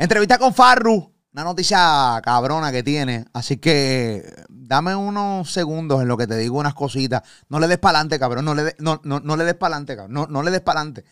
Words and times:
Entrevista 0.00 0.38
con 0.38 0.54
Farru. 0.54 1.14
Una 1.34 1.44
noticia 1.44 2.18
cabrona 2.24 2.72
que 2.72 2.82
tiene. 2.82 3.26
Así 3.34 3.58
que 3.58 4.24
dame 4.48 4.96
unos 4.96 5.52
segundos 5.52 6.00
en 6.00 6.08
lo 6.08 6.16
que 6.16 6.26
te 6.26 6.38
digo 6.38 6.58
unas 6.58 6.72
cositas. 6.72 7.22
No 7.50 7.60
le 7.60 7.68
des 7.68 7.76
para 7.76 7.98
adelante, 7.98 8.18
cabrón. 8.18 8.46
No 8.46 8.54
le, 8.54 8.74
no, 8.78 9.02
no, 9.04 9.20
no 9.20 9.36
le 9.36 9.44
des 9.44 9.56
para 9.56 9.74
adelante, 9.74 9.96
cabrón. 9.96 10.14
No, 10.14 10.26
no 10.26 10.42
le 10.42 10.52
des 10.52 10.62
para 10.62 10.80
adelante. 10.80 11.04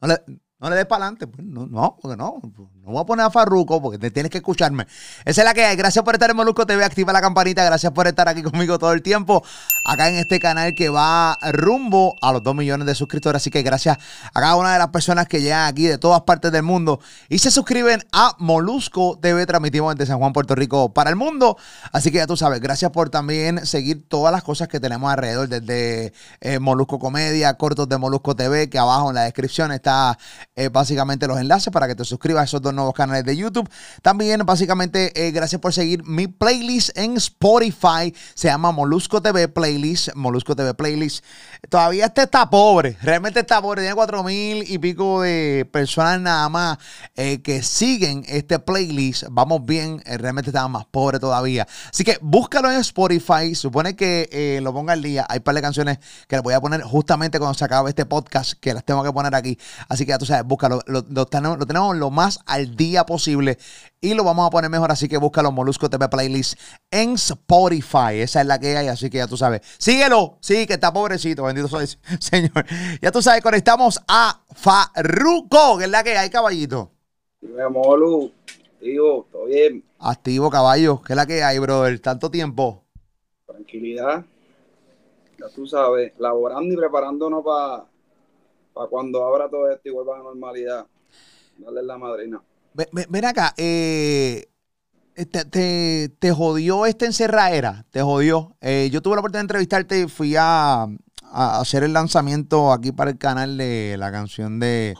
No 0.00 0.08
le, 0.08 0.22
no 0.58 0.70
le 0.70 0.76
des 0.76 0.86
para 0.86 1.04
adelante. 1.04 1.26
Pues 1.26 1.46
no, 1.46 1.66
no, 1.66 1.98
porque 2.00 2.16
no. 2.16 2.40
No 2.86 2.92
voy 2.92 3.02
a 3.02 3.04
poner 3.04 3.26
a 3.26 3.30
Farruco 3.30 3.82
porque 3.82 3.98
te 3.98 4.10
tienes 4.10 4.30
que 4.30 4.38
escucharme. 4.38 4.86
Esa 5.24 5.40
es 5.42 5.44
la 5.44 5.52
que 5.52 5.64
hay. 5.64 5.76
Gracias 5.76 6.02
por 6.02 6.14
estar 6.14 6.30
en 6.30 6.36
Molusco 6.36 6.66
TV. 6.66 6.82
Activa 6.82 7.12
la 7.12 7.20
campanita. 7.20 7.62
Gracias 7.64 7.92
por 7.92 8.06
estar 8.06 8.26
aquí 8.28 8.42
conmigo 8.42 8.78
todo 8.78 8.92
el 8.92 9.02
tiempo. 9.02 9.44
Acá 9.84 10.08
en 10.08 10.16
este 10.16 10.40
canal 10.40 10.74
que 10.74 10.88
va 10.88 11.36
rumbo 11.52 12.14
a 12.22 12.32
los 12.32 12.42
2 12.42 12.54
millones 12.54 12.86
de 12.86 12.94
suscriptores. 12.94 13.42
Así 13.42 13.50
que 13.50 13.62
gracias 13.62 13.98
a 14.32 14.40
cada 14.40 14.56
una 14.56 14.72
de 14.72 14.78
las 14.78 14.88
personas 14.88 15.28
que 15.28 15.42
llegan 15.42 15.66
aquí 15.66 15.86
de 15.86 15.98
todas 15.98 16.22
partes 16.22 16.50
del 16.52 16.62
mundo 16.62 17.00
y 17.28 17.38
se 17.38 17.50
suscriben 17.50 18.02
a 18.12 18.34
Molusco 18.38 19.18
TV. 19.20 19.44
Transmitimos 19.44 19.94
desde 19.94 20.12
San 20.12 20.18
Juan, 20.18 20.32
Puerto 20.32 20.54
Rico 20.54 20.94
para 20.94 21.10
el 21.10 21.16
mundo. 21.16 21.58
Así 21.92 22.10
que 22.10 22.18
ya 22.18 22.26
tú 22.26 22.36
sabes. 22.36 22.60
Gracias 22.60 22.92
por 22.92 23.10
también 23.10 23.66
seguir 23.66 24.08
todas 24.08 24.32
las 24.32 24.42
cosas 24.42 24.68
que 24.68 24.80
tenemos 24.80 25.10
alrededor. 25.10 25.48
Desde 25.48 26.14
eh, 26.40 26.58
Molusco 26.60 26.98
Comedia, 26.98 27.52
cortos 27.54 27.88
de 27.90 27.98
Molusco 27.98 28.34
TV, 28.34 28.70
que 28.70 28.78
abajo 28.78 29.10
en 29.10 29.16
la 29.16 29.22
descripción 29.24 29.70
está 29.72 30.16
eh, 30.58 30.70
básicamente 30.70 31.26
los 31.26 31.38
enlaces 31.38 31.70
para 31.70 31.86
que 31.86 31.94
te 31.94 32.02
suscribas 32.02 32.40
a 32.40 32.44
esos 32.44 32.62
dos 32.62 32.72
nuevos 32.72 32.94
canales 32.94 33.24
de 33.26 33.36
YouTube. 33.36 33.68
También, 34.00 34.40
básicamente, 34.46 35.12
eh, 35.14 35.30
gracias 35.30 35.60
por 35.60 35.74
seguir 35.74 36.02
mi 36.04 36.28
playlist 36.28 36.96
en 36.96 37.18
Spotify. 37.18 38.14
Se 38.32 38.48
llama 38.48 38.72
Molusco 38.72 39.20
TV 39.20 39.48
Playlist. 39.48 40.14
Molusco 40.14 40.56
TV 40.56 40.72
Playlist. 40.72 41.22
Todavía 41.68 42.06
este 42.06 42.22
está 42.22 42.48
pobre. 42.48 42.96
Realmente 43.02 43.40
está 43.40 43.60
pobre. 43.60 43.82
Tiene 43.82 43.94
cuatro 43.94 44.24
mil 44.24 44.64
y 44.66 44.78
pico 44.78 45.20
de 45.20 45.68
personas 45.70 46.22
nada 46.22 46.48
más 46.48 46.78
eh, 47.16 47.42
que 47.42 47.62
siguen 47.62 48.24
este 48.26 48.58
playlist. 48.58 49.24
Vamos 49.30 49.62
bien. 49.62 50.02
realmente 50.06 50.48
está 50.48 50.66
más 50.68 50.86
pobre 50.86 51.18
todavía. 51.18 51.68
Así 51.90 52.02
que 52.02 52.16
búscalo 52.22 52.72
en 52.72 52.78
Spotify. 52.78 53.54
Supone 53.54 53.94
que 53.94 54.58
lo 54.62 54.72
ponga 54.72 54.94
al 54.94 55.02
día. 55.02 55.26
Hay 55.28 55.36
un 55.36 55.44
par 55.44 55.54
de 55.54 55.60
canciones 55.60 55.98
que 56.26 56.36
le 56.36 56.40
voy 56.40 56.54
a 56.54 56.62
poner 56.62 56.80
justamente 56.80 57.38
cuando 57.38 57.52
se 57.52 57.64
acabe 57.66 57.90
este 57.90 58.06
podcast. 58.06 58.54
Que 58.54 58.72
las 58.72 58.84
tengo 58.84 59.04
que 59.04 59.12
poner 59.12 59.34
aquí. 59.34 59.58
Así 59.86 60.06
que 60.06 60.10
ya 60.12 60.18
tú 60.18 60.24
sabes, 60.24 60.45
búscalo. 60.46 60.80
Lo, 60.86 61.26
tenemos, 61.26 61.58
lo 61.58 61.66
tenemos 61.66 61.96
lo 61.96 62.10
más 62.10 62.40
al 62.46 62.76
día 62.76 63.04
posible 63.04 63.58
y 64.00 64.14
lo 64.14 64.24
vamos 64.24 64.46
a 64.46 64.50
poner 64.50 64.70
mejor. 64.70 64.90
Así 64.90 65.08
que 65.08 65.16
búscalo 65.16 65.52
Molusco 65.52 65.90
TV 65.90 66.08
Playlist 66.08 66.58
en 66.90 67.14
Spotify. 67.14 68.20
Esa 68.20 68.40
es 68.40 68.46
la 68.46 68.58
que 68.58 68.76
hay, 68.76 68.88
así 68.88 69.10
que 69.10 69.18
ya 69.18 69.26
tú 69.26 69.36
sabes. 69.36 69.62
Síguelo, 69.78 70.38
sí, 70.40 70.66
que 70.66 70.74
está 70.74 70.92
pobrecito, 70.92 71.44
bendito 71.44 71.68
soy, 71.68 71.86
Señor. 72.20 72.64
Ya 73.02 73.10
tú 73.12 73.22
sabes, 73.22 73.42
conectamos 73.42 74.00
a 74.08 74.40
Farruco, 74.54 75.78
que 75.78 75.84
es 75.84 75.90
la 75.90 76.02
que 76.02 76.16
hay, 76.16 76.30
caballito. 76.30 76.90
Molu, 77.70 78.32
activo, 78.74 79.26
todo 79.30 79.46
bien. 79.46 79.84
Activo, 79.98 80.50
caballo, 80.50 81.02
que 81.02 81.12
es 81.12 81.16
la 81.16 81.26
que 81.26 81.42
hay, 81.42 81.58
brother. 81.58 81.98
Tanto 82.00 82.30
tiempo. 82.30 82.82
Tranquilidad. 83.46 84.24
Ya 85.38 85.48
tú 85.54 85.66
sabes, 85.66 86.12
laborando 86.18 86.74
y 86.74 86.76
preparándonos 86.76 87.44
para 87.44 87.84
para 88.76 88.88
cuando 88.88 89.24
abra 89.24 89.48
todo 89.48 89.70
esto 89.70 89.88
y 89.88 89.92
vuelva 89.92 90.16
a 90.16 90.18
la 90.18 90.24
normalidad. 90.24 90.86
Dale 91.56 91.82
la 91.82 91.96
madrina. 91.96 92.42
Ven, 92.74 93.24
acá, 93.24 93.54
eh, 93.56 94.48
te, 95.14 96.10
te, 96.10 96.32
jodió 96.32 96.84
esta 96.84 97.06
encerradera, 97.06 97.86
te 97.90 98.02
jodió. 98.02 98.54
Eh, 98.60 98.90
yo 98.92 99.00
tuve 99.00 99.14
la 99.14 99.20
oportunidad 99.20 99.40
de 99.40 99.44
entrevistarte 99.44 100.00
y 100.00 100.08
fui 100.08 100.34
a, 100.38 100.86
hacer 101.32 101.84
el 101.84 101.94
lanzamiento 101.94 102.70
aquí 102.70 102.92
para 102.92 103.10
el 103.10 103.16
canal 103.16 103.56
de 103.56 103.96
la 103.98 104.12
canción 104.12 104.60
de, 104.60 104.94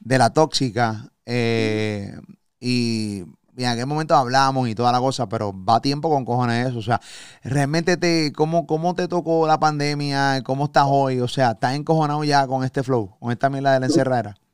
de 0.00 0.18
La 0.18 0.30
Tóxica. 0.30 1.12
Eh, 1.26 2.18
y 2.60 3.24
y 3.56 3.64
en 3.64 3.70
aquel 3.70 3.86
momento 3.86 4.14
hablamos 4.14 4.68
y 4.68 4.74
toda 4.74 4.92
la 4.92 5.00
cosa, 5.00 5.28
pero 5.28 5.52
va 5.52 5.80
tiempo 5.80 6.10
con 6.10 6.24
cojones 6.24 6.68
eso. 6.68 6.78
O 6.78 6.82
sea, 6.82 7.00
realmente 7.42 7.96
te, 7.96 8.32
¿cómo, 8.32 8.66
cómo 8.66 8.94
te 8.94 9.08
tocó 9.08 9.46
la 9.46 9.58
pandemia? 9.58 10.42
¿Cómo 10.44 10.66
estás 10.66 10.86
hoy? 10.88 11.20
O 11.20 11.28
sea, 11.28 11.52
¿estás 11.52 11.74
encojonado 11.74 12.22
ya 12.24 12.46
con 12.46 12.64
este 12.64 12.82
flow, 12.82 13.16
con 13.18 13.32
esta 13.32 13.48
mierda 13.50 13.74
de 13.74 13.80
la 13.80 13.86
encerrera? 13.86 14.36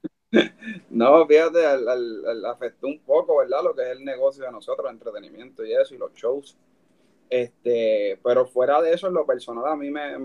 No, 0.89 1.27
fíjate, 1.27 1.59
afectó 2.51 2.87
un 2.87 2.99
poco, 3.01 3.37
¿verdad? 3.39 3.59
Lo 3.63 3.75
que 3.75 3.83
es 3.83 3.99
el 3.99 4.05
negocio 4.05 4.45
de 4.45 4.51
nosotros, 4.51 4.87
el 4.87 4.95
entretenimiento 4.95 5.63
y 5.65 5.75
eso, 5.75 5.95
y 5.95 5.99
los 5.99 6.13
shows. 6.15 6.57
Este, 7.29 8.19
pero 8.23 8.47
fuera 8.47 8.81
de 8.81 8.93
eso, 8.93 9.09
en 9.09 9.15
lo 9.15 9.27
personal, 9.27 9.67
a 9.67 9.77
mí 9.77 9.91
me, 9.91 10.19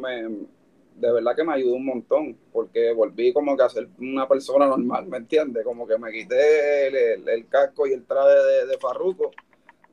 de 0.97 1.11
verdad 1.11 1.35
que 1.35 1.43
me 1.43 1.53
ayudó 1.53 1.75
un 1.75 1.85
montón, 1.85 2.37
porque 2.51 2.91
volví 2.91 3.31
como 3.31 3.55
que 3.55 3.63
a 3.63 3.69
ser 3.69 3.87
una 3.99 4.27
persona 4.27 4.65
normal, 4.67 5.07
¿me 5.07 5.17
entiendes? 5.17 5.63
Como 5.63 5.87
que 5.87 5.97
me 5.97 6.11
quité 6.11 7.13
el, 7.13 7.47
casco 7.47 7.85
y 7.85 7.93
el 7.93 8.03
traje 8.05 8.29
de, 8.29 8.65
de, 8.65 8.77
Farruko 8.79 9.31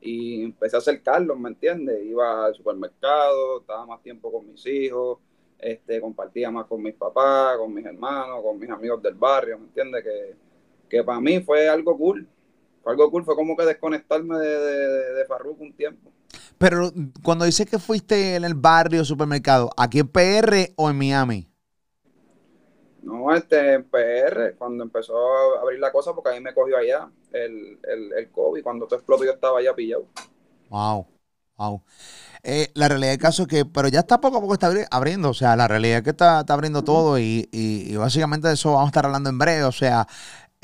y 0.01 0.43
empecé 0.45 0.75
a 0.75 0.79
acercarlos, 0.79 1.37
¿me 1.39 1.49
entiendes? 1.49 2.03
Iba 2.03 2.45
al 2.45 2.55
supermercado, 2.55 3.59
estaba 3.61 3.85
más 3.85 4.01
tiempo 4.01 4.31
con 4.31 4.47
mis 4.47 4.65
hijos, 4.65 5.19
este, 5.59 6.01
compartía 6.01 6.49
más 6.49 6.65
con 6.65 6.81
mis 6.81 6.95
papás, 6.95 7.57
con 7.57 7.73
mis 7.73 7.85
hermanos, 7.85 8.41
con 8.43 8.59
mis 8.59 8.69
amigos 8.69 9.01
del 9.03 9.13
barrio, 9.13 9.59
¿me 9.59 9.65
entiendes? 9.65 10.03
Que, 10.03 10.35
que 10.89 11.03
para 11.03 11.21
mí 11.21 11.39
fue 11.41 11.69
algo 11.69 11.95
cool, 11.97 12.27
fue 12.85 12.93
algo 12.93 13.09
cool, 13.09 13.25
fue 13.25 13.35
como 13.35 13.57
que 13.57 13.65
desconectarme 13.65 14.37
de, 14.37 14.59
de, 14.59 15.13
de 15.15 15.25
Farruko 15.25 15.63
un 15.63 15.73
tiempo. 15.73 16.11
Pero 16.59 16.91
cuando 17.23 17.43
dices 17.45 17.67
que 17.67 17.79
fuiste 17.79 18.35
en 18.35 18.43
el 18.43 18.53
barrio 18.53 19.03
supermercado, 19.03 19.71
¿aquí 19.75 20.01
en 20.01 20.07
PR 20.07 20.71
o 20.75 20.87
en 20.91 20.95
Miami? 20.95 21.49
No, 23.01 23.33
este, 23.33 23.73
en 23.73 23.85
PR, 23.85 24.55
cuando 24.59 24.83
empezó 24.83 25.15
a 25.17 25.61
abrir 25.61 25.79
la 25.79 25.91
cosa, 25.91 26.13
porque 26.13 26.29
a 26.29 26.33
mí 26.33 26.41
me 26.41 26.53
cogió 26.53 26.77
allá 26.77 27.09
el, 27.33 27.79
el, 28.15 28.29
COVID. 28.29 28.61
Cuando 28.61 28.85
te 28.85 28.95
explotó, 28.95 29.25
yo 29.25 29.31
estaba 29.31 29.57
allá 29.57 29.73
pillado. 29.73 30.05
Wow, 30.69 31.07
wow. 31.57 31.81
Eh, 32.43 32.69
la 32.75 32.87
realidad 32.87 33.13
del 33.13 33.19
caso 33.19 33.43
es 33.43 33.47
que, 33.47 33.65
pero 33.65 33.87
ya 33.87 34.01
está 34.01 34.21
poco 34.21 34.37
a 34.37 34.41
poco 34.41 34.53
está 34.53 34.71
abriendo, 34.91 35.29
o 35.29 35.33
sea, 35.33 35.55
la 35.55 35.67
realidad 35.67 35.97
es 35.97 36.03
que 36.03 36.11
está, 36.11 36.41
está 36.41 36.53
abriendo 36.53 36.83
todo 36.83 37.17
y, 37.17 37.49
y, 37.51 37.91
y, 37.91 37.95
básicamente 37.95 38.47
de 38.47 38.53
eso 38.53 38.73
vamos 38.73 38.85
a 38.85 38.89
estar 38.89 39.05
hablando 39.05 39.31
en 39.31 39.39
breve, 39.39 39.63
o 39.63 39.71
sea, 39.71 40.07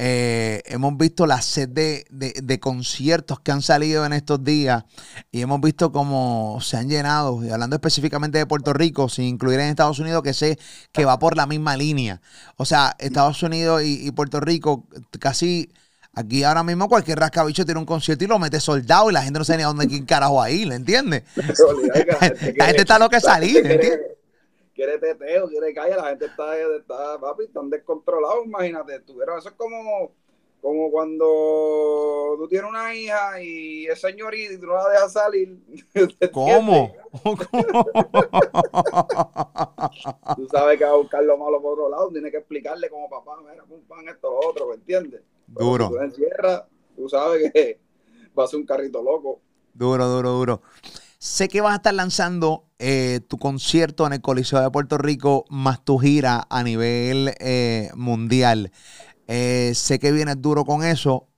eh, 0.03 0.63
hemos 0.65 0.97
visto 0.97 1.27
la 1.27 1.43
sed 1.43 1.69
de, 1.69 2.59
conciertos 2.59 3.39
que 3.39 3.51
han 3.51 3.61
salido 3.61 4.03
en 4.03 4.13
estos 4.13 4.43
días 4.43 4.83
y 5.31 5.41
hemos 5.41 5.61
visto 5.61 5.91
cómo 5.91 6.57
se 6.59 6.77
han 6.77 6.89
llenado, 6.89 7.45
y 7.45 7.51
hablando 7.51 7.75
específicamente 7.75 8.39
de 8.39 8.47
Puerto 8.47 8.73
Rico, 8.73 9.09
sin 9.09 9.25
incluir 9.25 9.59
en 9.59 9.67
Estados 9.67 9.99
Unidos, 9.99 10.23
que 10.23 10.33
sé 10.33 10.57
que 10.91 11.05
va 11.05 11.19
por 11.19 11.37
la 11.37 11.45
misma 11.45 11.77
línea. 11.77 12.19
O 12.57 12.65
sea, 12.65 12.95
Estados 12.97 13.43
Unidos 13.43 13.83
y, 13.85 14.09
Puerto 14.11 14.39
Rico 14.39 14.87
casi... 15.19 15.71
Aquí 16.13 16.43
ahora 16.43 16.61
mismo 16.61 16.89
cualquier 16.89 17.17
rascabicho 17.19 17.63
tiene 17.63 17.79
un 17.79 17.85
concierto 17.85 18.25
y 18.25 18.27
lo 18.27 18.37
mete 18.37 18.59
soldado 18.59 19.09
y 19.09 19.13
la 19.13 19.23
gente 19.23 19.39
no 19.39 19.45
sabe 19.45 19.59
ni 19.59 19.63
a 19.63 19.67
dónde 19.67 19.87
quién 19.87 20.05
carajo 20.05 20.41
ahí, 20.41 20.65
¿le 20.65 20.75
entiendes? 20.75 21.23
la 21.37 22.65
gente 22.65 22.81
está 22.81 22.99
lo 22.99 23.09
que 23.09 23.21
salir, 23.21 23.65
¿entiendes? 23.65 24.10
Quiere 24.81 24.97
teteo, 24.97 25.47
quiere 25.47 25.73
calle, 25.75 25.95
la 25.95 26.09
gente 26.09 26.25
está, 26.25 26.57
está 26.57 27.19
papi, 27.19 27.43
están 27.43 27.69
descontrolados, 27.69 28.45
imagínate, 28.45 28.99
tuvieron, 29.01 29.37
eso 29.37 29.49
es 29.49 29.55
como, 29.55 30.11
como 30.59 30.89
cuando 30.89 32.35
tú 32.39 32.47
tienes 32.49 32.67
una 32.67 32.91
hija 32.95 33.39
y 33.43 33.85
es 33.85 34.01
señorita 34.01 34.53
y 34.53 34.57
tú 34.57 34.65
no 34.65 34.73
la 34.73 34.89
dejas 34.89 35.13
salir. 35.13 35.55
¿Cómo? 36.31 36.95
tú 40.35 40.47
sabes 40.51 40.79
que 40.79 40.85
va 40.85 40.91
a 40.91 40.95
buscar 40.95 41.23
lo 41.23 41.37
malo 41.37 41.61
por 41.61 41.73
otro 41.73 41.89
lado, 41.89 42.09
tienes 42.09 42.31
que 42.31 42.37
explicarle 42.37 42.89
como 42.89 43.07
papá, 43.07 43.37
mira, 43.47 43.63
pum, 43.63 43.81
pan, 43.87 44.07
esto, 44.07 44.31
lo 44.31 44.49
otro, 44.49 44.67
¿me 44.69 44.75
entiendes? 44.75 45.21
Duro. 45.45 45.89
tú 45.89 45.97
encierras, 45.99 46.63
tú 46.95 47.07
sabes 47.07 47.51
que 47.51 47.79
va 48.37 48.45
a 48.45 48.47
ser 48.47 48.59
un 48.59 48.65
carrito 48.65 49.03
loco. 49.03 49.41
Duro, 49.75 50.07
duro, 50.07 50.31
duro. 50.31 50.61
Sé 51.23 51.49
que 51.49 51.61
vas 51.61 51.73
a 51.73 51.75
estar 51.75 51.93
lanzando 51.93 52.65
eh, 52.79 53.19
tu 53.27 53.37
concierto 53.37 54.07
en 54.07 54.13
el 54.13 54.21
Coliseo 54.21 54.59
de 54.59 54.71
Puerto 54.71 54.97
Rico 54.97 55.45
más 55.51 55.85
tu 55.85 55.99
gira 55.99 56.47
a 56.49 56.63
nivel 56.63 57.35
eh, 57.39 57.91
mundial. 57.93 58.71
Eh, 59.27 59.73
sé 59.75 59.99
que 59.99 60.11
vienes 60.11 60.41
duro 60.41 60.65
con 60.65 60.83
eso. 60.83 61.29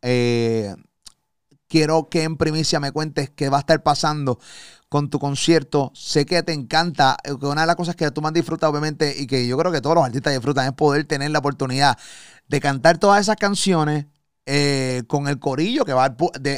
quiero 1.67 2.07
que 2.07 2.23
en 2.23 2.37
primicia 2.37 2.79
me 2.79 2.93
cuentes 2.93 3.29
qué 3.29 3.49
va 3.49 3.57
a 3.57 3.59
estar 3.59 3.83
pasando 3.83 4.39
con 4.87 5.09
tu 5.09 5.19
concierto. 5.19 5.91
Sé 5.93 6.25
que 6.25 6.41
te 6.43 6.53
encanta. 6.53 7.17
Una 7.41 7.61
de 7.61 7.67
las 7.67 7.75
cosas 7.75 7.97
que 7.97 8.09
tú 8.09 8.21
más 8.21 8.31
disfrutas, 8.31 8.69
obviamente, 8.69 9.13
y 9.19 9.27
que 9.27 9.45
yo 9.45 9.57
creo 9.57 9.73
que 9.73 9.81
todos 9.81 9.95
los 9.97 10.05
artistas 10.05 10.31
disfrutan, 10.31 10.65
es 10.65 10.73
poder 10.73 11.03
tener 11.03 11.31
la 11.31 11.39
oportunidad 11.39 11.97
de 12.47 12.61
cantar 12.61 12.99
todas 12.99 13.19
esas 13.19 13.35
canciones 13.35 14.05
eh, 14.45 15.03
con 15.07 15.27
el 15.27 15.39
corillo 15.39 15.85
que 15.85 15.93
va, 15.93 16.15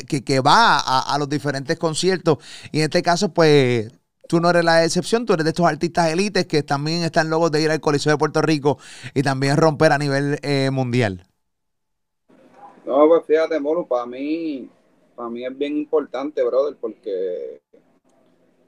que, 0.08 0.24
que 0.24 0.40
va 0.40 0.80
a, 0.80 1.18
los 1.20 1.30
diferentes 1.30 1.78
conciertos. 1.78 2.38
Y 2.72 2.80
en 2.80 2.86
este 2.86 3.04
caso, 3.04 3.34
pues, 3.34 3.92
tú 4.28 4.40
no 4.40 4.50
eres 4.50 4.64
la 4.64 4.84
excepción, 4.84 5.26
tú 5.26 5.34
eres 5.34 5.44
de 5.44 5.52
estos 5.52 5.66
artistas 5.66 6.12
élites 6.12 6.48
que 6.48 6.64
también 6.64 7.04
están 7.04 7.30
locos 7.30 7.52
de 7.52 7.62
ir 7.62 7.72
al 7.72 7.82
Coliseo 7.82 8.14
de 8.14 8.18
Puerto 8.18 8.42
Rico 8.42 8.78
y 9.14 9.22
también 9.22 9.58
romper 9.58 9.92
a 9.92 9.98
nivel 9.98 10.40
eh, 10.42 10.70
mundial. 10.72 11.26
No, 12.86 13.08
pues 13.08 13.24
fíjate, 13.26 13.60
Moro, 13.60 13.86
para 13.86 14.06
mí, 14.06 14.70
para 15.16 15.30
mí 15.30 15.46
es 15.46 15.58
bien 15.58 15.78
importante, 15.78 16.44
brother, 16.44 16.76
porque 16.80 17.62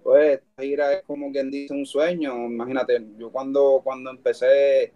pues 0.04 0.40
esta 0.40 0.64
gira 0.64 0.94
es 0.94 1.04
como 1.04 1.32
quien 1.32 1.52
dice 1.52 1.74
un 1.74 1.86
sueño. 1.86 2.34
Imagínate, 2.46 3.06
yo 3.18 3.32
cuando, 3.32 3.82
cuando 3.84 4.10
empecé 4.10 4.94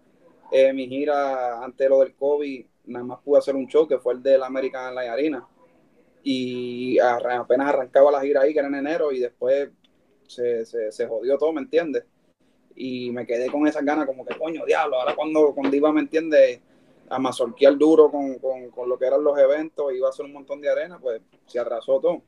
eh, 0.52 0.74
mi 0.74 0.88
gira 0.88 1.64
antes 1.64 1.80
de 1.80 1.90
lo 1.90 2.00
del 2.00 2.16
COVID, 2.16 2.66
nada 2.86 3.06
más 3.06 3.20
pude 3.20 3.40
hacer 3.40 3.56
un 3.56 3.68
show 3.68 3.88
que 3.88 4.00
fue 4.00 4.14
el 4.14 4.24
del 4.24 4.44
American 4.44 4.96
Light 4.96 5.10
Arena. 5.10 5.48
Y 6.24 7.00
apenas 7.00 7.70
arrancaba 7.70 8.12
la 8.12 8.22
gira 8.22 8.42
ahí, 8.42 8.54
que 8.54 8.60
era 8.60 8.68
en 8.68 8.76
enero, 8.76 9.12
y 9.12 9.20
después 9.20 9.70
se, 10.28 10.66
se, 10.66 11.08
jodió 11.08 11.38
todo, 11.38 11.52
¿me 11.52 11.62
entiendes? 11.62 12.06
Y 12.76 13.12
me 13.12 13.26
quedé 13.26 13.50
con 13.50 13.68
esas 13.68 13.84
ganas, 13.84 14.06
como 14.06 14.26
que 14.26 14.38
coño, 14.38 14.66
diablo, 14.66 15.00
ahora 15.00 15.16
cuando, 15.16 15.54
cuando 15.54 15.76
iba, 15.76 15.92
¿me 15.92 16.02
entiendes? 16.02 16.62
A 17.10 17.20
mazorquear 17.20 17.78
duro 17.78 18.10
con, 18.10 18.36
con, 18.40 18.70
con, 18.70 18.88
lo 18.88 18.98
que 18.98 19.06
eran 19.06 19.24
los 19.24 19.38
eventos, 19.38 19.94
iba 19.94 20.08
a 20.08 20.12
hacer 20.12 20.26
un 20.26 20.34
montón 20.34 20.62
de 20.62 20.70
arena, 20.70 21.00
pues 21.00 21.22
se 21.46 21.60
atrasó 21.60 22.00
todo. 22.00 22.22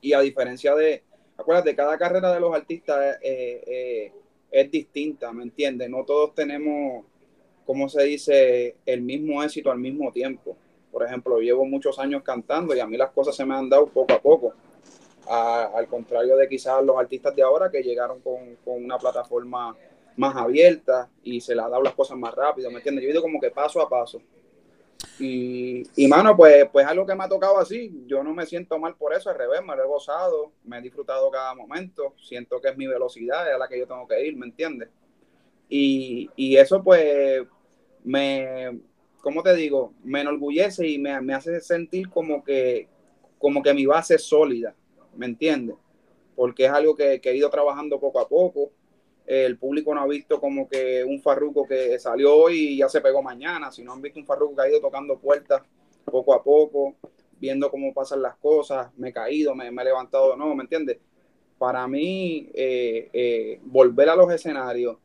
Y 0.00 0.12
a 0.14 0.20
diferencia 0.20 0.74
de, 0.74 1.04
acuérdate, 1.36 1.76
cada 1.76 1.96
carrera 1.98 2.32
de 2.32 2.40
los 2.40 2.54
artistas 2.54 3.18
eh, 3.22 3.62
eh, 3.66 4.12
es 4.50 4.70
distinta, 4.70 5.32
¿me 5.32 5.44
entiendes? 5.44 5.88
No 5.88 6.04
todos 6.04 6.34
tenemos, 6.34 7.04
como 7.70 7.88
se 7.88 8.02
dice, 8.02 8.78
el 8.84 9.00
mismo 9.00 9.44
éxito 9.44 9.70
al 9.70 9.78
mismo 9.78 10.10
tiempo. 10.10 10.56
Por 10.90 11.04
ejemplo, 11.04 11.38
llevo 11.38 11.64
muchos 11.64 12.00
años 12.00 12.24
cantando 12.24 12.74
y 12.74 12.80
a 12.80 12.86
mí 12.88 12.96
las 12.96 13.12
cosas 13.12 13.36
se 13.36 13.44
me 13.44 13.54
han 13.54 13.68
dado 13.68 13.86
poco 13.86 14.12
a 14.12 14.20
poco. 14.20 14.54
al 15.28 15.86
contrario 15.86 16.36
de 16.36 16.48
quizás 16.48 16.84
los 16.84 16.98
artistas 16.98 17.32
de 17.36 17.42
ahora 17.44 17.70
que 17.70 17.80
llegaron 17.80 18.18
con, 18.22 18.56
con 18.64 18.84
una 18.84 18.98
plataforma 18.98 19.76
más 20.16 20.34
abierta 20.34 21.08
y 21.22 21.40
se 21.40 21.54
le 21.54 21.62
han 21.62 21.70
dado 21.70 21.84
las 21.84 21.94
cosas 21.94 22.18
más 22.18 22.34
rápido, 22.34 22.72
¿me 22.72 22.78
entiendes? 22.78 23.04
Yo 23.04 23.08
he 23.10 23.12
ido 23.12 23.22
como 23.22 23.40
que 23.40 23.52
paso 23.52 23.80
a 23.80 23.88
paso. 23.88 24.20
Y, 25.20 25.84
y, 25.94 26.08
mano, 26.08 26.36
pues, 26.36 26.68
pues 26.72 26.84
algo 26.84 27.06
que 27.06 27.14
me 27.14 27.22
ha 27.22 27.28
tocado 27.28 27.60
así. 27.60 28.02
Yo 28.08 28.24
no 28.24 28.34
me 28.34 28.46
siento 28.46 28.80
mal 28.80 28.96
por 28.96 29.14
eso, 29.14 29.30
al 29.30 29.38
revés, 29.38 29.60
me 29.64 29.76
lo 29.76 29.84
he 29.84 29.86
gozado, 29.86 30.50
me 30.64 30.78
he 30.78 30.82
disfrutado 30.82 31.30
cada 31.30 31.54
momento. 31.54 32.14
Siento 32.20 32.60
que 32.60 32.70
es 32.70 32.76
mi 32.76 32.88
velocidad, 32.88 33.48
es 33.48 33.54
a 33.54 33.58
la 33.58 33.68
que 33.68 33.78
yo 33.78 33.86
tengo 33.86 34.08
que 34.08 34.26
ir, 34.26 34.36
¿me 34.36 34.46
entiendes? 34.46 34.88
Y, 35.70 36.28
y 36.34 36.56
eso, 36.56 36.82
pues, 36.82 37.46
me, 38.04 38.80
¿cómo 39.22 39.42
te 39.42 39.54
digo? 39.54 39.94
Me 40.02 40.20
enorgullece 40.20 40.86
y 40.86 40.98
me, 40.98 41.20
me, 41.20 41.34
hace 41.34 41.60
sentir 41.60 42.08
como 42.10 42.42
que, 42.44 42.88
como 43.38 43.62
que 43.62 43.74
mi 43.74 43.86
base 43.86 44.16
es 44.16 44.22
sólida, 44.22 44.74
¿me 45.16 45.26
entiendes? 45.26 45.76
Porque 46.36 46.66
es 46.66 46.70
algo 46.70 46.94
que, 46.96 47.20
que 47.20 47.30
he 47.30 47.36
ido 47.36 47.50
trabajando 47.50 48.00
poco 48.00 48.20
a 48.20 48.28
poco 48.28 48.72
el 49.30 49.58
público 49.58 49.94
no 49.94 50.00
ha 50.00 50.06
visto 50.08 50.40
como 50.40 50.68
que 50.68 51.04
un 51.04 51.20
farruco 51.20 51.64
que 51.64 51.96
salió 52.00 52.34
hoy 52.34 52.70
y 52.70 52.78
ya 52.78 52.88
se 52.88 53.00
pegó 53.00 53.22
mañana, 53.22 53.70
sino 53.70 53.92
han 53.92 54.02
visto 54.02 54.18
un 54.18 54.26
farruco 54.26 54.56
que 54.56 54.62
ha 54.62 54.68
ido 54.68 54.80
tocando 54.80 55.20
puertas 55.20 55.62
poco 56.04 56.34
a 56.34 56.42
poco, 56.42 56.96
viendo 57.38 57.70
cómo 57.70 57.94
pasan 57.94 58.22
las 58.22 58.36
cosas, 58.38 58.90
me 58.96 59.10
he 59.10 59.12
caído, 59.12 59.54
me, 59.54 59.68
he 59.68 59.84
levantado 59.84 60.34
nuevo, 60.34 60.56
¿me 60.56 60.64
entiendes? 60.64 60.98
Para 61.58 61.86
mí, 61.86 62.50
eh, 62.54 63.08
eh, 63.12 63.60
volver 63.62 64.08
a 64.08 64.16
los 64.16 64.32
escenarios 64.32 64.96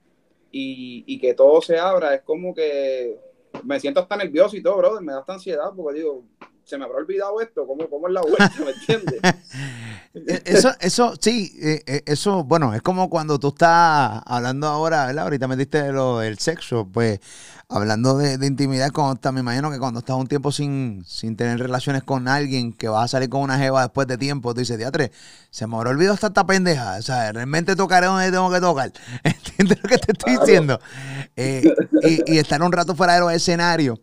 y, 0.57 1.03
y, 1.05 1.19
que 1.19 1.33
todo 1.33 1.61
se 1.61 1.77
abra 1.77 2.15
es 2.15 2.21
como 2.21 2.53
que 2.53 3.19
me 3.65 3.77
siento 3.77 3.99
hasta 3.99 4.15
nervioso 4.15 4.55
y 4.55 4.63
todo, 4.63 4.77
brother, 4.77 5.01
me 5.01 5.11
da 5.11 5.19
esta 5.19 5.33
ansiedad 5.33 5.69
porque 5.75 5.99
digo, 5.99 6.23
se 6.63 6.77
me 6.77 6.85
habrá 6.85 6.99
olvidado 6.99 7.41
esto, 7.41 7.67
¿cómo, 7.67 7.89
cómo 7.89 8.07
es 8.07 8.13
la 8.13 8.21
vuelta? 8.21 8.53
¿Me 8.63 8.71
entiendes? 8.71 9.19
Eh, 10.15 10.41
eso, 10.45 10.73
eso, 10.79 11.13
sí, 11.19 11.57
eh, 11.61 11.83
eh, 11.85 12.03
eso, 12.05 12.45
bueno, 12.45 12.73
es 12.73 12.81
como 12.81 13.09
cuando 13.09 13.37
tú 13.37 13.49
estás 13.49 14.21
hablando 14.25 14.67
ahora, 14.67 15.07
¿verdad? 15.07 15.25
Ahorita 15.25 15.47
me 15.47 15.57
diste 15.57 15.91
lo 15.91 16.19
del 16.19 16.39
sexo, 16.39 16.87
pues, 16.89 17.19
hablando 17.67 18.17
de, 18.17 18.45
intimidad, 18.47 18.91
cuando 18.93 19.31
me 19.33 19.41
imagino 19.41 19.69
que 19.71 19.77
cuando 19.77 19.99
estás 19.99 20.15
un 20.15 20.27
tiempo 20.27 20.53
sin, 20.53 21.03
sin 21.05 21.35
tener 21.35 21.59
relaciones 21.59 22.03
con 22.03 22.29
alguien, 22.29 22.71
que 22.71 22.87
vas 22.87 23.05
a 23.05 23.07
salir 23.09 23.27
con 23.29 23.41
una 23.41 23.57
jeva 23.57 23.81
después 23.81 24.07
de 24.07 24.17
tiempo, 24.17 24.53
tú 24.53 24.61
dices, 24.61 24.77
teatre, 24.77 25.11
se 25.49 25.67
me 25.67 25.75
habrá 25.75 25.89
olvidado 25.89 26.15
esta, 26.15 26.27
esta 26.27 26.45
pendeja, 26.45 26.95
o 26.97 27.01
sea, 27.01 27.33
realmente 27.33 27.75
tocaré 27.75 28.07
donde 28.07 28.31
tengo 28.31 28.49
que 28.49 28.61
tocar, 28.61 28.93
¿entiendes 29.23 29.79
lo 29.83 29.89
que 29.89 29.97
te 29.97 30.13
estoy 30.13 30.37
diciendo? 30.37 30.79
y, 31.35 32.33
y, 32.33 32.37
estar 32.37 32.63
un 32.63 32.71
rato 32.71 32.95
fuera 32.95 33.15
de 33.15 33.19
los 33.19 33.33
escenarios, 33.33 33.99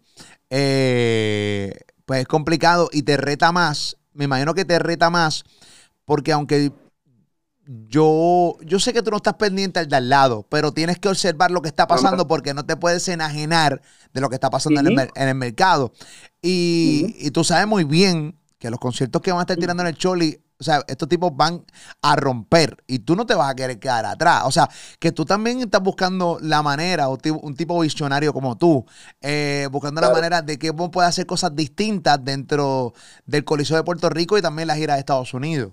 pues 0.49 2.21
es 2.21 2.27
complicado 2.27 2.91
y 2.93 3.03
te 3.03 3.17
reta 3.17 3.51
más, 3.51 3.97
me 4.13 4.27
imagino 4.27 4.53
que 4.53 4.67
te 4.67 4.79
reta 4.79 5.09
más 5.09 5.45
porque 6.05 6.33
aunque 6.33 6.73
yo, 7.67 8.57
yo 8.63 8.81
sé 8.81 8.93
que 8.93 9.03
tú 9.03 9.11
no 9.11 9.19
estás 9.19 9.35
pendiente 9.35 9.79
al 9.81 9.89
de 9.89 9.97
al 9.97 10.09
lado, 10.09 10.47
pero 10.49 10.73
tienes 10.73 10.99
que 10.99 11.09
observar 11.09 11.51
lo 11.51 11.63
que 11.63 11.69
está 11.69 11.87
pasando 11.87 12.27
porque 12.27 12.55
no 12.55 12.67
te 12.67 12.77
puedes 12.77 13.07
enajenar 13.09 13.81
de 14.13 14.21
lo 14.21 14.29
que 14.29 14.35
está 14.35 14.51
pasando 14.51 14.81
en, 14.81 15.11
el, 15.15 15.35
mercado. 15.35 15.93
Y, 16.41 17.31
tú 17.31 17.45
sabes 17.45 17.67
muy 17.67 17.85
bien 17.85 18.39
que 18.59 18.71
los 18.71 18.81
conciertos 18.81 19.23
que 19.23 19.31
van 19.31 19.41
a 19.41 19.43
estar 19.43 19.57
tirando 19.57 19.83
en 19.83 19.89
el 19.89 19.97
Choli, 19.97 20.41
o 20.59 20.65
sea, 20.65 20.83
estos 20.87 21.09
tipos 21.09 21.35
van 21.35 21.65
a 22.03 22.15
romper 22.15 22.83
y 22.87 23.01
tú 23.01 23.17
no 23.17 23.27
te 23.27 23.35
vas 23.35 23.51
a 23.51 23.55
querer 23.55 23.79
quedar 23.79 24.07
atrás. 24.07 24.43
O 24.45 24.51
sea, 24.51 24.69
que 24.99 25.13
tú 25.13 25.25
también 25.25 25.61
estás 25.61 25.83
buscando 25.83 26.39
la 26.41 26.63
manera, 26.63 27.09
o 27.09 27.19
un 27.43 27.57
tipo 27.57 27.79
visionario 27.81 28.33
como 28.33 28.57
tú, 28.57 28.85
eh, 29.21 29.69
buscando 29.71 30.01
la 30.01 30.11
manera 30.11 30.43
de 30.43 30.59
que 30.59 30.71
vos 30.71 30.91
puedas 30.91 31.11
hacer 31.11 31.27
cosas 31.27 31.55
distintas 31.55 32.25
dentro 32.25 32.93
del 33.25 33.45
Coliseo 33.45 33.77
de 33.77 33.85
Puerto 33.85 34.09
Rico 34.09 34.37
y 34.37 34.43
también 34.43 34.69
la 34.69 34.77
gira 34.77 34.95
de 34.95 35.01
Estados 35.01 35.33
Unidos. 35.33 35.73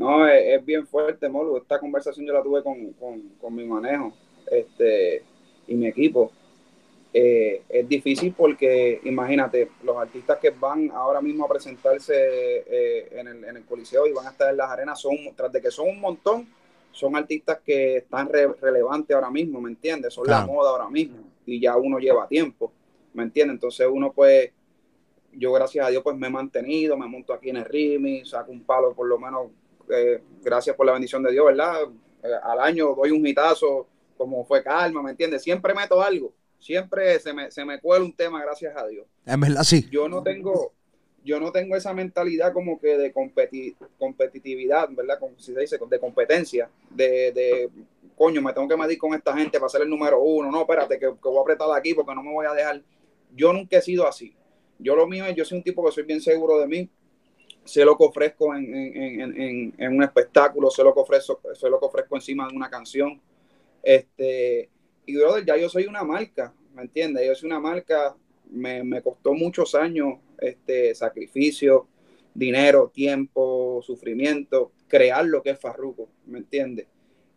No, 0.00 0.26
es, 0.26 0.64
bien 0.64 0.86
fuerte, 0.86 1.28
Molu. 1.28 1.58
Esta 1.58 1.78
conversación 1.78 2.24
yo 2.24 2.32
la 2.32 2.42
tuve 2.42 2.62
con, 2.62 3.54
mi 3.54 3.66
manejo 3.66 4.14
este, 4.50 5.22
y 5.68 5.74
mi 5.74 5.88
equipo. 5.88 6.32
Eh, 7.12 7.64
es 7.68 7.86
difícil 7.86 8.32
porque, 8.34 9.02
imagínate, 9.04 9.68
los 9.82 9.98
artistas 9.98 10.38
que 10.38 10.48
van 10.48 10.90
ahora 10.90 11.20
mismo 11.20 11.44
a 11.44 11.48
presentarse 11.48 12.14
eh, 12.16 13.08
en, 13.10 13.28
el, 13.28 13.44
en, 13.44 13.56
el, 13.58 13.64
Coliseo 13.66 14.06
y 14.06 14.12
van 14.12 14.26
a 14.26 14.30
estar 14.30 14.48
en 14.48 14.56
las 14.56 14.70
arenas, 14.70 14.98
son, 14.98 15.16
tras 15.36 15.52
de 15.52 15.60
que 15.60 15.70
son 15.70 15.90
un 15.90 16.00
montón, 16.00 16.48
son 16.92 17.14
artistas 17.14 17.58
que 17.62 17.98
están 17.98 18.30
relevantes 18.30 19.14
ahora 19.14 19.30
mismo, 19.30 19.60
¿me 19.60 19.68
entiendes? 19.68 20.14
Son 20.14 20.26
la 20.26 20.46
moda 20.46 20.70
ahora 20.70 20.88
mismo 20.88 21.18
y 21.44 21.60
ya 21.60 21.76
uno 21.76 21.98
lleva 21.98 22.26
tiempo, 22.26 22.72
¿me 23.12 23.24
entiendes? 23.24 23.56
Entonces 23.56 23.86
uno 23.92 24.12
pues, 24.12 24.50
yo 25.34 25.52
gracias 25.52 25.86
a 25.86 25.90
Dios 25.90 26.02
pues 26.02 26.16
me 26.16 26.28
he 26.28 26.30
mantenido, 26.30 26.96
me 26.96 27.06
monto 27.06 27.34
aquí 27.34 27.50
en 27.50 27.58
el 27.58 27.66
RIMI, 27.66 28.24
saco 28.24 28.50
un 28.50 28.62
palo 28.62 28.94
por 28.94 29.06
lo 29.06 29.18
menos 29.18 29.48
eh, 29.92 30.22
gracias 30.42 30.76
por 30.76 30.86
la 30.86 30.92
bendición 30.92 31.22
de 31.22 31.32
Dios, 31.32 31.46
¿verdad? 31.46 31.82
Eh, 32.22 32.28
al 32.42 32.60
año 32.60 32.94
doy 32.94 33.10
un 33.10 33.26
hitazo, 33.26 33.86
como 34.16 34.44
fue 34.44 34.62
calma, 34.62 35.02
¿me 35.02 35.10
entiendes? 35.10 35.42
Siempre 35.42 35.74
meto 35.74 36.02
algo, 36.02 36.32
siempre 36.58 37.18
se 37.18 37.32
me, 37.32 37.50
se 37.50 37.64
me 37.64 37.80
cuela 37.80 38.04
un 38.04 38.12
tema, 38.12 38.42
gracias 38.42 38.76
a 38.76 38.86
Dios. 38.86 39.06
En 39.26 39.40
verdad, 39.40 39.62
sí. 39.62 39.88
Yo 39.90 40.08
no 40.08 40.22
tengo, 40.22 40.72
yo 41.24 41.40
no 41.40 41.52
tengo 41.52 41.76
esa 41.76 41.94
mentalidad 41.94 42.52
como 42.52 42.78
que 42.78 42.96
de 42.98 43.12
competitividad, 43.98 44.88
¿verdad? 44.90 45.18
Como 45.18 45.38
si 45.38 45.54
se 45.54 45.60
dice, 45.60 45.78
de 45.88 45.98
competencia, 45.98 46.70
de, 46.90 47.32
de, 47.32 47.70
coño, 48.16 48.42
me 48.42 48.52
tengo 48.52 48.68
que 48.68 48.76
medir 48.76 48.98
con 48.98 49.14
esta 49.14 49.36
gente 49.36 49.58
para 49.58 49.70
ser 49.70 49.82
el 49.82 49.90
número 49.90 50.20
uno, 50.20 50.50
no, 50.50 50.60
espérate, 50.60 50.98
que, 50.98 51.06
que 51.06 51.28
voy 51.28 51.38
a 51.38 51.40
apretar 51.40 51.68
aquí 51.74 51.94
porque 51.94 52.14
no 52.14 52.22
me 52.22 52.32
voy 52.32 52.46
a 52.46 52.52
dejar. 52.52 52.82
Yo 53.34 53.52
nunca 53.52 53.78
he 53.78 53.82
sido 53.82 54.06
así. 54.06 54.34
Yo 54.78 54.96
lo 54.96 55.06
mío 55.06 55.24
es, 55.26 55.34
yo 55.36 55.44
soy 55.44 55.58
un 55.58 55.64
tipo 55.64 55.84
que 55.84 55.92
soy 55.92 56.04
bien 56.04 56.20
seguro 56.20 56.58
de 56.58 56.66
mí, 56.66 56.90
sé 57.70 57.84
lo 57.84 57.96
que 57.96 58.04
ofrezco 58.04 58.52
en, 58.54 59.74
un 59.78 60.02
espectáculo, 60.02 60.70
sé 60.70 60.82
lo 60.82 60.92
que 60.92 61.00
ofrezco, 61.00 61.40
sé 61.54 61.70
lo 61.70 61.78
que 61.78 61.86
ofrezco 61.86 62.16
encima 62.16 62.48
de 62.48 62.56
una 62.56 62.68
canción. 62.68 63.20
Este, 63.80 64.68
y 65.06 65.16
brother, 65.16 65.44
ya 65.46 65.56
yo 65.56 65.68
soy 65.68 65.86
una 65.86 66.02
marca, 66.02 66.52
¿me 66.74 66.82
entiendes? 66.82 67.24
Yo 67.26 67.34
soy 67.36 67.46
una 67.46 67.60
marca, 67.60 68.16
me, 68.50 69.00
costó 69.02 69.34
muchos 69.34 69.76
años, 69.76 70.18
este, 70.38 70.94
sacrificio, 70.96 71.86
dinero, 72.34 72.90
tiempo, 72.92 73.80
sufrimiento, 73.82 74.72
crear 74.88 75.24
lo 75.24 75.40
que 75.40 75.50
es 75.50 75.60
Farruko, 75.60 76.08
¿me 76.26 76.38
entiendes? 76.38 76.88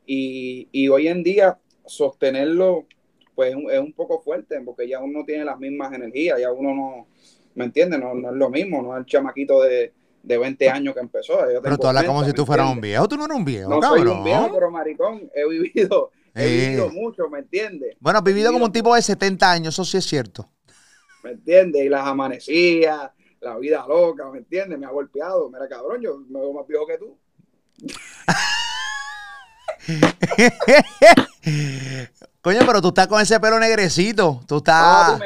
Y, 0.08 0.88
hoy 0.88 1.10
en 1.10 1.22
día 1.22 1.60
sostenerlo, 1.86 2.88
pues 3.36 3.56
es 3.72 3.80
un 3.80 3.94
poco 3.94 4.20
fuerte, 4.20 4.60
porque 4.62 4.88
ya 4.88 5.00
uno 5.00 5.24
tiene 5.26 5.46
las 5.46 5.60
mismas 5.60 5.94
energías, 5.94 6.40
ya 6.40 6.52
uno 6.52 6.74
no, 6.74 7.08
¿me 7.54 7.66
entiendes? 7.66 8.00
No, 8.00 8.16
no 8.16 8.32
es 8.32 8.36
lo 8.36 8.50
mismo, 8.50 8.82
no 8.82 8.94
es 8.96 9.02
el 9.02 9.06
chamaquito 9.06 9.62
de, 9.62 9.94
de 10.24 10.38
20 10.38 10.70
años 10.70 10.94
que 10.96 11.02
empezó. 11.02 11.38
pero 11.62 11.78
tú 11.78 11.88
hablas 11.88 12.06
como 12.06 12.24
si 12.24 12.32
tú 12.34 12.46
fueras 12.46 12.72
un 12.72 12.82
viejo, 12.82 13.08
tú 13.08 13.18
no 13.18 13.26
eres 13.26 13.38
un 13.38 13.46
viejo, 13.46 13.70
no 13.70 13.82
soy 13.82 14.02
un 14.02 14.24
viejo, 14.24 14.50
pero 14.54 14.72
maricón, 14.72 15.30
he 15.36 15.48
vivido, 15.48 16.12
he 16.34 16.48
vivido 16.48 16.90
mucho, 16.90 17.30
¿me 17.30 17.40
entiendes? 17.40 17.96
Bueno, 18.00 18.20
has 18.20 18.24
vivido 18.24 18.52
como 18.52 18.66
un 18.66 18.72
tipo 18.72 18.96
de 18.96 19.02
70 19.02 19.52
años, 19.52 19.76
eso 19.76 19.86
sí 19.86 19.98
es 19.98 20.06
cierto. 20.06 20.50
¿Me 21.24 21.32
entiendes? 21.32 21.86
Y 21.86 21.90
las 21.90 22.08
amanecías, 22.08 23.12
la 23.42 23.58
vida 23.58 23.86
loca, 23.88 24.30
¿me 24.32 24.40
entiendes? 24.40 24.80
Me 24.80 24.86
ha 24.86 24.90
golpeado, 24.90 25.50
mira 25.50 25.68
cabrón, 25.68 26.02
yo 26.02 26.18
me 26.30 26.40
veo 26.40 26.54
más 26.54 26.66
viejo 26.66 26.88
que 26.88 26.98
tú. 26.98 27.18
Coño, 32.42 32.60
pero 32.66 32.82
tú 32.82 32.88
estás 32.90 33.08
con 33.08 33.22
ese 33.22 33.40
pelo 33.40 33.58
negrecito. 33.60 34.42
Tú 34.48 34.58
estás 34.58 35.20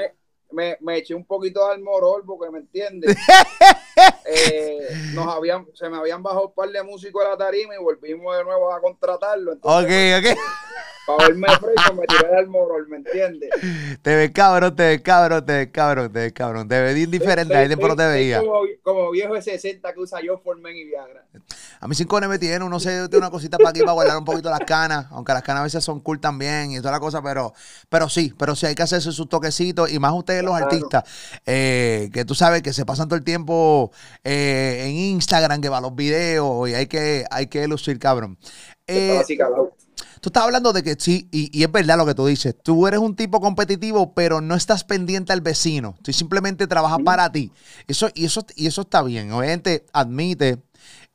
me, 0.51 0.77
me 0.81 0.97
eché 0.97 1.13
un 1.13 1.25
poquito 1.25 1.65
al 1.65 1.81
morol 1.81 2.23
porque 2.25 2.51
me 2.51 2.59
entiendes. 2.59 3.15
eh, 4.25 4.89
nos 5.13 5.27
habían, 5.33 5.67
se 5.73 5.89
me 5.89 5.97
habían 5.97 6.21
bajado 6.23 6.47
un 6.47 6.53
par 6.53 6.69
de 6.69 6.83
músicos 6.83 7.23
de 7.23 7.29
la 7.29 7.37
tarima 7.37 7.75
y 7.75 7.83
volvimos 7.83 8.37
de 8.37 8.43
nuevo 8.43 8.71
a 8.71 8.81
contratarlo. 8.81 9.53
Entonces, 9.53 10.23
ok, 10.23 10.31
ok. 10.31 10.39
Para 11.07 11.27
verme 11.29 11.47
fresco 11.47 11.93
me 11.93 12.05
tiré 12.05 12.35
al 12.35 12.47
morol, 12.47 12.85
¿me 12.89 12.97
entiendes? 12.97 13.49
Te 14.01 14.13
ves 14.13 14.31
cabrón, 14.31 14.75
te 14.75 14.83
ves 14.83 15.01
cabrón, 15.01 15.45
te 15.45 15.53
ves 15.53 15.69
cabrón, 15.71 16.11
te 16.11 16.19
ves 16.19 16.33
cabrón. 16.33 16.67
Te 16.67 16.81
ves 16.81 16.97
indiferente, 16.97 17.55
ahí 17.55 17.69
después 17.69 17.87
no 17.87 17.95
te 17.95 18.05
veía. 18.05 18.39
Como, 18.39 18.59
como, 18.83 19.11
viejo 19.11 19.33
de 19.33 19.41
60 19.41 19.93
que 19.93 19.99
usa 20.01 20.19
yo 20.21 20.37
Formen 20.39 20.75
y 20.75 20.83
Viagra. 20.83 21.23
A 21.79 21.87
mí 21.87 21.95
cinco 21.95 22.19
me 22.19 22.39
tiene, 22.39 22.65
uno 22.65 22.79
se 22.79 23.07
tiene 23.07 23.19
una 23.19 23.29
cosita 23.29 23.57
para 23.57 23.69
aquí 23.69 23.79
para 23.81 23.93
guardar 23.93 24.17
un 24.17 24.25
poquito 24.25 24.49
las 24.49 24.59
canas, 24.61 25.07
aunque 25.11 25.31
las 25.31 25.43
canas 25.43 25.61
a 25.61 25.63
veces 25.63 25.83
son 25.83 26.01
cool 26.01 26.19
también 26.19 26.71
y 26.71 26.79
toda 26.79 26.91
la 26.91 26.99
cosa, 26.99 27.21
pero, 27.21 27.53
pero 27.87 28.09
sí, 28.09 28.33
pero 28.37 28.55
sí 28.55 28.65
hay 28.65 28.75
que 28.75 28.83
hacerse 28.83 29.11
sus 29.11 29.29
toquecitos 29.29 29.91
y 29.91 29.99
más 29.99 30.11
ustedes 30.13 30.43
los 30.43 30.55
artistas 30.55 31.03
eh, 31.45 32.09
que 32.11 32.25
tú 32.25 32.35
sabes 32.35 32.61
que 32.63 32.73
se 32.73 32.85
pasan 32.85 33.07
todo 33.07 33.17
el 33.17 33.23
tiempo 33.23 33.86
eh, 34.23 34.85
en 34.87 34.95
Instagram, 34.95 35.61
que 35.61 35.69
va 35.69 35.77
a 35.77 35.81
los 35.81 35.95
videos 35.95 36.69
y 36.69 36.73
hay 36.73 36.87
que, 36.87 37.25
hay 37.29 37.47
que 37.47 37.67
lucir, 37.67 37.99
cabrón. 37.99 38.37
Eh, 38.87 39.21
tú 40.21 40.29
estás 40.29 40.43
hablando 40.43 40.73
de 40.73 40.83
que 40.83 40.95
sí, 40.97 41.27
y, 41.31 41.63
es 41.63 41.71
verdad 41.71 41.97
lo 41.97 42.05
que 42.05 42.15
tú 42.15 42.25
dices. 42.25 42.55
Tú 42.61 42.87
eres 42.87 42.99
un 42.99 43.15
tipo 43.15 43.39
competitivo, 43.39 44.13
pero 44.13 44.41
no 44.41 44.55
estás 44.55 44.83
pendiente 44.83 45.33
al 45.33 45.41
vecino. 45.41 45.95
Tú 46.01 46.13
simplemente 46.13 46.67
trabajas 46.67 46.99
para 47.03 47.31
ti. 47.31 47.51
Eso, 47.87 48.09
y, 48.13 48.25
eso, 48.25 48.45
y 48.55 48.67
eso 48.67 48.81
está 48.81 49.03
bien. 49.03 49.31
Obviamente, 49.31 49.85
admite 49.93 50.59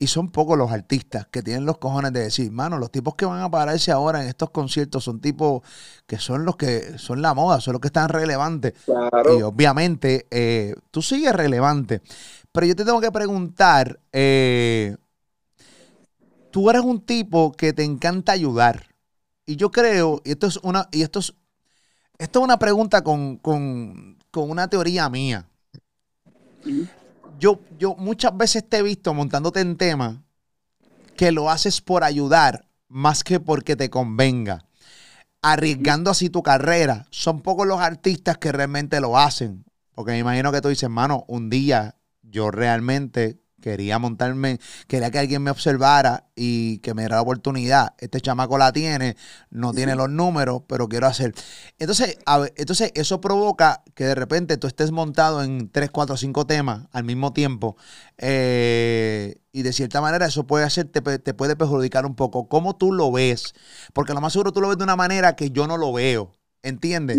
y 0.02 0.08
son 0.08 0.30
pocos 0.30 0.58
los 0.58 0.72
artistas 0.72 1.28
que 1.30 1.42
tienen 1.42 1.64
los 1.64 1.78
cojones 1.78 2.12
de 2.12 2.24
decir, 2.24 2.50
mano, 2.50 2.76
los 2.76 2.90
tipos 2.90 3.14
que 3.14 3.24
van 3.24 3.40
a 3.40 3.48
pararse 3.48 3.92
ahora 3.92 4.20
en 4.20 4.28
estos 4.28 4.50
conciertos 4.50 5.04
son 5.04 5.20
tipos 5.20 5.62
que 6.08 6.18
son 6.18 6.44
los 6.44 6.56
que 6.56 6.98
son 6.98 7.22
la 7.22 7.34
moda, 7.34 7.60
son 7.60 7.74
los 7.74 7.80
que 7.80 7.86
están 7.86 8.08
relevantes. 8.08 8.74
Y 8.88 9.42
obviamente 9.42 10.26
eh, 10.30 10.74
tú 10.90 11.02
sigues 11.02 11.32
relevante. 11.32 12.02
Pero 12.52 12.66
yo 12.66 12.76
te 12.76 12.84
tengo 12.84 13.00
que 13.00 13.10
preguntar, 13.10 14.00
eh, 14.12 14.96
tú 16.50 16.68
eres 16.70 16.82
un 16.82 17.00
tipo 17.00 17.52
que 17.52 17.72
te 17.72 17.84
encanta 17.84 18.32
ayudar. 18.32 18.94
Y 19.46 19.56
yo 19.56 19.70
creo, 19.70 20.20
y 20.24 20.32
esto 20.32 20.46
es 20.46 20.58
una, 20.58 20.88
y 20.92 21.02
esto 21.02 21.18
es, 21.18 21.34
esto 22.18 22.38
es 22.38 22.44
una 22.44 22.58
pregunta 22.58 23.02
con, 23.02 23.38
con, 23.38 24.18
con 24.30 24.50
una 24.50 24.68
teoría 24.68 25.08
mía 25.08 25.48
yo, 27.38 27.60
yo 27.78 27.94
muchas 27.96 28.36
veces 28.36 28.68
te 28.68 28.78
he 28.78 28.82
visto 28.82 29.12
montándote 29.14 29.60
en 29.60 29.76
tema 29.76 30.22
que 31.16 31.32
lo 31.32 31.50
haces 31.50 31.80
por 31.80 32.04
ayudar 32.04 32.66
más 32.88 33.24
que 33.24 33.40
porque 33.40 33.76
te 33.76 33.90
convenga. 33.90 34.64
Arriesgando 35.42 36.10
así 36.10 36.30
tu 36.30 36.42
carrera. 36.42 37.06
Son 37.10 37.40
pocos 37.40 37.66
los 37.66 37.80
artistas 37.80 38.38
que 38.38 38.52
realmente 38.52 39.00
lo 39.00 39.18
hacen. 39.18 39.64
Porque 39.94 40.12
me 40.12 40.18
imagino 40.18 40.52
que 40.52 40.60
tú 40.60 40.68
dices, 40.68 40.88
mano, 40.88 41.24
un 41.26 41.50
día 41.50 41.96
yo 42.32 42.50
realmente 42.50 43.42
quería 43.62 43.98
montarme, 43.98 44.58
quería 44.88 45.10
que 45.10 45.18
alguien 45.18 45.42
me 45.42 45.50
observara 45.50 46.26
y 46.34 46.78
que 46.78 46.92
me 46.92 47.02
diera 47.02 47.16
la 47.16 47.22
oportunidad. 47.22 47.94
Este 47.98 48.20
chamaco 48.20 48.58
la 48.58 48.72
tiene, 48.72 49.16
no 49.48 49.72
tiene 49.72 49.94
los 49.94 50.10
números, 50.10 50.62
pero 50.66 50.88
quiero 50.88 51.06
hacer. 51.06 51.32
Entonces, 51.78 52.18
entonces 52.56 52.90
eso 52.94 53.22
provoca 53.22 53.82
que 53.94 54.04
de 54.04 54.14
repente 54.14 54.58
tú 54.58 54.66
estés 54.66 54.90
montado 54.90 55.42
en 55.42 55.70
3, 55.70 55.90
4, 55.90 56.18
5 56.18 56.46
temas 56.46 56.88
al 56.92 57.04
mismo 57.04 57.32
tiempo. 57.32 57.76
Eh, 58.18 59.36
y 59.52 59.62
de 59.62 59.72
cierta 59.72 60.00
manera 60.02 60.26
eso 60.26 60.46
puede 60.46 60.64
hacer, 60.64 60.88
te, 60.88 61.00
puede 61.00 61.56
perjudicar 61.56 62.04
un 62.04 62.14
poco. 62.14 62.48
¿Cómo 62.48 62.76
tú 62.76 62.92
lo 62.92 63.10
ves? 63.12 63.54
Porque 63.94 64.12
lo 64.12 64.20
más 64.20 64.34
seguro 64.34 64.52
tú 64.52 64.60
lo 64.60 64.68
ves 64.68 64.78
de 64.78 64.84
una 64.84 64.96
manera 64.96 65.36
que 65.36 65.50
yo 65.50 65.66
no 65.66 65.78
lo 65.78 65.92
veo. 65.92 66.32
¿Entiendes? 66.64 67.18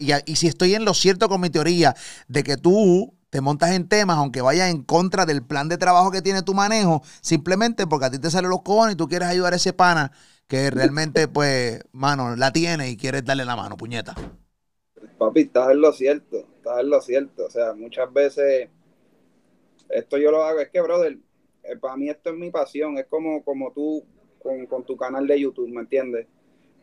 y, 0.00 0.10
y 0.26 0.36
si 0.36 0.48
estoy 0.48 0.74
en 0.74 0.84
lo 0.84 0.94
cierto 0.94 1.28
con 1.28 1.40
mi 1.40 1.48
teoría 1.48 1.94
de 2.26 2.42
que 2.42 2.56
tú 2.56 3.14
te 3.30 3.40
montas 3.40 3.70
en 3.70 3.88
temas, 3.88 4.18
aunque 4.18 4.42
vaya 4.42 4.68
en 4.68 4.82
contra 4.82 5.24
del 5.24 5.42
plan 5.42 5.68
de 5.68 5.78
trabajo 5.78 6.10
que 6.10 6.20
tiene 6.20 6.42
tu 6.42 6.52
manejo, 6.52 7.02
simplemente 7.22 7.86
porque 7.86 8.06
a 8.06 8.10
ti 8.10 8.18
te 8.18 8.30
salen 8.30 8.50
los 8.50 8.62
cojones 8.62 8.94
y 8.94 8.96
tú 8.96 9.08
quieres 9.08 9.28
ayudar 9.28 9.52
a 9.52 9.56
ese 9.56 9.72
pana 9.72 10.12
que 10.48 10.70
realmente, 10.70 11.28
pues, 11.32 11.82
mano, 11.92 12.34
la 12.36 12.52
tiene 12.52 12.90
y 12.90 12.96
quieres 12.96 13.24
darle 13.24 13.44
la 13.44 13.56
mano, 13.56 13.76
puñeta. 13.76 14.14
Papi, 15.16 15.42
estás 15.42 15.70
en 15.70 15.80
lo 15.80 15.92
cierto, 15.92 16.38
estás 16.56 16.80
en 16.80 16.90
lo 16.90 17.00
cierto. 17.00 17.46
O 17.46 17.50
sea, 17.50 17.72
muchas 17.72 18.12
veces 18.12 18.68
esto 19.88 20.18
yo 20.18 20.32
lo 20.32 20.42
hago, 20.42 20.58
es 20.58 20.68
que, 20.70 20.80
brother, 20.80 21.16
eh, 21.62 21.76
para 21.76 21.96
mí 21.96 22.08
esto 22.08 22.30
es 22.30 22.36
mi 22.36 22.50
pasión, 22.50 22.98
es 22.98 23.06
como, 23.06 23.44
como 23.44 23.72
tú 23.72 24.04
con, 24.42 24.66
con 24.66 24.84
tu 24.84 24.96
canal 24.96 25.26
de 25.26 25.40
YouTube, 25.40 25.68
¿me 25.68 25.82
entiendes? 25.82 26.26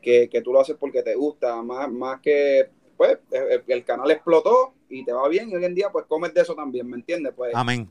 Que, 0.01 0.29
que, 0.29 0.41
tú 0.41 0.53
lo 0.53 0.61
haces 0.61 0.77
porque 0.79 1.03
te 1.03 1.15
gusta, 1.15 1.61
más, 1.61 1.91
más 1.91 2.21
que, 2.21 2.69
pues, 2.95 3.17
el 3.67 3.83
canal 3.83 4.11
explotó 4.11 4.76
y 4.89 5.03
te 5.03 5.11
va 5.11 5.27
bien 5.27 5.49
y 5.49 5.55
hoy 5.55 5.65
en 5.65 5.75
día 5.75 5.89
pues 5.91 6.05
comes 6.05 6.33
de 6.33 6.41
eso 6.41 6.55
también, 6.55 6.89
¿me 6.89 6.97
entiendes? 6.97 7.33
Pues 7.35 7.53
Amén. 7.53 7.89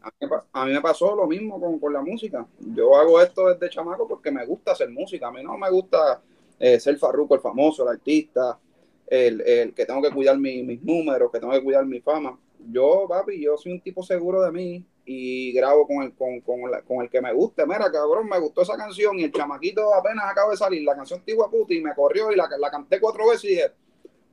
A 0.53 0.65
mí, 0.65 0.73
me 0.73 0.81
pasó 0.81 1.15
lo 1.15 1.27
mismo 1.27 1.61
con, 1.81 1.93
la 1.93 2.01
música. 2.01 2.47
Yo 2.59 2.97
hago 2.97 3.21
esto 3.21 3.49
desde 3.49 3.71
chamaco 3.71 4.09
porque 4.09 4.31
me 4.31 4.45
gusta 4.47 4.73
hacer 4.73 4.91
música. 4.91 5.29
A 5.29 5.33
mí 5.33 5.43
no 5.43 5.57
me 5.59 5.71
gusta 5.71 6.23
eh, 6.59 6.81
ser 6.81 6.97
farruco, 6.99 7.35
el 7.35 7.41
famoso, 7.41 7.83
el 7.83 7.91
artista, 7.91 8.59
el, 9.07 9.75
que 9.75 9.85
tengo 9.85 10.03
que 10.03 10.11
cuidar 10.11 10.39
mis 10.39 10.83
números, 10.83 11.31
que 11.31 11.39
tengo 11.39 11.53
que 11.53 11.63
cuidar 11.63 11.85
mi 11.85 12.01
fama. 12.01 12.39
Yo, 12.71 13.07
papi, 13.09 13.41
yo 13.41 13.57
soy 13.57 13.73
un 13.73 13.81
tipo 13.81 14.03
seguro 14.03 14.43
de 14.43 14.51
mí 14.51 14.85
y 15.05 15.53
grabo 15.53 15.87
con 15.87 16.03
el, 16.03 16.15
con, 16.15 16.41
con, 16.41 17.03
el 17.03 17.11
que 17.11 17.21
me 17.21 17.33
guste. 17.33 17.67
Mira, 17.67 17.93
cabrón, 17.93 18.29
me 18.29 18.41
gustó 18.41 18.63
esa 18.63 18.77
canción 18.77 19.19
y 19.19 19.25
el 19.25 19.33
chamaquito 19.33 19.95
apenas 19.95 20.25
acaba 20.31 20.51
de 20.51 20.57
salir, 20.57 20.83
la 20.83 20.97
canción 20.97 21.23
Tigua 21.25 21.51
Puti, 21.51 21.77
y 21.77 21.83
me 21.83 21.95
corrió 21.95 22.33
y 22.33 22.37
la, 22.37 22.49
la 22.59 22.71
canté 22.71 22.99
cuatro 22.99 23.29
veces 23.29 23.45
y 23.45 23.49
dije, 23.49 23.73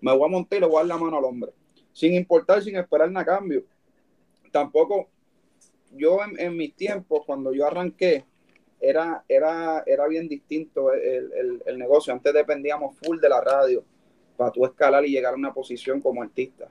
me 0.02 0.16
voy 0.16 0.26
a 0.26 0.32
montar 0.32 0.58
y 0.58 0.62
le 0.62 0.68
voy 0.68 0.78
a 0.78 0.80
dar 0.80 0.88
la 0.88 0.98
mano 0.98 1.18
al 1.18 1.26
hombre 1.26 1.52
sin 1.94 2.16
importar, 2.16 2.62
sin 2.62 2.76
esperar 2.76 3.10
nada 3.12 3.26
cambio. 3.26 3.64
Tampoco, 4.52 5.08
yo 5.92 6.20
en, 6.38 6.58
mis 6.58 6.76
tiempos, 6.76 7.22
cuando 7.26 7.54
yo 7.54 7.66
arranqué, 7.66 8.26
era, 8.82 9.24
era, 9.30 9.84
era 9.86 10.08
bien 10.08 10.28
distinto 10.28 10.92
el, 10.92 11.78
negocio. 11.78 12.12
Antes 12.12 12.34
dependíamos 12.34 12.98
full 12.98 13.20
de 13.20 13.30
la 13.30 13.40
radio 13.40 13.84
para 14.36 14.52
tú 14.52 14.66
escalar 14.66 15.06
y 15.06 15.12
llegar 15.12 15.34
a 15.34 15.38
una 15.38 15.54
posición 15.54 16.02
como 16.02 16.22
artista. 16.22 16.68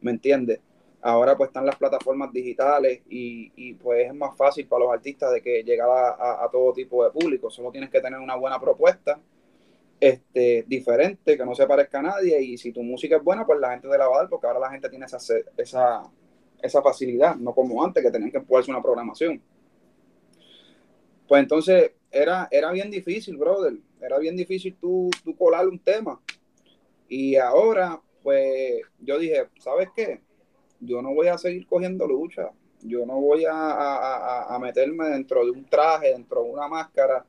¿Me 0.00 0.12
entiendes? 0.12 0.60
Ahora 1.00 1.36
pues 1.36 1.48
están 1.48 1.66
las 1.66 1.76
plataformas 1.76 2.32
digitales 2.32 3.00
y, 3.08 3.74
pues 3.74 4.06
es 4.06 4.14
más 4.14 4.36
fácil 4.36 4.66
para 4.66 4.84
los 4.84 4.92
artistas 4.92 5.32
de 5.32 5.42
que 5.42 5.62
llegar 5.62 5.88
a, 5.88 6.44
a, 6.44 6.48
todo 6.50 6.72
tipo 6.72 7.04
de 7.04 7.10
público. 7.10 7.50
Solo 7.50 7.72
tienes 7.72 7.90
que 7.90 8.00
tener 8.00 8.20
una 8.20 8.36
buena 8.36 8.60
propuesta 8.60 9.18
este, 10.00 10.64
diferente, 10.66 11.36
que 11.36 11.44
no 11.44 11.54
se 11.54 11.66
parezca 11.66 11.98
a 11.98 12.02
nadie, 12.02 12.40
y 12.40 12.56
si 12.56 12.72
tu 12.72 12.82
música 12.82 13.16
es 13.16 13.24
buena, 13.24 13.44
pues 13.44 13.58
la 13.58 13.72
gente 13.72 13.88
te 13.88 13.98
la 13.98 14.08
va 14.08 14.16
a 14.16 14.18
dar, 14.20 14.28
porque 14.28 14.46
ahora 14.46 14.60
la 14.60 14.70
gente 14.70 14.88
tiene 14.88 15.06
esa, 15.06 15.18
esa, 15.56 16.02
esa 16.62 16.82
facilidad, 16.82 17.36
no 17.36 17.54
como 17.54 17.84
antes, 17.84 18.02
que 18.02 18.10
tenían 18.10 18.30
que 18.30 18.38
empujarse 18.38 18.70
una 18.70 18.82
programación. 18.82 19.42
Pues 21.26 21.42
entonces 21.42 21.92
era, 22.10 22.48
era 22.50 22.70
bien 22.70 22.90
difícil, 22.90 23.36
brother, 23.36 23.74
era 24.00 24.18
bien 24.18 24.36
difícil 24.36 24.76
tú, 24.80 25.10
tú 25.24 25.36
colar 25.36 25.66
un 25.66 25.78
tema. 25.78 26.20
Y 27.08 27.36
ahora, 27.36 28.00
pues 28.22 28.80
yo 29.00 29.18
dije, 29.18 29.48
¿sabes 29.58 29.88
qué? 29.94 30.20
Yo 30.80 31.02
no 31.02 31.12
voy 31.12 31.26
a 31.26 31.38
seguir 31.38 31.66
cogiendo 31.66 32.06
lucha, 32.06 32.50
yo 32.82 33.04
no 33.04 33.20
voy 33.20 33.44
a, 33.44 33.52
a, 33.52 34.54
a 34.54 34.58
meterme 34.58 35.08
dentro 35.08 35.44
de 35.44 35.50
un 35.50 35.64
traje, 35.64 36.12
dentro 36.12 36.44
de 36.44 36.50
una 36.50 36.68
máscara 36.68 37.26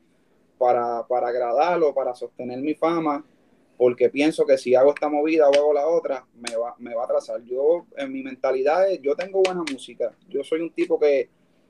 para, 0.59 1.07
para 1.07 1.29
agradarlo, 1.29 1.93
para 1.95 2.13
sostener 2.13 2.59
mi 2.59 2.75
fama, 2.75 3.25
porque 3.77 4.09
pienso 4.09 4.45
que 4.45 4.57
si 4.57 4.75
hago 4.75 4.89
esta 4.89 5.07
movida 5.07 5.49
o 5.49 5.55
hago 5.55 5.73
la 5.73 5.87
otra, 5.87 6.27
me 6.35 6.55
va, 6.55 6.75
me 6.77 6.93
va 6.93 7.03
a 7.03 7.05
atrasar. 7.05 7.41
Yo, 7.43 7.85
en 7.95 8.11
mi 8.11 8.21
mentalidad, 8.21 8.89
yo 9.01 9.15
tengo 9.15 9.41
buena 9.41 9.63
música. 9.71 10.11
Yo 10.27 10.43
soy 10.43 10.59
un 10.59 10.71
tipo 10.71 10.99
que 10.99 11.29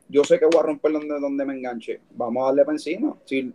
yo 0.09 0.23
sé 0.23 0.39
que 0.39 0.45
voy 0.45 0.57
a 0.59 0.63
romper 0.63 0.91
donde, 0.91 1.19
donde 1.19 1.45
me 1.45 1.53
enganche. 1.53 2.01
Vamos 2.09 2.41
a 2.41 2.45
darle 2.47 2.65
para 2.65 2.75
encima. 2.75 3.15
Si, 3.25 3.53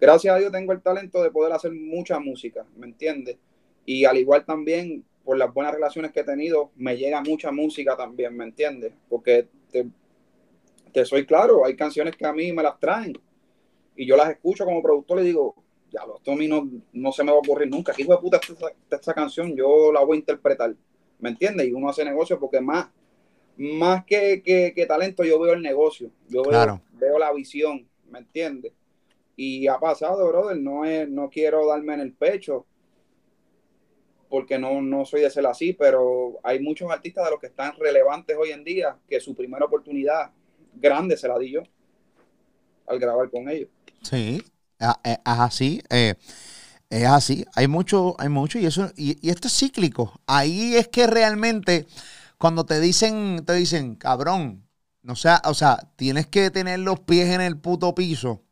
gracias 0.00 0.34
a 0.34 0.38
Dios 0.38 0.50
tengo 0.50 0.72
el 0.72 0.82
talento 0.82 1.22
de 1.22 1.30
poder 1.30 1.52
hacer 1.52 1.70
mucha 1.72 2.18
música, 2.18 2.66
¿me 2.76 2.88
entiendes? 2.88 3.38
Y 3.86 4.04
al 4.04 4.16
igual 4.18 4.44
también, 4.44 5.04
por 5.24 5.38
las 5.38 5.54
buenas 5.54 5.72
relaciones 5.72 6.10
que 6.10 6.20
he 6.20 6.24
tenido, 6.24 6.72
me 6.74 6.96
llega 6.96 7.22
mucha 7.22 7.52
música 7.52 7.96
también, 7.96 8.36
¿me 8.36 8.44
entiendes? 8.44 8.92
Porque 9.08 9.46
te, 9.70 9.86
te 10.92 11.04
soy 11.04 11.24
claro, 11.24 11.64
hay 11.64 11.76
canciones 11.76 12.16
que 12.16 12.26
a 12.26 12.32
mí 12.32 12.52
me 12.52 12.64
las 12.64 12.80
traen 12.80 13.16
y 13.96 14.06
yo 14.06 14.16
las 14.16 14.30
escucho 14.30 14.64
como 14.64 14.82
productor 14.82 15.20
y 15.20 15.24
digo, 15.24 15.54
ya, 15.90 16.00
esto 16.16 16.32
a 16.32 16.36
mí 16.36 16.48
no, 16.48 17.12
se 17.12 17.22
me 17.22 17.30
va 17.30 17.36
a 17.36 17.40
ocurrir 17.40 17.68
nunca. 17.68 17.92
¿Qué 17.92 18.02
hijo 18.02 18.12
de 18.12 18.18
puta 18.18 18.40
esta, 18.90 19.12
canción? 19.14 19.54
Yo 19.54 19.92
la 19.92 20.00
voy 20.00 20.16
a 20.16 20.20
interpretar. 20.20 20.74
¿Me 21.18 21.28
entiendes? 21.28 21.68
Y 21.68 21.72
uno 21.72 21.90
hace 21.90 22.04
negocio 22.04 22.40
porque 22.40 22.60
más, 22.60 22.88
más 23.56 24.04
que, 24.04 24.42
que, 24.42 24.86
talento, 24.86 25.22
yo 25.22 25.38
veo 25.38 25.52
el 25.52 25.62
negocio. 25.62 26.10
Yo 26.28 26.42
veo, 26.42 26.80
veo 26.92 27.18
la 27.18 27.32
visión. 27.32 27.86
¿Me 28.10 28.20
entiendes? 28.20 28.72
Y 29.36 29.66
ha 29.66 29.78
pasado, 29.78 30.26
brother. 30.28 30.56
No, 30.56 30.84
es, 30.84 31.08
no 31.08 31.28
quiero 31.28 31.66
darme 31.66 31.94
en 31.94 32.00
el 32.00 32.12
pecho 32.12 32.66
porque 34.30 34.58
no, 34.58 34.80
no 34.80 35.04
soy 35.04 35.20
de 35.20 35.28
ser 35.28 35.44
así, 35.44 35.74
pero 35.74 36.38
hay 36.42 36.58
muchos 36.58 36.90
artistas 36.90 37.26
de 37.26 37.32
los 37.32 37.38
que 37.38 37.48
están 37.48 37.74
relevantes 37.78 38.34
hoy 38.34 38.50
en 38.50 38.64
día 38.64 38.96
que 39.06 39.20
su 39.20 39.34
primera 39.34 39.66
oportunidad 39.66 40.30
grande 40.74 41.18
se 41.18 41.28
la 41.28 41.38
di 41.38 41.50
yo 41.50 41.62
al 42.86 42.98
grabar 42.98 43.28
con 43.30 43.50
ellos. 43.50 43.68
Sí, 44.02 44.42
es 44.78 45.18
así. 45.24 45.82
Eh, 45.90 46.14
es 46.90 47.06
así. 47.06 47.44
Hay 47.54 47.68
mucho, 47.68 48.14
hay 48.18 48.28
mucho, 48.28 48.58
y 48.58 48.66
eso, 48.66 48.90
y, 48.96 49.28
esto 49.28 49.48
es 49.48 49.56
cíclico. 49.56 50.20
Ahí 50.26 50.76
es 50.76 50.88
que 50.88 51.06
realmente, 51.06 51.86
cuando 52.38 52.66
te 52.66 52.80
dicen, 52.80 53.44
te 53.46 53.54
dicen, 53.54 53.96
cabrón, 53.96 54.66
no 55.02 55.16
sea, 55.16 55.40
o 55.46 55.54
sea, 55.54 55.78
tienes 55.96 56.26
que 56.26 56.50
tener 56.50 56.80
los 56.80 57.00
pies 57.00 57.30
en 57.30 57.40
el 57.40 57.58
puto 57.58 57.94
piso. 57.94 58.42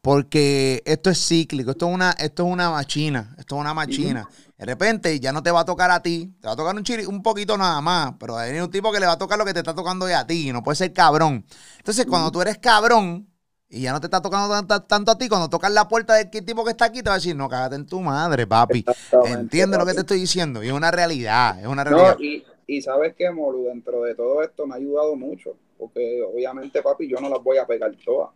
Porque 0.00 0.82
esto 0.84 1.10
es 1.10 1.28
cíclico, 1.28 1.70
esto 1.72 1.88
es 1.88 1.94
una, 1.94 2.10
esto 2.12 2.44
es 2.44 2.52
una 2.52 2.70
machina, 2.70 3.36
esto 3.38 3.54
es 3.54 3.60
una 3.60 3.72
machina. 3.72 4.28
De 4.58 4.66
repente 4.66 5.18
ya 5.20 5.32
no 5.32 5.44
te 5.44 5.52
va 5.52 5.60
a 5.60 5.64
tocar 5.64 5.92
a 5.92 6.02
ti, 6.02 6.36
te 6.40 6.48
va 6.48 6.54
a 6.54 6.56
tocar 6.56 6.74
un 6.74 6.82
chiri, 6.82 7.04
un 7.04 7.22
poquito 7.22 7.56
nada 7.56 7.80
más, 7.80 8.14
pero 8.18 8.36
hay 8.36 8.58
un 8.58 8.70
tipo 8.70 8.90
que 8.92 8.98
le 8.98 9.06
va 9.06 9.12
a 9.12 9.18
tocar 9.18 9.38
lo 9.38 9.44
que 9.44 9.52
te 9.52 9.60
está 9.60 9.74
tocando 9.74 10.08
ya 10.08 10.20
a 10.20 10.26
ti, 10.26 10.52
no 10.52 10.62
puede 10.62 10.76
ser 10.76 10.92
cabrón. 10.92 11.44
Entonces, 11.78 12.04
cuando 12.06 12.32
tú 12.32 12.42
eres 12.42 12.58
cabrón, 12.58 13.28
y 13.74 13.80
ya 13.80 13.92
no 13.92 14.00
te 14.00 14.06
está 14.06 14.20
tocando 14.20 14.66
tanto, 14.86 15.12
a 15.12 15.16
ti. 15.16 15.30
Cuando 15.30 15.48
tocas 15.48 15.72
la 15.72 15.88
puerta 15.88 16.14
del 16.14 16.28
tipo 16.28 16.62
que 16.62 16.72
está 16.72 16.84
aquí, 16.84 17.02
te 17.02 17.08
va 17.08 17.14
a 17.14 17.18
decir, 17.18 17.34
no, 17.34 17.48
cágate 17.48 17.76
en 17.76 17.86
tu 17.86 18.00
madre, 18.00 18.46
papi. 18.46 18.84
Entiende 19.24 19.78
lo 19.78 19.86
que 19.86 19.94
te 19.94 20.00
estoy 20.00 20.20
diciendo. 20.20 20.62
Y 20.62 20.66
es 20.66 20.74
una 20.74 20.90
realidad, 20.90 21.58
es 21.58 21.66
una 21.66 21.82
realidad. 21.82 22.18
y, 22.20 22.44
Y 22.66 22.82
sabes 22.82 23.14
que, 23.14 23.30
Molu, 23.30 23.64
dentro 23.64 24.02
de 24.02 24.14
todo 24.14 24.42
esto 24.42 24.66
me 24.66 24.74
ha 24.74 24.76
ayudado 24.76 25.16
mucho, 25.16 25.56
porque 25.78 26.22
obviamente, 26.22 26.82
papi, 26.82 27.08
yo 27.08 27.18
no 27.18 27.30
las 27.30 27.42
voy 27.42 27.56
a 27.56 27.66
pegar 27.66 27.90
todas. 28.04 28.28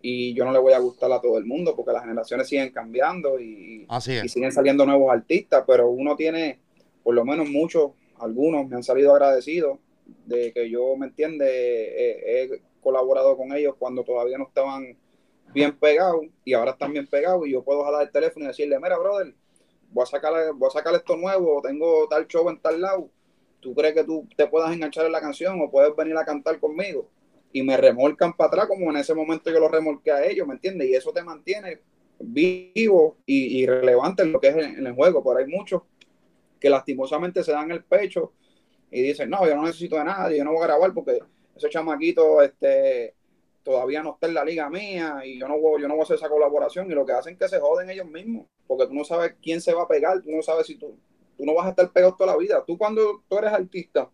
Y 0.00 0.32
yo 0.32 0.44
no 0.44 0.52
le 0.52 0.60
voy 0.60 0.74
a 0.74 0.78
gustar 0.78 1.10
a 1.10 1.20
todo 1.20 1.38
el 1.38 1.44
mundo, 1.44 1.74
porque 1.74 1.90
las 1.90 2.02
generaciones 2.02 2.48
siguen 2.48 2.70
cambiando 2.70 3.40
y, 3.40 3.88
y 4.22 4.28
siguen 4.28 4.52
saliendo 4.52 4.86
nuevos 4.86 5.12
artistas, 5.12 5.64
pero 5.66 5.90
uno 5.90 6.14
tiene, 6.14 6.60
por 7.02 7.16
lo 7.16 7.24
menos 7.24 7.48
muchos, 7.48 7.90
algunos 8.20 8.68
me 8.68 8.76
han 8.76 8.84
salido 8.84 9.12
agradecidos 9.12 9.80
de 10.26 10.52
que 10.52 10.70
yo, 10.70 10.96
¿me 10.96 11.06
entiende? 11.06 11.46
he 12.44 12.60
colaborado 12.82 13.36
con 13.36 13.52
ellos 13.54 13.74
cuando 13.78 14.04
todavía 14.04 14.36
no 14.36 14.48
estaban 14.48 14.96
bien 15.54 15.78
pegados 15.78 16.26
y 16.44 16.52
ahora 16.54 16.72
están 16.72 16.92
bien 16.92 17.06
pegados 17.06 17.46
y 17.46 17.52
yo 17.52 17.62
puedo 17.62 17.84
jalar 17.84 18.02
el 18.02 18.10
teléfono 18.10 18.44
y 18.44 18.48
decirle, 18.48 18.78
mira, 18.78 18.98
brother, 18.98 19.34
voy 19.90 20.02
a 20.02 20.06
sacar, 20.06 20.52
voy 20.54 20.68
a 20.68 20.70
sacar 20.70 20.94
esto 20.94 21.16
nuevo, 21.16 21.60
tengo 21.62 22.08
tal 22.08 22.26
show 22.26 22.48
en 22.48 22.60
tal 22.60 22.80
lado, 22.80 23.10
¿tú 23.60 23.74
crees 23.74 23.94
que 23.94 24.04
tú 24.04 24.26
te 24.36 24.46
puedas 24.46 24.72
enganchar 24.72 25.06
en 25.06 25.12
la 25.12 25.20
canción 25.20 25.60
o 25.60 25.70
puedes 25.70 25.94
venir 25.96 26.16
a 26.16 26.24
cantar 26.24 26.58
conmigo? 26.58 27.08
Y 27.52 27.62
me 27.62 27.76
remolcan 27.76 28.34
para 28.34 28.48
atrás 28.48 28.66
como 28.66 28.90
en 28.90 28.96
ese 28.96 29.14
momento 29.14 29.50
yo 29.50 29.60
lo 29.60 29.68
remolqué 29.68 30.10
a 30.10 30.24
ellos, 30.24 30.46
¿me 30.46 30.54
entiendes? 30.54 30.88
Y 30.88 30.94
eso 30.94 31.12
te 31.12 31.22
mantiene 31.22 31.80
vivo 32.18 33.18
y, 33.26 33.66
relevante 33.66 34.22
en 34.22 34.32
lo 34.32 34.40
que 34.40 34.48
es 34.48 34.56
en, 34.56 34.86
el 34.86 34.94
juego. 34.94 35.22
Pero 35.22 35.38
hay 35.38 35.46
muchos 35.46 35.82
que 36.58 36.70
lastimosamente 36.70 37.42
se 37.42 37.52
dan 37.52 37.70
el 37.70 37.84
pecho 37.84 38.32
y 38.90 39.02
dicen, 39.02 39.28
no, 39.30 39.46
yo 39.46 39.54
no 39.56 39.64
necesito 39.64 39.96
de 39.96 40.04
nadie, 40.04 40.38
yo 40.38 40.44
no 40.44 40.52
voy 40.52 40.62
a 40.62 40.66
grabar 40.66 40.94
porque 40.94 41.18
ese 41.56 41.68
chamaquito 41.68 42.42
este, 42.42 43.14
todavía 43.62 44.02
no 44.02 44.14
está 44.14 44.26
en 44.26 44.34
la 44.34 44.44
liga 44.44 44.68
mía 44.70 45.20
y 45.24 45.38
yo 45.38 45.48
no, 45.48 45.58
voy, 45.58 45.82
yo 45.82 45.88
no 45.88 45.94
voy 45.94 46.02
a 46.02 46.04
hacer 46.04 46.16
esa 46.16 46.28
colaboración 46.28 46.90
y 46.90 46.94
lo 46.94 47.06
que 47.06 47.12
hacen 47.12 47.34
es 47.34 47.38
que 47.38 47.48
se 47.48 47.60
joden 47.60 47.90
ellos 47.90 48.06
mismos 48.06 48.46
porque 48.66 48.86
tú 48.86 48.94
no 48.94 49.04
sabes 49.04 49.34
quién 49.42 49.60
se 49.60 49.74
va 49.74 49.82
a 49.82 49.88
pegar, 49.88 50.22
tú 50.22 50.30
no 50.30 50.42
sabes 50.42 50.66
si 50.66 50.76
tú, 50.76 50.96
tú 51.36 51.44
no 51.44 51.54
vas 51.54 51.66
a 51.66 51.70
estar 51.70 51.92
pegado 51.92 52.14
toda 52.14 52.32
la 52.32 52.38
vida. 52.38 52.64
Tú 52.66 52.78
cuando 52.78 53.22
tú 53.28 53.36
eres 53.36 53.52
artista, 53.52 54.10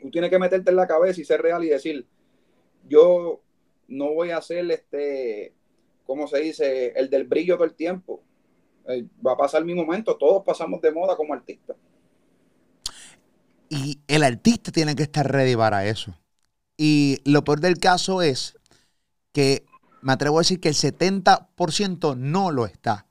tú 0.00 0.10
tienes 0.10 0.30
que 0.30 0.38
meterte 0.38 0.70
en 0.70 0.76
la 0.76 0.86
cabeza 0.88 1.20
y 1.20 1.24
ser 1.24 1.40
real 1.42 1.62
y 1.62 1.68
decir, 1.68 2.04
yo 2.88 3.40
no 3.86 4.12
voy 4.14 4.30
a 4.30 4.38
hacer 4.38 4.68
este, 4.70 5.54
¿cómo 6.04 6.26
se 6.26 6.40
dice? 6.40 6.92
El 6.96 7.08
del 7.08 7.24
brillo 7.24 7.54
todo 7.54 7.66
el 7.66 7.74
tiempo. 7.74 8.22
Eh, 8.88 9.04
va 9.24 9.34
a 9.34 9.36
pasar 9.36 9.64
mi 9.64 9.74
momento, 9.74 10.16
todos 10.16 10.42
pasamos 10.42 10.80
de 10.80 10.90
moda 10.90 11.16
como 11.16 11.34
artistas. 11.34 11.76
Y 13.68 14.00
el 14.08 14.24
artista 14.24 14.72
tiene 14.72 14.96
que 14.96 15.02
estar 15.02 15.30
ready 15.30 15.54
para 15.54 15.86
eso. 15.86 16.14
Y 16.78 17.20
lo 17.24 17.44
peor 17.44 17.60
del 17.60 17.78
caso 17.78 18.22
es 18.22 18.54
que 19.32 19.66
me 20.00 20.12
atrevo 20.12 20.38
a 20.38 20.40
decir 20.40 20.60
que 20.60 20.68
el 20.68 20.76
70% 20.76 22.16
no 22.16 22.50
lo 22.52 22.66
está. 22.66 23.06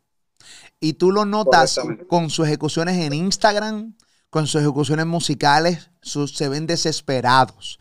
Y 0.80 0.94
tú 0.94 1.12
lo 1.12 1.26
notas 1.26 1.80
con 2.08 2.30
sus 2.30 2.48
ejecuciones 2.48 2.98
en 2.98 3.12
Instagram, 3.12 3.96
con 4.30 4.48
sus 4.48 4.62
ejecuciones 4.62 5.06
musicales, 5.06 5.90
sus, 6.02 6.34
se 6.36 6.48
ven 6.48 6.66
desesperados. 6.66 7.78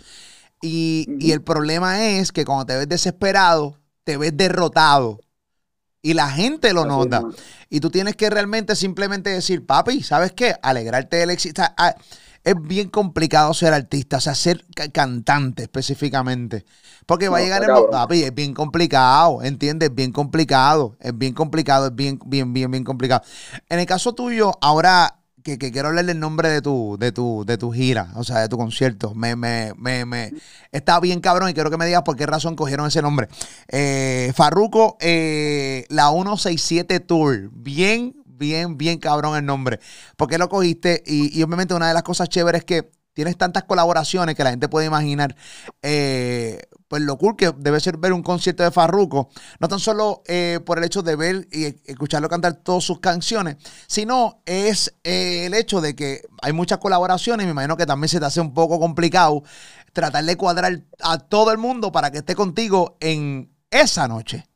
Y, 0.61 1.07
y, 1.21 1.33
el 1.33 1.43
problema 1.43 2.05
es 2.09 2.33
que 2.33 2.45
cuando 2.45 2.67
te 2.67 2.77
ves 2.77 2.89
desesperado, 2.89 3.79
te 4.05 4.17
ves 4.17 4.37
derrotado. 4.37 5.21
Y 6.03 6.15
la 6.15 6.31
gente 6.31 6.73
lo 6.73 6.87
nota. 6.87 7.23
Y 7.69 7.81
tú 7.81 7.91
tienes 7.91 8.17
que 8.17 8.31
realmente 8.31 8.75
simplemente 8.75 9.31
decir, 9.31 9.67
papi, 9.67 10.03
¿sabes 10.03 10.33
qué? 10.33 10.55
Alegrarte 10.63 11.19
del 11.19 11.31
éxito 11.31 11.63
es 12.47 12.55
bien 12.63 12.91
complicado 12.91 13.53
ser 13.55 13.75
artista, 13.75 14.19
o 14.19 14.21
sea, 14.21 14.37
ser 14.37 14.65
cantante 14.93 15.65
específicamente. 15.65 16.65
Porque 17.05 17.29
va 17.29 17.39
a 17.39 17.41
llegar 17.41 17.65
el 17.65 17.71
papi, 17.91 18.23
es 18.23 18.33
bien 18.33 18.55
complicado, 18.55 19.43
¿entiendes? 19.43 19.89
Es 19.89 19.95
bien 19.97 20.13
complicado, 20.13 20.97
es 21.01 21.19
bien 21.19 21.35
complicado, 21.35 21.89
es 21.89 21.95
bien, 21.97 22.21
bien, 22.25 22.53
bien, 22.53 22.71
bien 22.71 22.85
complicado. 22.85 23.23
En 23.69 23.81
el 23.81 23.87
caso 23.87 24.15
tuyo, 24.15 24.53
ahora 24.61 25.19
que, 25.43 25.59
quiero 25.59 25.89
hablarle 25.89 26.13
el 26.13 26.21
nombre 26.21 26.49
de 26.49 26.63
tu, 26.63 26.97
de 27.01 27.11
tu, 27.11 27.45
de 27.45 27.59
tu 27.59 27.73
gira, 27.73 28.13
o 28.15 28.23
sea, 28.23 28.39
de 28.39 28.49
tu 28.49 28.57
concierto, 28.57 29.13
me, 29.13 29.35
me, 29.35 29.73
me, 29.77 30.05
me 30.05 30.33
está 30.71 31.01
bien 31.01 31.21
cabrón 31.21 31.51
y 31.51 31.55
quiero 31.55 31.69
que 31.69 31.77
me 31.77 31.87
digas 31.87 32.03
por 32.03 32.15
qué 32.15 32.27
razón 32.27 32.55
cogieron 32.55 32.87
ese 32.87 33.03
nombre. 33.03 33.27
Eh, 33.67 34.33
Farruco, 34.37 34.97
eh, 35.01 35.85
la 35.89 36.11
167 36.11 37.01
Tour, 37.01 37.51
bien, 37.53 38.15
bien, 38.37 38.77
bien 38.77 38.99
cabrón 38.99 39.37
el 39.37 39.45
nombre. 39.45 39.81
¿Por 40.17 40.29
qué 40.29 40.39
lo 40.39 40.49
cogiste? 40.49 41.03
Y, 41.07 41.43
obviamente 41.43 41.75
una 41.75 41.89
de 41.89 41.95
las 41.95 42.03
cosas 42.03 42.29
chéveres 42.29 42.61
es 42.61 42.65
que 42.65 42.91
tienes 43.13 43.39
tantas 43.39 43.65
colaboraciones 43.65 44.35
que 44.35 44.45
la 44.45 44.51
gente 44.51 44.69
puede 44.69 44.87
imaginar. 44.87 45.35
Eh, 45.83 46.61
pues 46.89 47.03
lo 47.03 47.17
cool 47.17 47.35
que 47.35 47.53
debe 47.57 47.81
ser 47.81 47.97
ver 47.97 48.13
un 48.13 48.23
concierto 48.23 48.63
de 48.63 48.71
Farruko, 48.71 49.31
no 49.59 49.69
tan 49.69 49.81
solo 49.81 50.23
eh, 50.27 50.61
por 50.65 50.79
el 50.79 50.85
hecho 50.85 51.03
de 51.03 51.17
ver 51.17 51.49
y 51.51 51.65
escucharlo 51.91 52.29
cantar 52.29 52.55
todas 52.55 52.85
sus 52.85 53.01
canciones, 53.01 53.57
sino 53.87 54.43
es 54.45 54.95
eh, 55.03 55.47
el 55.47 55.55
hecho 55.55 55.81
de 55.81 55.97
que 55.97 56.23
hay 56.43 56.53
muchas 56.53 56.79
colaboraciones 56.79 57.45
y 57.45 57.47
me 57.47 57.53
imagino 57.53 57.77
que 57.77 57.87
también 57.87 58.09
se 58.09 58.21
te 58.21 58.27
hace 58.27 58.41
un 58.41 58.55
poco 58.55 58.79
complicado 58.79 59.43
tratar 59.93 60.25
de 60.25 60.37
cuadrar 60.37 60.83
a 61.01 61.19
todo 61.19 61.51
el 61.51 61.59
mundo 61.59 61.91
para 61.91 62.11
que 62.11 62.19
esté 62.19 62.35
contigo 62.35 62.99
en 63.01 63.51
esa 63.71 64.07
noche. 64.07 64.47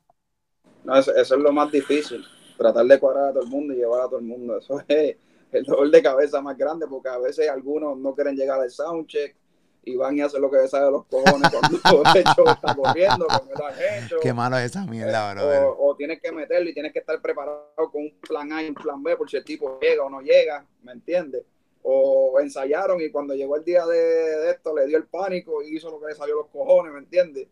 No, 0.85 0.97
eso 0.97 1.13
es 1.17 1.31
lo 1.31 1.51
más 1.51 1.73
difícil 1.73 2.25
tratar 2.61 2.87
de 2.87 3.01
cuadrar 3.01 3.31
a 3.31 3.33
todo 3.33 3.43
el 3.43 3.49
mundo 3.49 3.73
y 3.73 3.77
llevar 3.77 4.03
a 4.03 4.05
todo 4.05 4.19
el 4.19 4.27
mundo. 4.27 4.59
Eso 4.59 4.83
es 4.89 5.17
el 5.53 5.65
dolor 5.65 5.91
de 5.91 6.03
cabeza 6.03 6.41
más 6.41 6.57
grande 6.57 6.87
porque 6.87 7.09
a 7.09 7.19
veces 7.19 7.49
algunos 7.49 7.97
no 7.99 8.15
quieren 8.15 8.37
llegar 8.37 8.61
al 8.61 8.71
soundcheck 8.71 9.35
y 9.83 9.97
van 9.97 10.17
y 10.17 10.21
hacen 10.21 10.43
lo 10.43 10.51
que 10.51 10.59
les 10.59 10.71
sale 10.71 10.85
de 10.85 10.91
los 10.91 11.07
cojones 11.07 11.51
cuando 11.51 11.79
el 12.15 12.21
hecho 12.21 12.45
está 12.47 12.75
corriendo, 12.75 13.27
como 13.27 13.53
lo 13.53 13.67
han 13.67 13.75
hecho. 13.75 14.17
Qué 14.21 14.35
malo 14.35 14.59
es 14.59 14.67
esa 14.67 14.85
mierda, 14.85 15.33
bro. 15.33 15.77
O, 15.79 15.97
tienes 15.97 16.21
que 16.21 16.31
meterlo 16.33 16.69
y 16.69 16.75
tienes 16.75 16.93
que 16.93 16.99
estar 16.99 17.21
preparado 17.21 17.73
con 17.91 18.03
un 18.03 18.13
plan 18.21 18.53
A 18.53 18.63
y 18.63 18.69
un 18.69 18.75
plan 18.75 19.03
B 19.03 19.17
por 19.17 19.31
si 19.31 19.39
el 19.39 19.45
tipo 19.45 19.79
llega 19.81 20.05
o 20.05 20.11
no 20.11 20.21
llega, 20.21 20.67
¿me 20.83 20.93
entiendes? 20.93 21.45
O 21.83 22.39
ensayaron 22.41 23.01
y 23.01 23.11
cuando 23.11 23.35
llegó 23.35 23.57
el 23.57 23.65
día 23.65 23.87
de, 23.87 23.97
de, 23.97 24.51
esto 24.51 24.77
le 24.77 24.87
dio 24.87 24.99
el 24.99 25.07
pánico 25.07 25.63
y 25.63 25.77
hizo 25.77 25.91
lo 25.91 25.99
que 25.99 26.09
le 26.09 26.15
salió 26.15 26.37
de 26.37 26.43
los 26.43 26.51
cojones, 26.51 26.93
¿me 26.93 26.99
entiendes? 26.99 27.49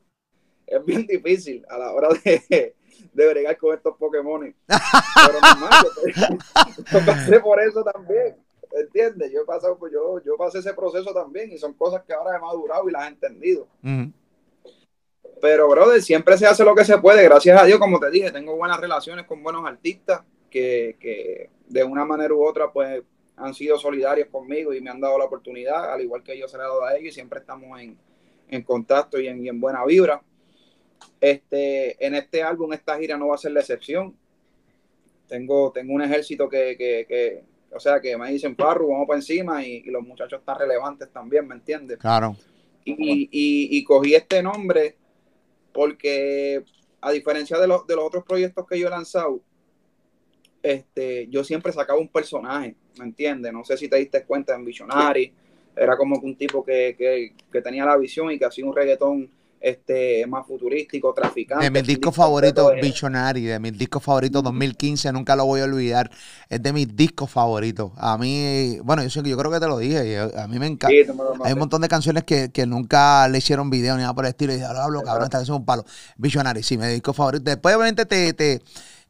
Es 0.66 0.84
bien 0.84 1.06
difícil 1.06 1.64
a 1.70 1.78
la 1.78 1.92
hora 1.92 2.10
de, 2.22 2.74
de 3.12 3.28
bregar 3.28 3.56
con 3.56 3.74
estos 3.74 3.96
Pokémon. 3.96 4.54
Pero 4.66 5.40
normal, 5.40 5.86
yo, 6.92 7.06
pasé 7.06 7.40
por 7.40 7.60
eso 7.60 7.82
también. 7.84 8.36
¿Entiendes? 8.70 9.32
Yo 9.32 9.40
he 9.40 9.44
pasado, 9.44 9.78
pues 9.78 9.92
yo, 9.92 10.22
yo 10.22 10.36
pasé 10.36 10.58
ese 10.58 10.74
proceso 10.74 11.12
también 11.14 11.50
y 11.50 11.58
son 11.58 11.72
cosas 11.72 12.02
que 12.06 12.12
ahora 12.12 12.36
he 12.36 12.40
madurado 12.40 12.88
y 12.88 12.92
las 12.92 13.04
he 13.04 13.08
entendido. 13.08 13.66
Pero, 15.40 15.68
brother, 15.68 16.02
siempre 16.02 16.36
se 16.36 16.46
hace 16.46 16.64
lo 16.64 16.74
que 16.74 16.84
se 16.84 16.98
puede. 16.98 17.22
Gracias 17.24 17.60
a 17.60 17.64
Dios, 17.64 17.78
como 17.78 17.98
te 17.98 18.10
dije, 18.10 18.30
tengo 18.30 18.56
buenas 18.56 18.80
relaciones 18.80 19.26
con 19.26 19.42
buenos 19.42 19.66
artistas 19.66 20.22
que, 20.50 20.96
que 21.00 21.50
de 21.66 21.84
una 21.84 22.04
manera 22.04 22.34
u 22.34 22.46
otra, 22.46 22.70
pues 22.72 23.02
han 23.36 23.54
sido 23.54 23.78
solidarios 23.78 24.28
conmigo 24.28 24.74
y 24.74 24.80
me 24.80 24.90
han 24.90 25.00
dado 25.00 25.18
la 25.18 25.24
oportunidad, 25.24 25.92
al 25.92 26.00
igual 26.00 26.22
que 26.22 26.38
yo 26.38 26.48
se 26.48 26.58
la 26.58 26.64
he 26.64 26.66
dado 26.66 26.84
a 26.84 26.96
ellos 26.96 27.10
y 27.10 27.14
siempre 27.14 27.38
estamos 27.38 27.80
en, 27.80 27.96
en 28.48 28.62
contacto 28.62 29.20
y 29.20 29.28
en, 29.28 29.44
y 29.44 29.48
en 29.48 29.60
buena 29.60 29.84
vibra. 29.84 30.22
Este, 31.20 32.04
en 32.04 32.14
este 32.14 32.42
álbum, 32.42 32.72
esta 32.72 32.98
gira 32.98 33.16
no 33.16 33.28
va 33.28 33.34
a 33.34 33.38
ser 33.38 33.52
la 33.52 33.60
excepción. 33.60 34.16
Tengo, 35.26 35.72
tengo 35.72 35.92
un 35.92 36.02
ejército 36.02 36.48
que, 36.48 36.76
que, 36.78 37.06
que 37.08 37.42
o 37.74 37.80
sea, 37.80 38.00
que 38.00 38.16
me 38.16 38.30
dicen, 38.30 38.54
Parru, 38.54 38.88
vamos 38.88 39.06
para 39.06 39.18
encima 39.18 39.64
y, 39.64 39.82
los 39.84 40.02
muchachos 40.02 40.40
están 40.40 40.58
relevantes 40.58 41.10
también, 41.10 41.46
¿me 41.46 41.54
entiendes? 41.54 41.98
Claro. 41.98 42.36
Y, 42.84 43.28
y, 43.30 43.84
cogí 43.84 44.14
este 44.14 44.42
nombre 44.42 44.96
porque, 45.72 46.64
a 47.02 47.12
diferencia 47.12 47.58
de, 47.58 47.68
los, 47.68 47.86
de 47.86 47.96
los 47.96 48.04
otros 48.04 48.24
proyectos 48.24 48.66
que 48.66 48.78
yo 48.78 48.86
he 48.86 48.90
lanzado, 48.90 49.42
este, 50.62 51.28
yo 51.28 51.44
siempre 51.44 51.72
sacaba 51.72 51.98
un 51.98 52.08
personaje, 52.08 52.74
¿me 52.98 53.04
entiendes? 53.04 53.52
No 53.52 53.62
sé 53.64 53.76
si 53.76 53.88
te 53.88 53.96
diste 53.96 54.24
cuenta 54.24 54.54
en 54.54 54.64
Visionary, 54.64 55.32
era 55.76 55.96
como 55.96 56.18
un 56.18 56.34
tipo 56.36 56.64
que, 56.64 56.96
que, 56.96 57.34
que 57.52 57.62
tenía 57.62 57.84
la 57.84 57.96
visión 57.98 58.32
y 58.32 58.38
que 58.38 58.46
hacía 58.46 58.64
un 58.64 58.74
reggaetón 58.74 59.30
este, 59.60 60.26
más 60.26 60.46
futurístico, 60.46 61.12
traficante. 61.12 61.64
De 61.64 61.70
mis 61.70 61.86
discos 61.86 62.14
favoritos, 62.14 62.72
Visionary, 62.80 63.42
de 63.42 63.58
mis 63.58 63.76
discos 63.76 64.02
favoritos 64.02 64.42
2015, 64.42 65.12
nunca 65.12 65.36
lo 65.36 65.46
voy 65.46 65.60
a 65.60 65.64
olvidar. 65.64 66.10
Es 66.48 66.62
de 66.62 66.72
mis 66.72 66.94
discos 66.94 67.30
favoritos. 67.30 67.92
A 67.96 68.18
mí, 68.18 68.78
bueno, 68.82 69.04
yo, 69.04 69.22
yo 69.22 69.36
creo 69.36 69.50
que 69.50 69.60
te 69.60 69.66
lo 69.66 69.78
dije, 69.78 70.18
a 70.18 70.46
mí 70.48 70.58
me 70.58 70.66
encanta. 70.66 70.96
Hay 71.44 71.52
un 71.52 71.58
montón 71.58 71.80
de 71.82 71.88
canciones 71.88 72.24
que, 72.24 72.66
nunca 72.66 73.28
le 73.28 73.38
hicieron 73.38 73.70
video 73.70 73.94
ni 73.96 74.02
nada 74.02 74.14
por 74.14 74.24
el 74.24 74.30
estilo. 74.30 74.52
Y 74.52 74.56
dije, 74.56 74.66
hablo, 74.66 75.02
cabrón, 75.02 75.24
esta 75.24 75.38
canción 75.38 75.56
es 75.56 75.60
un 75.60 75.66
palo. 75.66 75.84
Visionary, 76.16 76.62
sí, 76.62 76.76
mi 76.76 76.86
disco 76.86 77.12
favorito. 77.12 77.44
Después, 77.44 77.74
obviamente, 77.74 78.04
te, 78.06 78.32
te 78.32 78.60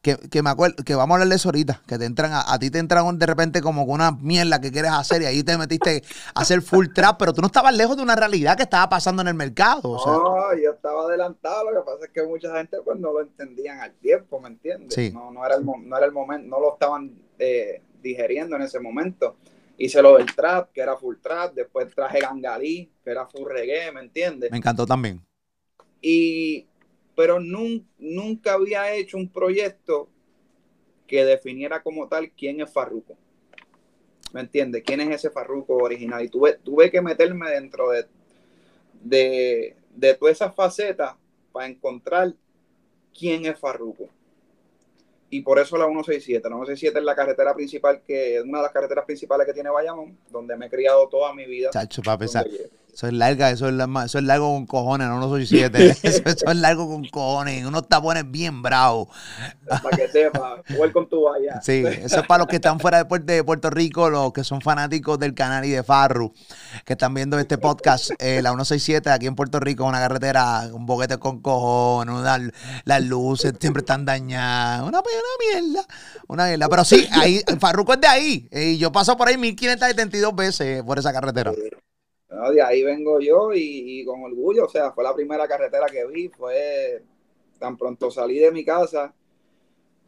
que, 0.00 0.42
me 0.42 0.50
acuerdo, 0.50 0.82
que 0.84 0.94
vamos 0.94 1.14
a 1.14 1.16
hablar 1.16 1.28
de 1.28 1.36
eso 1.36 1.48
ahorita, 1.48 1.82
que 1.86 1.98
te 1.98 2.04
entran, 2.04 2.30
a, 2.32 2.58
ti 2.58 2.70
te 2.70 2.78
entran 2.78 3.18
de 3.18 3.26
repente 3.26 3.60
como 3.60 3.86
con 3.86 3.96
una 3.96 4.12
mierda 4.12 4.60
que 4.60 4.70
quieres 4.70 4.92
hacer 4.92 5.22
y 5.22 5.26
ahí 5.26 5.42
te 5.42 5.58
metiste 5.58 6.02
a 6.34 6.40
hacer 6.40 6.62
full 6.62 6.86
trap, 6.94 7.18
pero 7.18 7.32
tú 7.32 7.40
no 7.40 7.46
estabas 7.48 7.76
lejos 7.76 7.96
de 7.96 8.02
una 8.02 8.14
realidad 8.14 8.56
que 8.56 8.62
estaba 8.62 8.88
pasando 8.88 9.22
en 9.22 9.28
el 9.28 9.34
mercado. 9.34 9.98
No, 10.04 10.56
yo 10.56 10.72
estaba 10.72 11.02
adelantado, 11.02 11.70
lo 11.70 11.80
que 11.80 11.90
pasa 11.90 12.04
es 12.06 12.10
que 12.10 12.22
mucha 12.22 12.56
gente 12.56 12.78
pues 12.84 12.98
no 12.98 13.12
lo 13.12 13.22
entendían 13.22 13.80
al 13.80 13.92
tiempo, 13.94 14.40
¿me 14.40 14.48
entiendes? 14.48 15.12
No, 15.12 15.30
no, 15.30 15.44
era 15.44 15.56
el, 15.56 15.64
no 15.64 15.96
era 15.96 16.06
el 16.06 16.12
momento, 16.12 16.48
no 16.48 16.60
lo 16.60 16.74
estaban 16.74 17.12
eh, 17.38 17.82
digeriendo 18.02 18.56
en 18.56 18.62
ese 18.62 18.80
momento. 18.80 19.36
Hice 19.76 20.02
lo 20.02 20.16
del 20.16 20.34
trap, 20.34 20.72
que 20.72 20.80
era 20.80 20.96
full 20.96 21.16
trap, 21.22 21.54
después 21.54 21.94
traje 21.94 22.20
Gangalí, 22.20 22.90
que 23.04 23.10
era 23.10 23.26
full 23.26 23.48
reggae, 23.48 23.92
¿me 23.92 24.00
entiendes? 24.00 24.50
Me 24.50 24.56
encantó 24.56 24.86
también. 24.86 25.20
Y 26.00 26.66
pero 27.18 27.40
nunca 27.40 28.52
había 28.52 28.94
hecho 28.94 29.16
un 29.16 29.28
proyecto 29.28 30.08
que 31.04 31.24
definiera 31.24 31.82
como 31.82 32.06
tal 32.06 32.30
quién 32.30 32.60
es 32.60 32.72
Farruko. 32.72 33.16
¿Me 34.32 34.42
entiendes? 34.42 34.84
¿Quién 34.86 35.00
es 35.00 35.16
ese 35.16 35.30
Farruko 35.30 35.78
original? 35.78 36.24
Y 36.24 36.28
tuve, 36.28 36.58
tuve 36.62 36.92
que 36.92 37.00
meterme 37.00 37.50
dentro 37.50 37.90
de, 37.90 38.06
de, 39.02 39.76
de 39.96 40.14
todas 40.14 40.36
esas 40.36 40.54
facetas 40.54 41.16
para 41.50 41.66
encontrar 41.66 42.34
quién 43.12 43.46
es 43.46 43.58
Farruko 43.58 44.08
y 45.30 45.40
por 45.42 45.58
eso 45.58 45.76
la 45.76 45.86
167. 45.86 46.48
La 46.48 46.56
167 46.56 46.98
es 46.98 47.04
la 47.04 47.14
carretera 47.14 47.54
principal, 47.54 48.00
que 48.06 48.36
es 48.36 48.44
una 48.44 48.58
de 48.58 48.62
las 48.62 48.72
carreteras 48.72 49.04
principales 49.04 49.46
que 49.46 49.52
tiene 49.52 49.70
Bayamón, 49.70 50.16
donde 50.30 50.56
me 50.56 50.66
he 50.66 50.70
criado 50.70 51.08
toda 51.08 51.34
mi 51.34 51.46
vida. 51.46 51.70
Chacho, 51.70 52.02
para 52.02 52.18
pensar. 52.18 52.46
Eso 52.98 53.06
es 53.06 53.12
larga, 53.12 53.52
eso 53.52 53.68
es, 53.68 53.74
eso 54.06 54.18
es 54.18 54.24
largo 54.24 54.52
con 54.54 54.66
cojones, 54.66 55.06
no 55.06 55.20
167. 55.20 55.98
eso, 56.02 56.22
eso 56.24 56.50
es 56.50 56.56
largo 56.56 56.88
con 56.88 57.04
cojones, 57.04 57.64
unos 57.64 57.86
tapones 57.86 58.28
bien 58.28 58.60
bravos. 58.60 59.06
Para 59.68 59.96
que 59.96 60.08
sepa, 60.08 60.60
con 60.92 61.08
tu 61.08 61.22
vaya. 61.22 61.60
Sí, 61.62 61.84
eso 61.86 62.18
es 62.18 62.26
para 62.26 62.38
los 62.38 62.48
que 62.48 62.56
están 62.56 62.80
fuera 62.80 63.04
de 63.04 63.44
Puerto, 63.44 63.70
Rico, 63.70 64.10
los 64.10 64.32
que 64.32 64.42
son 64.42 64.60
fanáticos 64.60 65.16
del 65.16 65.32
canal 65.32 65.64
y 65.64 65.70
de 65.70 65.84
Farru, 65.84 66.32
que 66.84 66.94
están 66.94 67.14
viendo 67.14 67.38
este 67.38 67.56
podcast. 67.56 68.10
Eh, 68.18 68.42
la 68.42 68.50
167 68.50 69.10
aquí 69.10 69.28
en 69.28 69.36
Puerto 69.36 69.60
Rico, 69.60 69.84
una 69.84 70.00
carretera, 70.00 70.68
un 70.72 70.84
boquete 70.84 71.18
con 71.18 71.40
cojones, 71.40 72.50
las 72.84 73.02
luces 73.04 73.54
siempre 73.60 73.82
están 73.82 74.06
dañadas, 74.06 74.80
una, 74.80 74.98
una 74.98 75.62
mierda, 75.62 75.86
una 76.26 76.46
mierda. 76.46 76.68
Pero 76.68 76.84
sí, 76.84 77.08
ahí, 77.12 77.42
Farruco 77.60 77.92
es 77.92 78.00
de 78.00 78.08
ahí, 78.08 78.48
y 78.50 78.76
yo 78.76 78.90
paso 78.90 79.16
por 79.16 79.28
ahí 79.28 79.38
1572 79.38 80.34
veces 80.34 80.82
por 80.82 80.98
esa 80.98 81.12
carretera. 81.12 81.52
De 82.28 82.60
ahí 82.60 82.82
vengo 82.82 83.20
yo 83.20 83.52
y, 83.54 84.04
con 84.04 84.22
orgullo, 84.22 84.66
o 84.66 84.68
sea, 84.68 84.92
fue 84.92 85.02
la 85.02 85.14
primera 85.14 85.48
carretera 85.48 85.86
que 85.86 86.06
vi, 86.06 86.28
fue 86.28 87.02
tan 87.58 87.76
pronto 87.76 88.10
salí 88.10 88.38
de 88.38 88.52
mi 88.52 88.64
casa, 88.64 89.14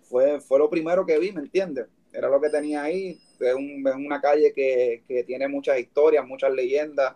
fue, 0.03 0.39
fue 0.41 0.59
lo 0.59 0.69
primero 0.69 1.07
que 1.07 1.19
vi, 1.19 1.33
¿me 1.33 1.41
entiendes? 1.41 1.87
Era 2.13 2.29
lo 2.29 2.39
que 2.39 2.51
tenía 2.51 2.83
ahí, 2.83 3.19
es, 3.41 3.55
una 3.55 4.21
calle 4.21 4.53
que, 4.53 5.25
tiene 5.27 5.49
muchas 5.49 5.79
historias, 5.81 6.27
muchas 6.27 6.53
leyendas, 6.53 7.15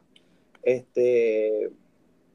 este, 0.63 1.71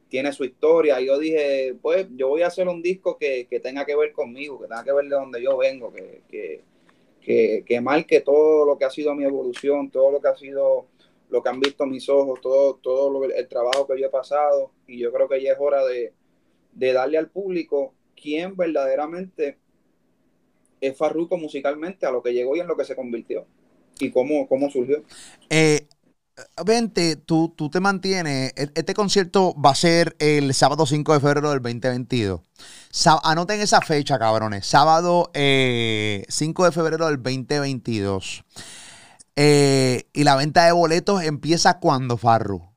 tiene 0.08 0.32
su 0.32 0.44
historia, 0.44 1.00
y 1.00 1.06
yo 1.06 1.18
dije, 1.18 1.74
pues 1.82 2.06
yo 2.14 2.28
voy 2.28 2.42
a 2.42 2.46
hacer 2.46 2.68
un 2.68 2.82
disco 2.82 3.18
que, 3.18 3.48
tenga 3.62 3.84
que 3.84 3.96
ver 3.96 4.12
conmigo, 4.12 4.60
que 4.60 4.68
tenga 4.68 4.84
que 4.84 4.92
ver 4.92 5.06
de 5.06 5.16
donde 5.16 5.42
yo 5.42 5.56
vengo, 5.56 5.92
que, 5.92 6.22
que, 6.28 6.62
que, 7.20 7.64
que 7.66 7.80
marque 7.80 8.20
todo 8.20 8.64
lo 8.64 8.78
que 8.78 8.84
ha 8.84 8.90
sido 8.90 9.12
mi 9.16 9.24
evolución, 9.24 9.90
todo 9.90 10.12
lo 10.12 10.20
que 10.20 10.28
ha 10.28 10.36
sido 10.36 10.86
lo 11.30 11.42
que 11.42 11.48
han 11.48 11.60
visto 11.60 11.86
mis 11.86 12.08
ojos, 12.08 12.40
todo, 12.40 12.74
todo 12.76 13.24
el 13.24 13.48
trabajo 13.48 13.86
que 13.86 14.00
yo 14.00 14.06
he 14.06 14.10
pasado, 14.10 14.72
y 14.86 14.98
yo 14.98 15.12
creo 15.12 15.28
que 15.28 15.42
ya 15.42 15.52
es 15.52 15.58
hora 15.60 15.82
de, 15.84 16.12
darle 16.72 17.18
al 17.18 17.30
público 17.30 17.94
quién 18.20 18.56
verdaderamente 18.56 19.58
es 20.80 20.96
Farruko 20.96 21.36
musicalmente, 21.36 22.06
a 22.06 22.10
lo 22.10 22.22
que 22.22 22.32
llegó 22.32 22.56
y 22.56 22.60
en 22.60 22.66
lo 22.66 22.76
que 22.76 22.84
se 22.84 22.96
convirtió, 22.96 23.46
y 23.98 24.10
cómo, 24.10 24.48
cómo 24.48 24.70
surgió. 24.70 25.02
Eh, 25.48 25.86
vente, 26.64 27.16
tú, 27.16 27.52
tú 27.56 27.70
te 27.70 27.80
mantienes. 27.80 28.52
E, 28.56 28.70
este 28.74 28.94
concierto 28.94 29.54
va 29.54 29.70
a 29.70 29.74
ser 29.74 30.16
el 30.18 30.52
sábado 30.54 30.86
5 30.86 31.14
de 31.14 31.20
febrero 31.20 31.50
del 31.50 31.62
2022. 31.62 32.40
anoten 33.22 33.60
esa 33.60 33.80
fecha, 33.80 34.18
cabrones. 34.18 34.66
Sábado 34.66 35.30
5 35.34 35.34
eh, 35.34 36.24
de 36.28 36.72
febrero 36.72 37.06
del 37.06 37.22
2022. 37.22 38.44
Eh, 39.36 40.08
y 40.12 40.24
la 40.24 40.36
venta 40.36 40.64
de 40.66 40.72
boletos 40.72 41.22
empieza 41.22 41.78
cuando, 41.78 42.16
Farru. 42.16 42.70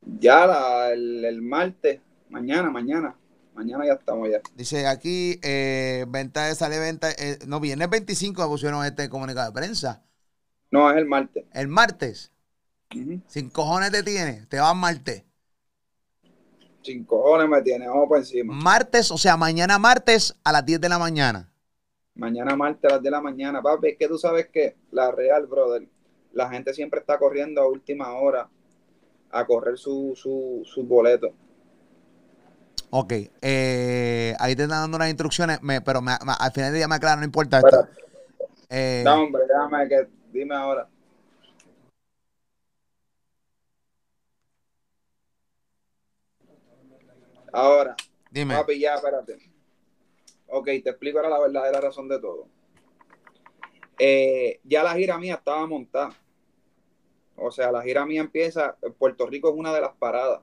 Ya 0.00 0.90
el, 0.92 1.42
martes, 1.42 2.00
mañana, 2.28 2.70
mañana. 2.70 3.16
Mañana 3.54 3.86
ya 3.86 3.94
estamos 3.94 4.28
ya. 4.30 4.40
Dice 4.54 4.86
aquí, 4.86 5.40
eh, 5.42 6.04
venta 6.08 6.46
de 6.46 6.54
sale 6.54 6.78
venta. 6.78 7.10
Eh, 7.10 7.38
no, 7.46 7.58
viene 7.58 7.84
el 7.84 7.90
25 7.90 8.46
pusieron 8.48 8.84
este 8.84 9.08
comunicado 9.08 9.50
de 9.50 9.58
prensa. 9.58 10.02
No, 10.70 10.90
es 10.90 10.96
el 10.96 11.06
martes. 11.06 11.44
El 11.52 11.68
martes. 11.68 12.32
Sin 13.26 13.50
cojones 13.50 13.90
te 13.90 14.02
tiene, 14.02 14.46
te 14.46 14.58
vas 14.58 14.76
martes. 14.76 15.24
Sin 16.82 17.04
cojones 17.04 17.48
me 17.48 17.62
tiene, 17.62 17.88
vamos 17.88 18.08
por 18.08 18.18
encima. 18.18 18.54
Martes, 18.54 19.10
o 19.10 19.18
sea, 19.18 19.36
mañana 19.36 19.78
martes 19.78 20.36
a 20.44 20.52
las 20.52 20.64
10 20.64 20.80
de 20.80 20.88
la 20.88 20.98
mañana 20.98 21.50
mañana 22.16 22.56
martes 22.56 22.90
a 22.90 22.94
las 22.94 23.02
de 23.02 23.10
la 23.10 23.20
mañana, 23.20 23.62
papi, 23.62 23.88
es 23.88 23.96
que 23.96 24.08
tú 24.08 24.18
sabes 24.18 24.48
que 24.48 24.76
la 24.90 25.10
Real, 25.10 25.46
brother, 25.46 25.86
la 26.32 26.48
gente 26.50 26.74
siempre 26.74 27.00
está 27.00 27.18
corriendo 27.18 27.60
a 27.60 27.68
última 27.68 28.12
hora 28.14 28.48
a 29.30 29.46
correr 29.46 29.78
su, 29.78 30.12
su, 30.16 30.62
sus 30.64 30.86
boletos. 30.86 31.32
Ok, 32.90 33.12
eh, 33.42 34.34
ahí 34.38 34.56
te 34.56 34.62
están 34.62 34.82
dando 34.82 34.96
unas 34.96 35.08
instrucciones, 35.08 35.58
pero 35.84 35.98
al 35.98 36.52
final 36.52 36.70
del 36.70 36.74
día 36.74 36.88
me 36.88 36.94
aclaro, 36.94 37.20
no 37.20 37.26
importa 37.26 37.58
esto. 37.58 37.88
Eh, 38.70 39.02
no, 39.04 39.22
hombre, 39.22 39.42
déjame 39.46 39.88
que, 39.88 40.08
dime 40.32 40.54
ahora. 40.54 40.88
Ahora, 47.52 47.96
dime. 48.30 48.54
Papi, 48.54 48.78
ya, 48.78 48.94
espérate. 48.94 49.45
Ok, 50.48 50.66
te 50.66 50.90
explico 50.90 51.18
ahora 51.18 51.30
la 51.30 51.40
verdadera 51.40 51.80
razón 51.80 52.08
de 52.08 52.20
todo. 52.20 52.46
Eh, 53.98 54.60
ya 54.64 54.82
la 54.82 54.94
gira 54.94 55.18
mía 55.18 55.34
estaba 55.34 55.66
montada. 55.66 56.16
O 57.36 57.50
sea, 57.50 57.70
la 57.70 57.82
gira 57.82 58.06
mía 58.06 58.20
empieza, 58.20 58.76
Puerto 58.98 59.26
Rico 59.26 59.48
es 59.50 59.54
una 59.56 59.74
de 59.74 59.80
las 59.80 59.94
paradas. 59.94 60.40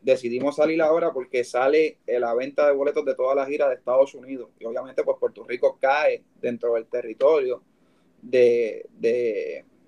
Decidimos 0.00 0.56
salir 0.56 0.82
ahora 0.82 1.12
porque 1.12 1.44
sale 1.44 1.98
la 2.06 2.34
venta 2.34 2.66
de 2.66 2.72
boletos 2.72 3.04
de 3.04 3.14
toda 3.14 3.36
la 3.36 3.46
gira 3.46 3.68
de 3.68 3.76
Estados 3.76 4.14
Unidos. 4.14 4.50
Y 4.58 4.64
obviamente, 4.64 5.04
pues 5.04 5.16
Puerto 5.20 5.44
Rico 5.44 5.78
cae 5.80 6.24
dentro 6.40 6.74
del 6.74 6.86
territorio 6.86 7.62
de, 8.20 8.84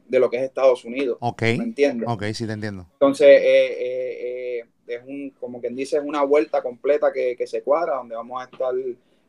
lo 0.08 0.30
que 0.30 0.36
es 0.36 0.42
Estados 0.44 0.84
Unidos. 0.84 1.18
Ok. 1.20 1.42
¿Me 1.42 1.64
entiendes? 1.64 2.08
Ok, 2.08 2.24
sí 2.32 2.46
te 2.46 2.52
entiendo. 2.52 2.86
Entonces, 2.92 3.26
eh, 3.28 4.60
eh, 4.60 4.64
es 4.86 5.02
un, 5.04 5.30
como 5.30 5.60
quien 5.60 5.74
dice, 5.74 5.96
es 5.96 6.04
una 6.04 6.22
vuelta 6.22 6.62
completa 6.62 7.12
que, 7.12 7.34
que 7.36 7.48
se 7.48 7.62
cuadra, 7.62 7.96
donde 7.96 8.14
vamos 8.14 8.40
a 8.40 8.44
estar 8.44 8.74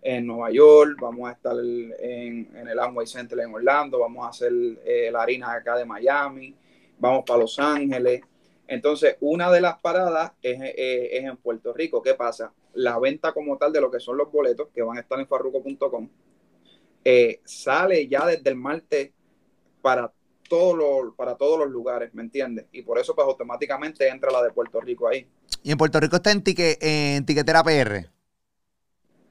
en 0.01 0.27
Nueva 0.27 0.51
York, 0.51 0.97
vamos 1.01 1.29
a 1.29 1.33
estar 1.33 1.55
en, 1.57 2.49
el 2.55 2.79
Amway 2.79 3.07
Center 3.07 3.39
en 3.39 3.53
Orlando, 3.53 3.99
vamos 3.99 4.25
a 4.25 4.29
hacer 4.29 4.51
eh, 4.85 5.09
la 5.11 5.23
harina 5.23 5.53
acá 5.53 5.75
de 5.75 5.85
Miami, 5.85 6.55
vamos 6.99 7.23
para 7.25 7.39
Los 7.39 7.57
Ángeles. 7.59 8.21
Entonces, 8.67 9.17
una 9.19 9.51
de 9.51 9.61
las 9.61 9.79
paradas 9.79 10.33
es, 10.41 10.59
eh, 10.61 11.17
en 11.17 11.37
Puerto 11.37 11.73
Rico. 11.73 12.01
¿Qué 12.01 12.13
pasa? 12.13 12.51
La 12.73 12.99
venta 12.99 13.31
como 13.31 13.57
tal 13.57 13.71
de 13.71 13.81
lo 13.81 13.91
que 13.91 13.99
son 13.99 14.17
los 14.17 14.31
boletos, 14.31 14.69
que 14.73 14.81
van 14.81 14.97
a 14.97 15.01
estar 15.01 15.19
en 15.19 15.27
farruco.com, 15.27 16.09
eh, 17.03 17.41
sale 17.43 18.07
ya 18.07 18.25
desde 18.25 18.49
el 18.49 18.55
martes 18.55 19.11
para 19.81 20.11
todos 20.49 20.75
los, 20.77 21.15
para 21.15 21.35
todos 21.35 21.59
los 21.59 21.69
lugares, 21.69 22.13
¿me 22.13 22.23
entiendes? 22.23 22.65
Y 22.71 22.81
por 22.83 22.99
eso, 22.99 23.15
pues 23.15 23.25
automáticamente 23.27 24.07
entra 24.07 24.31
la 24.31 24.43
de 24.43 24.51
Puerto 24.51 24.79
Rico 24.81 25.07
ahí. 25.07 25.27
¿Y 25.63 25.71
en 25.71 25.77
Puerto 25.77 25.99
Rico 25.99 26.17
está 26.17 26.31
en, 26.31 26.43
en 26.45 27.25
Tiquetera 27.25 27.63
PR? 27.63 28.14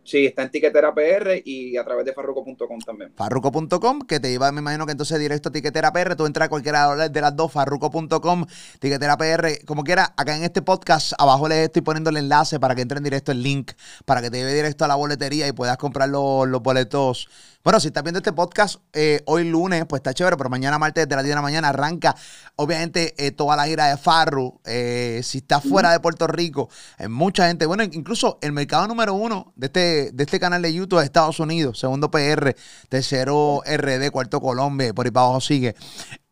Sí, 0.05 0.27
está 0.27 0.43
en 0.43 0.51
Tiquetera 0.51 0.95
PR 0.95 1.41
y 1.45 1.79
a 1.79 1.85
través 1.85 2.05
de 2.05 2.13
farruco.com 2.13 2.79
también. 2.85 3.13
Farruco.com, 3.17 4.03
que 4.03 4.21
te 4.21 4.31
iba, 4.31 4.53
me 4.53 4.61
imagino 4.61 4.85
que 4.85 4.93
entonces 4.93 5.19
directo 5.19 5.49
a 5.49 5.53
Tiquetera 5.53 5.93
PR, 5.93 6.15
tú 6.15 6.27
entras 6.27 6.47
a 6.47 6.49
cualquiera 6.51 7.09
de 7.09 7.21
las 7.21 7.35
dos, 7.35 7.51
farruco.com, 7.51 8.45
Tiquetera 8.81 9.17
PR, 9.17 9.65
como 9.65 9.83
quiera, 9.83 10.13
acá 10.17 10.37
en 10.37 10.45
este 10.45 10.61
podcast, 10.61 11.15
abajo 11.19 11.49
les 11.49 11.59
estoy 11.59 11.81
poniendo 11.81 12.11
el 12.11 12.19
enlace 12.19 12.61
para 12.61 12.75
que 12.75 12.83
entren 12.83 13.03
directo 13.03 13.33
el 13.33 13.43
link, 13.43 13.73
para 14.05 14.21
que 14.21 14.31
te 14.31 14.37
lleve 14.37 14.53
directo 14.53 14.85
a 14.85 14.89
la 14.89 14.95
boletería 14.95 15.49
y 15.49 15.53
puedas 15.53 15.79
comprar 15.79 16.11
los, 16.11 16.47
los 16.49 16.63
boletos 16.63 17.29
bueno, 17.65 17.81
si 17.81 17.87
estás 17.87 18.03
viendo 18.03 18.19
este 18.19 18.35
podcast 18.35 18.77
eh, 18.93 19.23
hoy 19.25 19.49
lunes, 19.49 19.87
pues 19.89 20.01
está 20.01 20.13
chévere, 20.13 20.37
pero 20.37 20.51
mañana 20.51 20.79
martes 20.79 21.09
de 21.09 21.17
las 21.17 21.25
10 21.25 21.31
de 21.31 21.35
la 21.37 21.41
mañana 21.41 21.71
arranca, 21.71 22.15
obviamente, 22.57 23.15
eh, 23.17 23.31
toda 23.31 23.57
la 23.57 23.65
gira 23.65 23.87
de 23.87 23.97
Farru. 23.97 24.61
Eh, 24.67 25.23
si 25.25 25.39
estás 25.39 25.65
fuera 25.65 25.91
de 25.91 25.99
Puerto 25.99 26.27
Rico, 26.27 26.69
hay 26.99 27.09
mucha 27.09 27.49
gente, 27.49 27.65
bueno, 27.65 27.83
incluso 27.83 28.39
el 28.43 28.53
mercado 28.53 28.87
número 28.87 29.15
uno 29.15 29.55
de 29.57 29.69
este, 29.69 30.11
de 30.13 30.25
este 30.25 30.39
canal 30.39 30.61
de 30.61 30.75
YouTube 30.75 30.99
es 30.99 31.07
Estados 31.07 31.41
Unidos, 31.41 31.79
segundo 31.79 32.11
PR, 32.11 32.55
tercero 32.91 33.63
RD, 33.65 34.11
cuarto 34.11 34.43
Colombia, 34.43 34.93
por 34.93 35.07
ahí 35.07 35.11
para 35.11 35.25
abajo 35.25 35.41
sigue. 35.41 35.75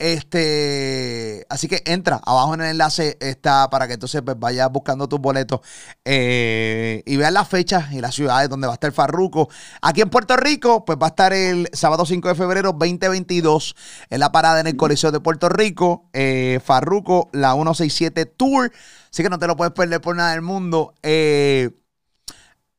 Este, 0.05 1.47
así 1.49 1.69
que 1.69 1.81
entra, 1.87 2.21
abajo 2.25 2.55
en 2.55 2.63
el 2.63 2.71
enlace 2.71 3.17
está 3.21 3.71
para 3.71 3.87
que 3.87 3.95
entonces 3.95 4.21
pues, 4.23 4.37
vayas 4.37 4.69
buscando 4.69 5.09
tus 5.09 5.21
boletos 5.21 5.61
y 6.05 7.17
veas 7.17 7.33
las 7.33 7.47
fechas 7.49 7.93
y 7.93 8.01
las 8.01 8.13
ciudades 8.13 8.49
donde 8.49 8.67
va 8.67 8.73
a 8.73 8.75
estar 8.75 8.91
Farruco. 8.91 9.49
Aquí 9.81 10.01
en 10.01 10.11
Puerto 10.11 10.37
Rico, 10.37 10.85
pues 10.85 10.99
va 11.01 11.07
a 11.07 11.11
estar 11.11 11.33
el 11.33 11.69
sábado 11.73 12.05
5 12.05 12.31
de 12.31 12.35
febrero 12.35 12.73
2022 12.73 13.77
en 14.11 14.19
la 14.19 14.33
parada 14.33 14.59
en 14.59 14.67
el 14.67 14.77
Coliseo 14.77 15.13
de 15.13 15.21
Puerto 15.21 15.49
Rico. 15.49 16.09
Eh, 16.13 16.59
Farruco, 16.65 17.31
la 17.33 17.53
167 17.53 18.27
Tour. 18.27 18.73
Así 19.09 19.23
que 19.23 19.31
no 19.31 19.39
te 19.39 19.47
lo 19.47 19.57
puedes 19.57 19.73
perder 19.73 20.01
por 20.01 20.17
nada 20.17 20.33
del 20.33 20.43
mundo. 20.43 20.95
Eh, 21.05 21.71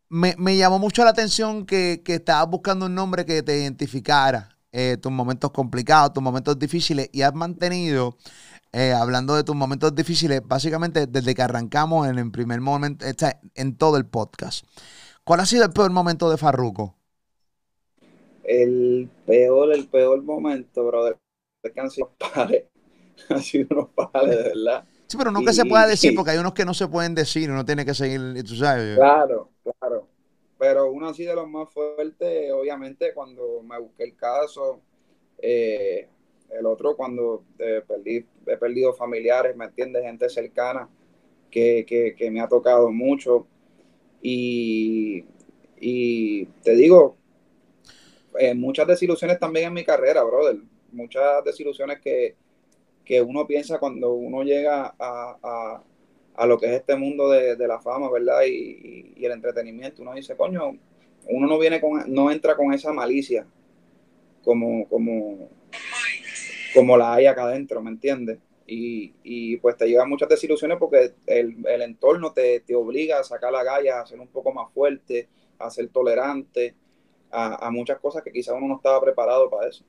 me, 0.10 0.58
llamó 0.58 0.78
mucho 0.78 1.06
la 1.06 1.12
atención 1.12 1.66
que, 1.66 2.02
que 2.04 2.16
estabas 2.16 2.50
buscando 2.50 2.88
un 2.88 2.96
nombre 2.96 3.26
que 3.26 3.44
te 3.44 3.58
identificara 3.62 4.53
eh, 4.74 4.98
tus 5.02 5.12
momentos 5.12 5.52
complicados, 5.52 6.12
tus 6.12 6.22
momentos 6.22 6.60
difíciles 6.60 7.10
y 7.14 7.22
has 7.22 7.34
mantenido, 7.34 8.18
hablando 9.00 9.36
de 9.36 9.44
tus 9.44 9.56
momentos 9.56 9.94
difíciles, 9.96 10.42
básicamente 10.44 11.06
desde 11.06 11.36
que 11.36 11.42
arrancamos 11.44 12.08
en 12.08 12.18
el 12.18 12.32
primer 12.32 12.60
momento, 12.60 13.06
en 13.56 13.78
todo 13.78 13.98
el 13.98 14.06
podcast. 14.08 14.66
¿Cuál 15.24 15.42
ha 15.42 15.46
sido 15.46 15.64
el 15.64 15.72
peor 15.72 15.92
momento 15.92 16.30
de 16.30 16.38
Farruco? 16.38 16.98
el 18.44 19.10
peor, 19.26 19.74
el 19.74 19.88
peor 19.88 20.22
momento, 20.24 20.86
brother. 20.86 21.18
que 21.62 21.80
han 21.80 21.90
sido 21.90 22.12
padres, 22.18 22.66
han 23.30 23.42
sido 23.42 23.68
unos 23.72 23.90
padres, 23.90 24.38
de 24.38 24.44
verdad. 24.44 24.86
Sí, 25.08 25.18
pero 25.18 25.34
que 25.34 25.54
se 25.54 25.66
pueda 25.66 25.86
decir, 25.86 26.16
porque 26.16 26.32
hay 26.32 26.38
unos 26.38 26.54
que 26.54 26.66
no 26.66 26.74
se 26.74 26.88
pueden 26.88 27.14
decir, 27.14 27.52
uno 27.52 27.64
tiene 27.64 27.86
que 27.86 27.94
seguir, 27.94 28.44
tú 28.44 28.56
sabes. 28.56 28.98
Claro, 28.98 29.52
claro. 29.80 30.08
Pero 30.64 30.90
uno 30.90 31.10
así 31.10 31.26
de 31.26 31.36
los 31.36 31.50
más 31.50 31.70
fuertes, 31.74 32.50
obviamente, 32.54 33.14
cuando 33.14 33.62
me 33.64 33.78
busqué 33.82 34.06
el 34.06 34.16
caso, 34.16 34.80
eh, 35.38 36.08
el 36.50 36.66
otro 36.66 36.96
cuando 36.96 37.44
eh, 37.60 37.82
perdí, 37.86 38.26
he 38.48 38.56
perdido 38.56 38.94
familiares, 38.94 39.58
¿me 39.58 39.66
entiendes? 39.66 40.04
Gente 40.04 40.30
cercana 40.30 40.88
que, 41.52 42.16
que, 42.18 42.32
me 42.32 42.40
ha 42.40 42.48
tocado 42.48 42.90
mucho. 42.92 43.46
Y, 44.22 45.26
y 45.82 46.46
te 46.64 46.76
digo, 46.78 47.18
eh, 48.40 48.54
muchas 48.54 48.88
desilusiones 48.88 49.40
también 49.40 49.68
en 49.68 49.74
mi 49.74 49.84
carrera, 49.84 50.24
brother. 50.24 50.62
Muchas 50.94 51.44
desilusiones 51.44 52.00
que, 52.00 52.38
que 53.04 53.22
uno 53.22 53.46
piensa 53.46 53.80
cuando 53.80 54.14
uno 54.14 54.44
llega 54.44 54.96
a, 54.98 55.38
a, 55.44 55.84
lo 56.48 56.58
que 56.58 56.68
es 56.68 56.72
este 56.74 56.96
mundo 56.96 57.30
de, 57.30 57.56
la 57.68 57.80
fama, 57.80 58.10
¿verdad? 58.12 58.42
Y, 58.48 59.14
y, 59.16 59.26
el 59.26 59.32
entretenimiento. 59.32 60.02
Uno 60.02 60.14
dice, 60.14 60.36
coño, 60.36 60.78
uno 61.30 61.48
no 61.48 61.60
viene 61.60 61.80
con, 61.80 62.12
no 62.12 62.32
entra 62.32 62.56
con 62.56 62.74
esa 62.74 62.92
malicia 62.92 63.46
como, 64.44 64.88
como, 64.90 65.50
como 66.74 66.98
la 66.98 67.14
hay 67.14 67.28
acá 67.28 67.44
adentro, 67.44 67.82
¿me 67.82 67.92
entiendes? 67.92 68.40
Y, 68.66 69.14
y, 69.24 69.58
pues 69.58 69.78
te 69.78 69.88
llegan 69.88 70.10
muchas 70.10 70.30
desilusiones 70.30 70.78
porque 70.78 71.14
el, 71.28 71.66
el 71.68 71.82
entorno 71.82 72.32
te, 72.34 72.62
te, 72.62 72.76
obliga 72.76 73.20
a 73.20 73.24
sacar 73.24 73.52
la 73.52 73.64
galla, 73.64 74.02
a 74.02 74.08
ser 74.08 74.20
un 74.20 74.28
poco 74.28 74.54
más 74.54 74.72
fuerte, 74.74 75.28
a 75.60 75.70
ser 75.70 75.90
tolerante, 75.90 76.76
a, 77.30 77.68
a 77.68 77.72
muchas 77.72 78.00
cosas 78.00 78.24
que 78.24 78.32
quizás 78.32 78.56
uno 78.58 78.68
no 78.68 78.76
estaba 78.78 79.02
preparado 79.02 79.50
para 79.50 79.68
eso. 79.68 79.84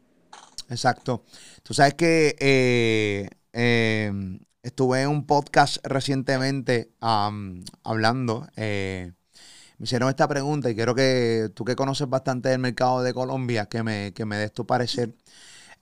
Exacto. 0.70 1.22
Tú 1.62 1.74
sabes 1.74 1.94
que 1.94 2.36
eh, 2.38 3.28
em, 3.52 4.38
estuve 4.64 5.02
en 5.02 5.10
un 5.10 5.26
podcast 5.26 5.76
recientemente 5.84 6.90
hablando. 7.00 8.48
Eh, 8.56 9.12
me 9.78 9.84
hicieron 9.84 10.08
esta 10.08 10.26
pregunta 10.26 10.70
y 10.70 10.74
quiero 10.74 10.94
que 10.94 11.50
tú 11.54 11.64
que 11.64 11.76
conoces 11.76 12.08
bastante 12.08 12.48
del 12.48 12.58
mercado 12.60 13.02
de 13.02 13.12
Colombia, 13.14 13.66
que 13.66 13.82
me, 13.82 14.12
que 14.14 14.24
me 14.24 14.36
des 14.36 14.52
tu 14.52 14.66
parecer. 14.66 15.14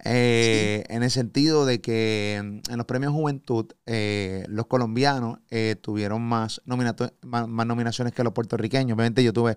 Eh, 0.05 0.85
en 0.89 1.05
el 1.05 1.11
sentido 1.13 1.65
de 1.65 1.81
que 1.81 2.41
mm, 2.43 2.73
en 2.73 2.77
los 2.77 2.87
premios 2.87 3.13
Juventud 3.13 3.67
eh, 3.87 4.45
los 4.49 4.67
colombianos 4.67 5.39
eh, 5.49 5.77
tuvieron 5.81 6.23
más, 6.23 6.61
más, 6.65 7.67
nominaciones 7.67 8.13
que 8.13 8.25
los 8.25 8.33
puertorriqueños. 8.33 8.97
Obviamente 8.97 9.23
yo 9.23 9.33
tuve 9.33 9.57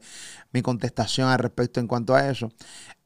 mi 0.52 0.62
contestación 0.62 1.30
al 1.30 1.40
respecto 1.40 1.80
en 1.80 1.88
cuanto 1.88 2.14
a 2.14 2.30
eso. 2.30 2.52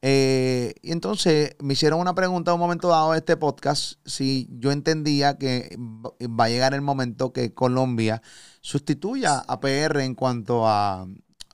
y 0.02 0.92
entonces 0.92 1.56
me 1.60 1.72
hicieron 1.74 2.00
una 2.00 2.14
pregunta 2.14 2.50
en 2.50 2.56
un 2.56 2.60
momento 2.60 2.88
dado 2.88 3.12
de 3.12 3.18
este 3.18 3.36
podcast 3.36 3.94
si 4.04 4.48
yo 4.58 4.70
entendía 4.70 5.38
que 5.38 5.76
va 5.78 6.44
a 6.44 6.48
llegar 6.48 6.74
el 6.74 6.82
momento 6.82 7.32
que 7.32 7.54
Colombia 7.54 8.22
sustituya 8.60 9.38
a 9.38 9.60
PR 9.60 10.00
en 10.00 10.14
cuanto 10.14 10.66
a, 10.68 11.06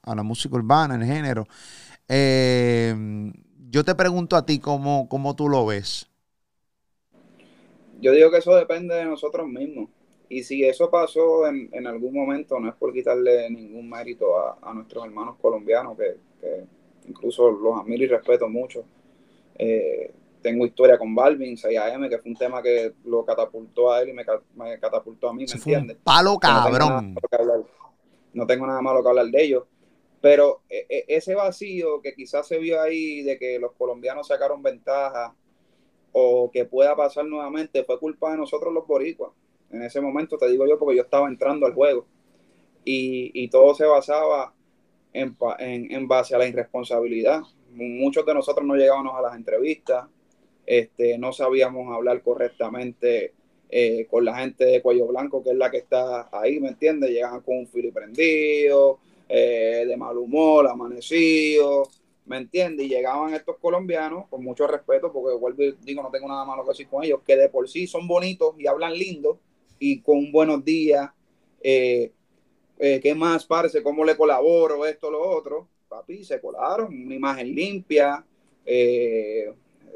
a 0.03 0.14
la 0.14 0.22
música 0.22 0.57
urbana, 0.57 0.96
el 0.96 1.05
género. 1.05 1.46
Eh, 2.09 3.33
yo 3.68 3.85
te 3.85 3.94
pregunto 3.94 4.37
a 4.37 4.46
ti 4.46 4.59
cómo, 4.59 5.09
cómo 5.09 5.35
tú 5.37 5.48
lo 5.48 5.66
ves. 5.66 6.09
Yo 8.00 8.12
digo 8.12 8.31
que 8.31 8.38
eso 8.38 8.55
depende 8.55 8.94
de 8.94 9.05
nosotros 9.05 9.48
mismos. 9.48 9.88
Y 10.29 10.42
si 10.42 10.64
eso 10.64 10.90
pasó 10.90 11.46
en, 11.46 11.87
algún 11.87 12.12
momento, 12.12 12.59
no 12.59 12.68
es 12.68 12.74
por 12.74 12.92
quitarle 12.92 13.48
ningún 13.48 13.88
mérito 13.88 14.37
a, 14.38 14.74
nuestros 14.74 15.05
hermanos 15.05 15.37
colombianos, 15.40 15.96
que, 15.96 16.16
incluso 17.09 17.50
los 17.50 17.81
admiro 17.81 18.05
y 18.05 18.09
respeto 18.09 18.48
mucho. 18.48 18.85
Eh, 19.57 20.12
tengo 20.42 20.66
historia 20.66 20.98
con 20.98 21.14
Balvin, 21.14 21.57
6AM, 21.57 22.09
que 22.09 22.18
fue 22.18 22.31
un 22.33 22.37
tema 22.37 22.61
que 22.61 22.92
lo 23.05 23.24
catapultó 23.24 23.92
a 23.92 24.02
él 24.02 24.11
y 24.11 24.12
me, 24.12 24.24
catapultó 24.79 25.29
a 25.29 25.33
mí, 25.33 25.44
¿me 25.46 25.52
entiendes? 25.52 25.96
Palo 26.02 26.38
cabrón. 26.38 27.14
no 28.33 28.46
tengo 28.46 28.66
nada 28.66 28.83
malo 28.83 29.02
que 29.02 29.09
hablar 29.09 29.26
de 29.26 29.44
ellos. 29.44 29.64
Pero 30.20 30.62
e, 30.68 30.87
e, 30.88 31.05
ese 31.09 31.35
vacío 31.35 32.00
que 32.00 32.14
quizás 32.14 32.46
se 32.46 32.59
vio 32.59 32.81
ahí 32.81 33.22
de 33.22 33.38
que 33.38 33.59
los 33.59 33.72
colombianos 33.72 34.29
sacaron 34.29 34.62
ventaja 34.62 35.35
o 36.12 36.50
que 36.50 36.64
pueda 36.64 36.96
pasar 36.96 37.26
nuevamente 37.26 37.85
fue 37.85 37.98
culpa 37.98 38.31
de 38.31 38.38
nosotros 38.38 38.72
los 38.72 38.87
boricuas. 38.87 39.33
En 39.70 39.83
ese 39.83 40.00
momento 40.00 40.38
te 40.38 40.48
digo 40.48 40.66
yo 40.66 40.79
porque 40.79 40.96
yo 40.96 41.02
estaba 41.02 41.29
entrando 41.29 41.66
al 41.66 41.74
juego 41.74 42.07
y, 42.85 43.48
todo 43.48 43.74
se 43.74 43.85
basaba 43.85 44.55
en, 45.12 45.37
en, 45.59 46.09
base 46.09 46.35
a 46.35 46.38
la 46.38 46.46
irresponsabilidad. 46.46 47.42
Muchos 47.72 48.24
de 48.24 48.33
nosotros 48.33 48.64
no 48.64 48.76
llegábamos 48.76 49.14
a 49.16 49.22
las 49.22 49.35
entrevistas, 49.35 50.07
este, 50.64 51.18
no 51.18 51.33
sabíamos 51.33 51.94
hablar 51.94 52.22
correctamente 52.22 53.35
eh, 53.68 54.07
con 54.09 54.24
la 54.24 54.38
gente 54.38 54.64
de 54.64 54.83
cuello 54.83 55.09
blanco, 55.09 55.42
que 55.42 55.50
es 55.50 55.57
la 55.57 55.70
que 55.70 55.79
está 55.79 56.29
ahí, 56.33 56.61
¿me 56.61 56.68
entiendes? 56.68 57.11
Llegaban 57.11 57.40
con 57.40 57.59
un 57.59 57.66
fili 57.66 57.90
prendido, 57.90 59.00
eh, 59.29 59.85
de 59.87 59.97
mal 59.97 60.17
humor, 60.19 60.69
amanecido, 60.69 61.89
¿me 62.27 62.39
entiendes? 62.39 62.87
Y 62.87 62.91
llegaban 62.91 63.35
estos 63.35 63.57
colombianos, 63.59 64.27
con 64.29 64.45
mucho 64.45 64.67
respeto, 64.67 65.12
porque 65.12 65.37
vuelvo 65.37 65.62
y 65.62 65.77
digo, 65.83 66.03
no 66.03 66.11
tengo 66.11 66.29
nada 66.29 66.45
malo 66.45 66.65
que 66.65 66.71
decir 66.71 66.89
con 66.89 67.05
ellos, 67.05 67.21
que 67.27 67.37
de 67.37 67.49
por 67.49 67.69
sí 67.69 67.87
son 67.87 68.07
bonitos 68.07 68.55
y 68.59 68.67
hablan 68.67 68.95
lindo 68.95 69.41
y 69.79 70.01
con 70.01 70.31
buenos 70.33 70.65
días, 70.65 71.11
eh, 71.62 72.12
eh, 72.79 73.01
¿qué 73.03 73.15
más 73.15 73.47
parece? 73.47 73.83
¿Cómo 73.83 74.05
le 74.05 74.17
colaboro? 74.17 74.87
Esto, 74.87 75.11
lo 75.11 75.21
otro. 75.29 75.69
Papi, 75.89 76.25
se 76.25 76.41
colaron, 76.41 76.89
una 76.89 77.15
imagen 77.15 77.55
limpia, 77.55 78.25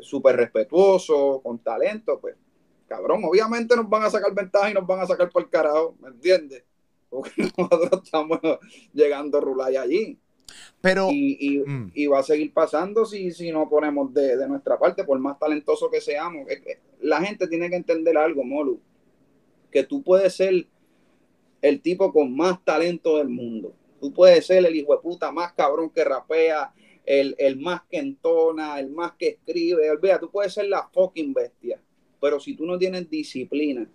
súper 0.01 0.37
respetuoso, 0.37 1.41
con 1.43 1.59
talento, 1.59 2.21
pues, 2.21 2.37
cabrón, 2.87 3.23
obviamente 3.25 3.77
nos 3.77 3.89
van 3.89 4.05
a 4.05 4.11
sacar 4.11 4.35
ventaja 4.35 4.71
y 4.71 4.75
nos 4.75 4.87
van 4.87 5.01
a 5.01 5.07
sacar 5.07 5.31
por 5.31 5.43
el 5.43 5.49
carajo, 5.49 5.97
¿me 6.01 6.09
entiendes? 6.09 6.65
Porque 7.11 7.33
nosotros 7.59 8.03
estamos 8.05 8.41
llegando 8.95 9.39
a 9.39 9.41
Rulay 9.41 9.77
allí. 9.77 10.19
Pero, 10.81 11.09
mm. 11.11 11.93
y, 11.95 12.07
va 12.07 12.21
a 12.21 12.23
seguir 12.23 12.53
pasando 12.53 13.05
si, 13.05 13.31
si 13.33 13.53
no 13.53 13.69
ponemos 13.69 14.13
de, 14.15 14.49
nuestra 14.49 14.79
parte, 14.79 15.05
por 15.05 15.19
más 15.19 15.39
talentoso 15.39 15.91
que 15.91 16.01
seamos. 16.01 16.47
La 17.01 17.21
gente 17.21 17.47
tiene 17.47 17.69
que 17.69 17.77
entender 17.77 18.17
algo, 18.17 18.43
Molu, 18.43 18.81
que 19.71 19.85
tú 19.85 20.03
puedes 20.03 20.35
ser 20.35 20.67
el 21.63 21.81
tipo 21.83 22.13
con 22.13 22.35
más 22.35 22.65
talento 22.65 23.19
del 23.19 23.29
mundo. 23.29 23.75
Tú 24.01 24.13
puedes 24.13 24.47
ser 24.47 24.65
el 24.65 24.75
hijo 24.75 24.95
de 24.95 25.03
puta 25.03 25.31
más 25.31 25.53
cabrón 25.53 25.91
que 25.91 26.03
rapea, 26.03 26.73
el, 27.05 27.35
el 27.39 27.59
más 27.59 27.83
que 27.91 27.99
entona, 27.99 28.81
el 28.81 28.91
más 28.91 29.13
que 29.13 29.29
escribe. 29.29 29.91
Olvida, 29.91 30.19
tú 30.19 30.31
puedes 30.31 30.55
ser 30.55 30.67
la 30.67 30.89
fucking 30.89 31.35
bestia. 31.35 31.81
Pero 32.21 32.41
si 32.41 32.55
tú 32.55 32.67
no 32.67 32.79
tienes 32.79 33.09
disciplina, 33.11 33.89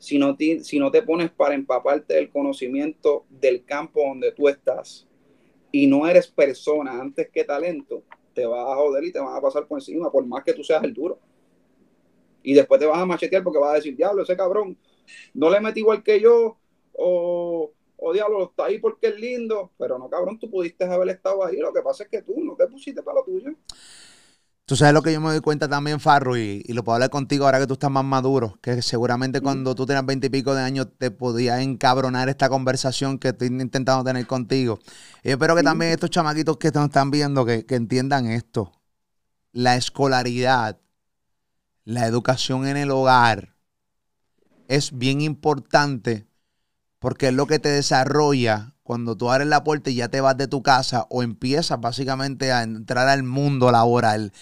si 0.00 0.18
no, 0.18 0.34
te, 0.34 0.64
si 0.64 0.78
no 0.78 0.90
te 0.90 1.02
pones 1.02 1.30
para 1.30 1.54
empaparte 1.54 2.14
del 2.14 2.30
conocimiento 2.30 3.26
del 3.28 3.66
campo 3.66 4.00
donde 4.00 4.32
tú 4.32 4.48
estás 4.48 5.06
y 5.70 5.86
no 5.86 6.08
eres 6.08 6.26
persona 6.26 6.98
antes 6.98 7.28
que 7.28 7.44
talento, 7.44 8.02
te 8.32 8.46
vas 8.46 8.66
a 8.66 8.76
joder 8.76 9.04
y 9.04 9.12
te 9.12 9.20
van 9.20 9.36
a 9.36 9.40
pasar 9.42 9.66
por 9.66 9.78
encima, 9.78 10.10
por 10.10 10.24
más 10.24 10.42
que 10.42 10.54
tú 10.54 10.64
seas 10.64 10.82
el 10.84 10.94
duro. 10.94 11.18
Y 12.42 12.54
después 12.54 12.80
te 12.80 12.86
vas 12.86 12.98
a 12.98 13.04
machetear 13.04 13.44
porque 13.44 13.58
vas 13.58 13.72
a 13.72 13.74
decir, 13.74 13.94
diablo, 13.94 14.22
ese 14.22 14.34
cabrón 14.38 14.78
no 15.34 15.50
le 15.50 15.60
metí 15.60 15.80
igual 15.80 16.02
que 16.02 16.18
yo, 16.18 16.56
o, 16.94 17.70
o 17.98 18.12
diablo, 18.14 18.44
está 18.44 18.64
ahí 18.64 18.78
porque 18.78 19.08
es 19.08 19.20
lindo, 19.20 19.70
pero 19.78 19.98
no, 19.98 20.08
cabrón, 20.08 20.38
tú 20.38 20.50
pudiste 20.50 20.84
haber 20.84 21.10
estado 21.10 21.44
ahí. 21.44 21.58
Lo 21.58 21.74
que 21.74 21.82
pasa 21.82 22.04
es 22.04 22.08
que 22.08 22.22
tú 22.22 22.42
no 22.42 22.56
te 22.56 22.66
pusiste 22.68 23.02
para 23.02 23.18
lo 23.18 23.24
tuyo. 23.24 23.52
Tú 24.70 24.76
sabes 24.76 24.94
lo 24.94 25.02
que 25.02 25.12
yo 25.12 25.20
me 25.20 25.30
doy 25.30 25.40
cuenta 25.40 25.66
también, 25.66 25.98
Farro, 25.98 26.36
y, 26.36 26.62
lo 26.68 26.84
puedo 26.84 26.94
hablar 26.94 27.10
contigo 27.10 27.44
ahora 27.44 27.58
que 27.58 27.66
tú 27.66 27.72
estás 27.72 27.90
más 27.90 28.04
maduro, 28.04 28.56
que 28.62 28.82
seguramente 28.82 29.40
cuando 29.40 29.74
tú 29.74 29.84
tenías 29.84 30.06
veinte 30.06 30.28
y 30.28 30.30
pico 30.30 30.54
de 30.54 30.62
años 30.62 30.86
te 30.96 31.10
podía 31.10 31.60
encabronar 31.60 32.28
esta 32.28 32.48
conversación 32.48 33.18
que 33.18 33.30
estoy 33.30 33.48
intentando 33.48 34.04
tener 34.04 34.28
contigo. 34.28 34.78
Y 35.24 35.30
espero 35.30 35.56
que 35.56 35.64
también 35.64 35.90
estos 35.90 36.10
chamaquitos 36.10 36.56
que 36.58 36.70
nos 36.70 36.84
están 36.84 37.10
viendo, 37.10 37.44
que, 37.44 37.66
que 37.66 37.74
entiendan 37.74 38.26
esto. 38.26 38.70
La 39.50 39.74
escolaridad, 39.74 40.78
la 41.82 42.06
educación 42.06 42.64
en 42.68 42.76
el 42.76 42.92
hogar 42.92 43.56
es 44.68 44.96
bien 44.96 45.20
importante 45.20 46.28
porque 47.00 47.26
es 47.26 47.34
lo 47.34 47.48
que 47.48 47.58
te 47.58 47.70
desarrolla 47.70 48.76
cuando 48.90 49.14
tú 49.14 49.30
abres 49.30 49.46
la 49.46 49.62
puerta 49.62 49.88
y 49.88 49.94
ya 49.94 50.08
te 50.08 50.20
vas 50.20 50.36
de 50.36 50.48
tu 50.48 50.64
casa 50.64 51.06
o 51.10 51.22
empiezas 51.22 51.80
básicamente 51.80 52.50
a 52.50 52.64
entrar 52.64 53.06
al 53.06 53.22
mundo 53.22 53.70
laboral, 53.70 54.32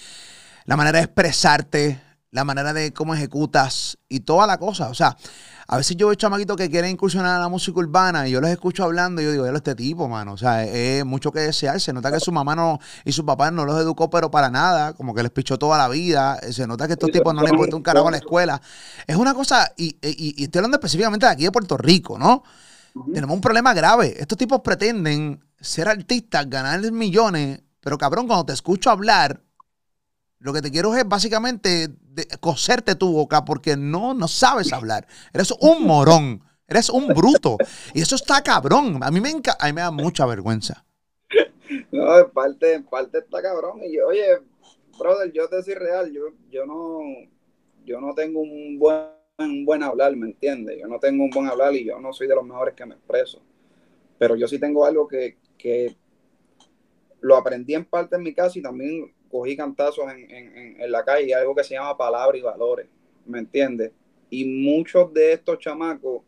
la 0.65 0.75
manera 0.75 1.01
de 1.01 1.05
expresarte, 1.05 2.01
la 2.31 2.45
manera 2.45 2.73
de 2.73 2.95
cómo 2.95 3.15
ejecutas 3.15 3.99
y 4.09 4.21
toda 4.21 4.47
la 4.47 4.57
cosa. 4.57 4.89
O 4.89 4.95
sea, 4.95 5.19
a 5.67 5.77
veces 5.77 5.99
yo 5.99 6.07
veo 6.07 6.15
chamaquitos 6.15 6.57
que 6.57 6.71
quieren 6.71 6.93
incursionar 6.93 7.37
a 7.37 7.41
la 7.41 7.51
música 7.51 7.79
urbana 7.79 8.27
y 8.27 8.31
yo 8.31 8.41
los 8.41 8.49
escucho 8.49 8.85
hablando 8.85 9.21
y 9.21 9.27
yo 9.27 9.33
digo, 9.33 9.45
yo 9.47 9.55
este 9.55 9.75
tipo, 9.75 10.09
mano. 10.09 10.33
O 10.33 10.39
sea, 10.39 10.65
es 10.65 11.05
mucho 11.05 11.31
que 11.31 11.41
desear. 11.41 11.79
Se 11.79 11.93
nota 11.93 12.11
que 12.11 12.19
su 12.19 12.33
mamá 12.33 12.57
no, 12.57 12.79
y 13.05 13.13
su 13.13 13.27
papá 13.27 13.51
no 13.51 13.67
los 13.67 13.79
educó, 13.79 14.09
pero 14.09 14.31
para 14.31 14.49
nada, 14.49 14.95
como 14.95 15.15
que 15.15 15.23
les 15.23 15.31
pichó 15.31 15.59
toda 15.59 15.77
la 15.77 15.89
vida. 15.89 16.41
Se 16.53 16.67
nota 16.67 16.87
que 16.87 16.95
estos 16.95 17.11
tipos 17.11 17.35
no 17.35 17.43
les 17.43 17.53
importa 17.53 17.77
un 17.77 17.83
carajo 17.83 18.09
a 18.09 18.13
la 18.13 18.17
escuela. 18.17 18.63
Es 19.07 19.17
una 19.17 19.35
cosa, 19.35 19.71
y, 19.77 19.99
y 20.01 20.43
estoy 20.43 20.61
hablando 20.61 20.79
específicamente 20.79 21.27
de 21.27 21.33
aquí 21.33 21.45
de 21.45 21.53
Puerto 21.53 21.77
Rico, 21.77 22.19
¿no? 22.19 22.43
Tenemos 23.13 23.35
un 23.35 23.41
problema 23.41 23.75
grave. 23.75 24.15
Estos 24.19 24.39
tipos 24.39 24.61
pretenden 24.61 25.45
ser 25.61 25.89
artistas, 25.89 26.49
ganar 26.49 26.81
millones, 26.93 27.63
pero 27.81 27.99
cabrón, 27.99 28.27
cuando 28.27 28.47
te 28.47 28.53
escucho 28.53 28.91
hablar, 28.91 29.43
Lo 30.41 30.53
que 30.53 30.63
te 30.63 30.71
quiero 30.71 30.95
es 30.95 31.09
básicamente 31.09 31.89
coserte 32.41 32.95
tu 32.95 33.13
boca 33.13 33.45
porque 33.45 33.77
no, 33.77 34.15
no 34.15 34.29
sabes 34.29 34.73
hablar. 34.73 35.07
Eres 35.33 35.53
un 35.61 35.85
morón. 35.87 36.43
Eres 36.67 36.91
un 36.91 37.09
bruto. 37.15 37.57
Y 37.95 38.03
eso 38.03 38.15
está 38.17 38.43
cabrón. 38.43 39.01
A 39.03 39.11
mí 39.11 39.21
me, 39.21 39.31
a 39.31 39.67
mí 39.67 39.73
me 39.73 39.81
da 39.81 39.91
mucha 39.91 40.27
vergüenza. 40.27 40.85
No, 41.91 42.19
en 42.19 42.31
parte, 42.31 42.75
en 42.75 42.85
parte 42.85 43.19
está 43.19 43.43
cabrón. 43.43 43.81
Y 43.85 43.99
oye, 44.01 44.41
brother, 44.99 45.33
yo 45.33 45.49
te 45.49 45.57
decir 45.57 45.79
real, 45.79 46.11
yo, 46.13 46.23
yo 46.51 46.67
no, 46.67 47.01
yo 47.85 48.01
no 48.01 48.15
tengo 48.15 48.41
un 48.41 48.79
buen, 48.79 49.07
un 49.39 49.65
buen 49.65 49.83
hablar, 49.83 50.15
¿me 50.17 50.27
entiendes? 50.27 50.79
Yo 50.81 50.89
no 50.89 50.99
tengo 50.99 51.25
un 51.25 51.31
buen 51.31 51.47
hablar 51.47 51.75
y 51.75 51.85
yo 51.85 52.01
no 52.01 52.13
soy 52.13 52.27
de 52.27 52.35
los 52.35 52.45
mejores 52.45 52.75
que 52.75 52.87
me 52.87 52.95
expreso. 52.95 53.41
Pero 54.19 54.37
yo 54.37 54.49
sí 54.49 54.59
tengo 54.59 54.85
algo 54.85 55.09
que, 55.09 55.39
que 55.59 55.97
lo 57.21 57.37
aprendí 57.37 57.75
en 57.75 57.85
parte 57.85 58.17
en 58.17 58.23
mi 58.23 58.35
casa 58.35 58.59
y 58.59 58.63
también 58.63 59.13
cogí 59.31 59.57
cantazos 59.57 60.11
en, 60.13 60.31
en, 60.31 60.81
en 60.81 60.93
la 60.93 61.05
calle, 61.05 61.35
algo 61.35 61.55
que 61.55 61.65
se 61.65 61.75
llama 61.75 61.97
palabra 61.97 62.37
y 62.39 62.43
valores, 62.43 62.87
¿me 63.27 63.39
entiendes? 63.39 63.93
Y 64.31 64.45
muchos 64.45 65.13
de 65.13 65.33
estos 65.33 65.59
chamacos 65.59 66.23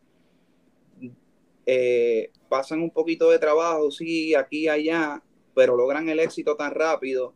eh, 1.66 2.30
pasan 2.48 2.80
un 2.80 2.90
poquito 2.90 3.30
de 3.30 3.38
trabajo, 3.38 3.90
sí, 3.90 4.34
aquí 4.34 4.64
y 4.64 4.68
allá, 4.68 5.22
pero 5.54 5.76
logran 5.76 6.08
el 6.08 6.20
éxito 6.20 6.56
tan 6.56 6.72
rápido 6.72 7.34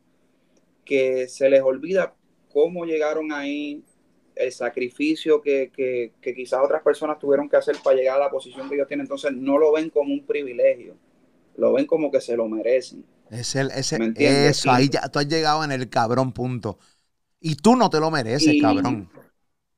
que 0.84 1.28
se 1.28 1.48
les 1.50 1.62
olvida 1.62 2.14
cómo 2.52 2.84
llegaron 2.84 3.32
ahí, 3.32 3.84
el 4.36 4.52
sacrificio 4.52 5.40
que, 5.40 5.70
que, 5.74 6.34
quizás 6.34 6.60
otras 6.62 6.82
personas 6.82 7.18
tuvieron 7.18 7.48
que 7.48 7.56
hacer 7.56 7.76
para 7.82 7.96
llegar 7.96 8.16
a 8.16 8.24
la 8.24 8.30
posición 8.30 8.68
que 8.68 8.74
ellos 8.74 8.88
tienen. 8.88 9.04
Entonces 9.04 9.32
no 9.32 9.58
lo 9.58 9.72
ven 9.72 9.90
como 9.90 10.12
un 10.12 10.24
privilegio, 10.26 10.96
lo 11.56 11.72
ven 11.72 11.86
como 11.86 12.10
que 12.10 12.20
se 12.20 12.36
lo 12.36 12.48
merecen. 12.48 13.04
Es 13.30 13.54
el, 13.56 13.70
ese, 13.70 13.98
eso, 14.16 14.70
ahí 14.70 14.88
ya 14.88 15.08
tú 15.08 15.18
has 15.18 15.28
llegado 15.28 15.64
en 15.64 15.72
el 15.72 15.88
cabrón 15.88 16.32
punto. 16.32 16.78
Y 17.40 17.56
tú 17.56 17.76
no 17.76 17.90
te 17.90 18.00
lo 18.00 18.10
mereces, 18.10 18.60
cabrón. 18.60 19.08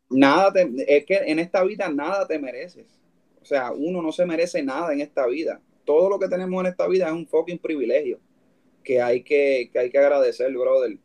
Nada 0.09 0.53
es 0.87 1.05
que 1.05 1.16
en 1.16 1.38
esta 1.38 1.64
vida 1.64 1.88
nada 1.88 2.27
te 2.27 2.38
mereces. 2.38 2.87
O 3.40 3.45
sea, 3.45 3.73
uno 3.73 4.03
no 4.03 4.12
se 4.12 4.27
merece 4.27 4.62
nada 4.62 4.92
en 4.92 5.01
esta 5.01 5.27
vida. 5.27 5.61
Todo 5.85 6.09
lo 6.09 6.19
que 6.19 6.29
tenemos 6.29 6.61
en 6.61 6.71
esta 6.71 6.87
vida 6.88 7.07
es 7.07 7.12
un 7.12 7.27
fucking 7.27 7.59
privilegio 7.59 8.19
que 8.83 9.03
hay 9.03 9.23
que, 9.23 9.69
que 9.73 9.79
hay 9.79 9.90
que 9.90 9.99
agradecer, 9.99 10.53
brother. 10.53 10.97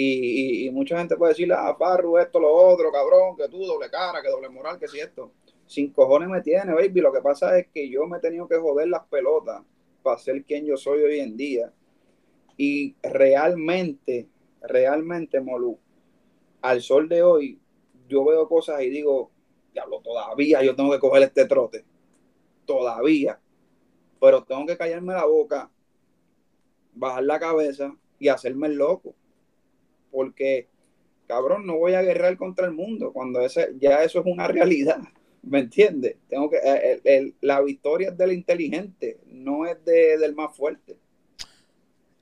Y, 0.00 0.70
mucha 0.70 0.96
gente 0.96 1.16
puede 1.16 1.32
decirle, 1.32 1.54
ah, 1.58 1.74
Farru, 1.76 2.18
esto, 2.18 2.38
lo 2.38 2.54
otro, 2.54 2.92
cabrón, 2.92 3.36
que 3.36 3.48
tú, 3.48 3.64
doble 3.66 3.90
cara, 3.90 4.22
que 4.22 4.28
doble 4.28 4.48
moral, 4.48 4.78
que 4.78 4.86
si 4.86 5.00
esto. 5.00 5.32
Sin 5.66 5.92
cojones 5.92 6.28
me 6.28 6.40
tiene, 6.40 6.72
baby. 6.72 7.00
Lo 7.00 7.12
que 7.12 7.20
pasa 7.20 7.58
es 7.58 7.66
que 7.66 7.88
yo 7.90 8.06
me 8.06 8.18
he 8.18 8.20
tenido 8.20 8.46
que 8.46 8.58
joder 8.58 8.86
las 8.86 9.04
pelotas 9.06 9.60
para 10.04 10.16
ser 10.16 10.44
quien 10.44 10.64
yo 10.66 10.76
soy 10.76 11.02
hoy 11.02 11.18
en 11.18 11.36
día. 11.36 11.72
Y 12.56 12.94
realmente, 13.02 14.28
realmente, 14.62 15.40
Molu, 15.40 15.76
al 16.62 16.80
sol 16.80 17.08
de 17.08 17.24
hoy, 17.24 17.58
yo 18.08 18.24
veo 18.24 18.48
cosas 18.48 18.80
y 18.82 18.90
digo, 18.90 19.32
diablo, 19.72 20.00
todavía 20.00 20.62
yo 20.62 20.76
tengo 20.76 20.92
que 20.92 21.00
coger 21.00 21.24
este 21.24 21.44
trote. 21.46 21.84
Todavía. 22.66 23.40
Pero 24.20 24.44
tengo 24.44 24.64
que 24.64 24.76
callarme 24.76 25.14
la 25.14 25.24
boca, 25.24 25.68
bajar 26.94 27.24
la 27.24 27.40
cabeza 27.40 27.96
y 28.20 28.28
hacerme 28.28 28.68
el 28.68 28.76
loco 28.76 29.16
porque, 30.10 30.68
cabrón, 31.26 31.66
no 31.66 31.76
voy 31.76 31.94
a 31.94 32.02
guerrear 32.02 32.36
contra 32.36 32.66
el 32.66 32.72
mundo 32.72 33.12
cuando 33.12 33.40
ese, 33.40 33.74
ya 33.78 34.02
eso 34.02 34.20
es 34.20 34.26
una 34.26 34.48
realidad. 34.48 35.00
¿Me 35.42 35.60
entiendes? 35.60 36.16
Tengo 36.28 36.50
que, 36.50 36.58
eh, 36.62 37.32
la 37.40 37.60
victoria 37.60 38.10
es 38.10 38.18
del 38.18 38.32
inteligente, 38.32 39.18
no 39.26 39.66
es 39.66 39.82
del 39.84 40.34
más 40.34 40.54
fuerte. 40.56 40.96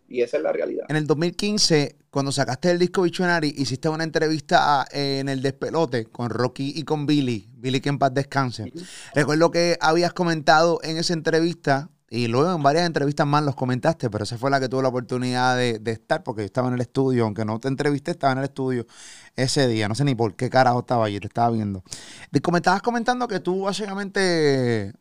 Y 0.08 0.20
esa 0.20 0.36
es 0.36 0.42
la 0.42 0.52
realidad. 0.52 0.86
En 0.88 0.96
el 0.96 1.06
2015, 1.06 1.96
cuando 2.10 2.30
sacaste 2.30 2.70
el 2.70 2.78
disco 2.78 3.02
Visionary, 3.02 3.52
hiciste 3.56 3.88
una 3.88 4.04
entrevista 4.04 4.86
eh, 4.92 5.18
en 5.20 5.28
el 5.28 5.42
despelote 5.42 6.06
con 6.06 6.30
Rocky 6.30 6.72
y 6.76 6.84
con 6.84 7.06
Billy. 7.06 7.48
Billy 7.56 7.80
que 7.80 7.88
en 7.88 7.98
paz 7.98 8.14
descanse. 8.14 8.72
Recuerdo 9.14 9.50
que 9.50 9.76
habías 9.80 10.12
comentado 10.12 10.78
en 10.84 10.98
esa 10.98 11.14
entrevista 11.14 11.90
y 12.08 12.28
luego 12.28 12.54
en 12.54 12.62
varias 12.62 12.86
entrevistas 12.86 13.26
más 13.26 13.42
los 13.42 13.56
comentaste, 13.56 14.08
pero 14.10 14.22
esa 14.24 14.38
fue 14.38 14.48
la 14.50 14.60
que 14.60 14.68
tuve 14.68 14.82
la 14.82 14.88
oportunidad 14.88 15.56
de, 15.56 15.80
estar, 15.86 16.22
porque 16.22 16.42
yo 16.42 16.46
estaba 16.46 16.68
en 16.68 16.74
el 16.74 16.80
estudio, 16.80 17.24
aunque 17.24 17.44
no 17.44 17.58
te 17.58 17.66
entrevisté, 17.66 18.12
estaba 18.12 18.32
en 18.34 18.38
el 18.38 18.44
estudio 18.44 18.86
ese 19.34 19.66
día. 19.66 19.88
No 19.88 19.96
sé 19.96 20.04
ni 20.04 20.14
por 20.14 20.36
qué 20.36 20.48
carajo 20.48 20.80
estaba 20.80 21.06
allí, 21.06 21.18
te 21.18 21.26
estaba 21.26 21.50
viendo. 21.50 21.82
Te 22.30 22.40
comentabas 22.40 22.80
comentando 22.82 23.26
que 23.26 23.40
tú 23.40 23.62
básicamente 23.62 24.92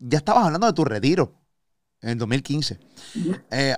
ya 0.00 0.18
estabas 0.18 0.46
hablando 0.46 0.66
de 0.66 0.72
tu 0.72 0.84
retiro 0.84 1.32
en 2.00 2.10
el 2.10 2.18
2015. 2.18 2.80
Eh, 3.52 3.76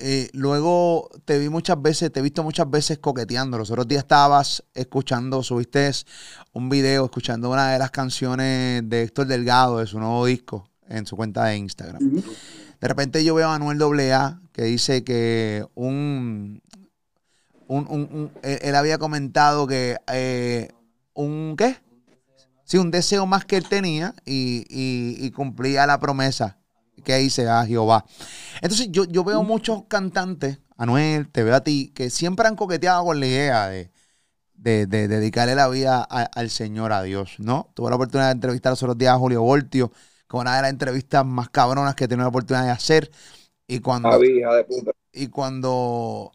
eh, 0.00 0.30
luego 0.34 1.08
te 1.24 1.38
vi 1.38 1.48
muchas 1.48 1.80
veces, 1.80 2.12
te 2.12 2.20
he 2.20 2.22
visto 2.22 2.42
muchas 2.42 2.70
veces 2.70 2.98
coqueteando. 2.98 3.56
Los 3.56 3.70
otros 3.70 3.88
días 3.88 4.02
estabas 4.02 4.64
escuchando, 4.74 5.42
subiste 5.42 5.90
un 6.52 6.68
video 6.68 7.06
escuchando 7.06 7.50
una 7.50 7.72
de 7.72 7.78
las 7.78 7.90
canciones 7.90 8.82
de 8.88 9.02
Héctor 9.04 9.26
Delgado 9.26 9.78
de 9.78 9.86
su 9.86 9.98
nuevo 9.98 10.26
disco 10.26 10.68
en 10.88 11.06
su 11.06 11.16
cuenta 11.16 11.44
de 11.46 11.56
Instagram. 11.56 12.22
De 12.80 12.88
repente 12.88 13.24
yo 13.24 13.34
veo 13.34 13.48
a 13.48 13.58
Manuel 13.58 14.12
AA 14.12 14.40
que 14.52 14.64
dice 14.64 15.04
que 15.04 15.66
un, 15.74 16.62
un, 17.66 18.30
él, 18.42 18.74
había 18.74 18.98
comentado 18.98 19.66
que 19.66 19.96
eh, 20.12 20.70
un 21.14 21.54
¿qué? 21.56 21.76
Sí, 22.64 22.76
un 22.76 22.90
deseo 22.90 23.26
más 23.26 23.44
que 23.44 23.56
él 23.56 23.68
tenía 23.68 24.14
y, 24.26 25.30
cumplía 25.30 25.86
la 25.86 25.98
promesa 25.98 26.58
que 27.04 27.16
dice 27.16 27.48
a 27.48 27.64
Jehová. 27.64 28.04
Entonces 28.60 28.88
yo, 28.90 29.04
yo 29.04 29.24
veo 29.24 29.42
muchos 29.42 29.84
cantantes, 29.88 30.58
Anuel, 30.76 31.28
te 31.30 31.42
veo 31.44 31.54
a 31.54 31.60
ti, 31.62 31.92
que 31.94 32.10
siempre 32.10 32.46
han 32.46 32.56
coqueteado 32.56 33.04
con 33.04 33.20
la 33.20 33.26
idea 33.26 33.68
de, 33.68 33.90
de, 34.54 34.86
dedicarle 34.86 35.54
la 35.54 35.68
vida 35.68 36.02
al 36.02 36.50
Señor, 36.50 36.92
a 36.92 37.02
Dios, 37.02 37.36
¿no? 37.38 37.70
Tuve 37.74 37.90
la 37.90 37.96
oportunidad 37.96 38.28
de 38.28 38.32
entrevistar 38.32 38.72
los 38.72 38.82
otros 38.82 38.98
días 38.98 39.14
a 39.14 39.18
Julio 39.18 39.42
Voltio 39.42 39.92
con 40.28 40.42
una 40.42 40.56
de 40.56 40.62
las 40.62 40.70
entrevistas 40.70 41.26
más 41.26 41.48
cabronas 41.50 41.94
que 41.94 42.04
he 42.04 42.08
tenido 42.08 42.24
la 42.24 42.28
oportunidad 42.28 42.64
de 42.64 42.70
hacer. 42.70 43.10
Y 43.66 43.80
cuando, 43.80 44.10
Y 45.12 45.28
cuando, 45.28 46.32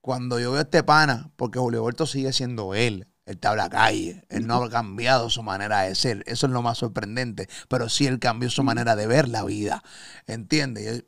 cuando 0.00 0.40
yo 0.40 0.50
veo 0.50 0.60
a 0.60 0.62
este 0.64 0.82
pana, 0.82 1.30
porque 1.36 1.58
Julio 1.58 1.80
Alberto 1.80 2.06
sigue 2.06 2.32
siendo 2.32 2.74
él, 2.74 3.06
él 3.26 3.34
está 3.36 3.52
en 3.52 3.56
la 3.58 3.70
calle, 3.70 4.24
él 4.28 4.46
no 4.46 4.56
ha 4.56 4.70
cambiado 4.70 5.30
su 5.30 5.42
manera 5.42 5.82
de 5.82 5.94
ser, 5.94 6.24
eso 6.26 6.46
es 6.46 6.52
lo 6.52 6.60
más 6.60 6.78
sorprendente, 6.78 7.48
pero 7.68 7.88
sí 7.88 8.06
él 8.06 8.18
cambió 8.18 8.50
su 8.50 8.62
manera 8.62 8.96
de 8.96 9.06
ver 9.06 9.28
la 9.28 9.44
vida, 9.44 9.82
¿entiendes? 10.26 11.04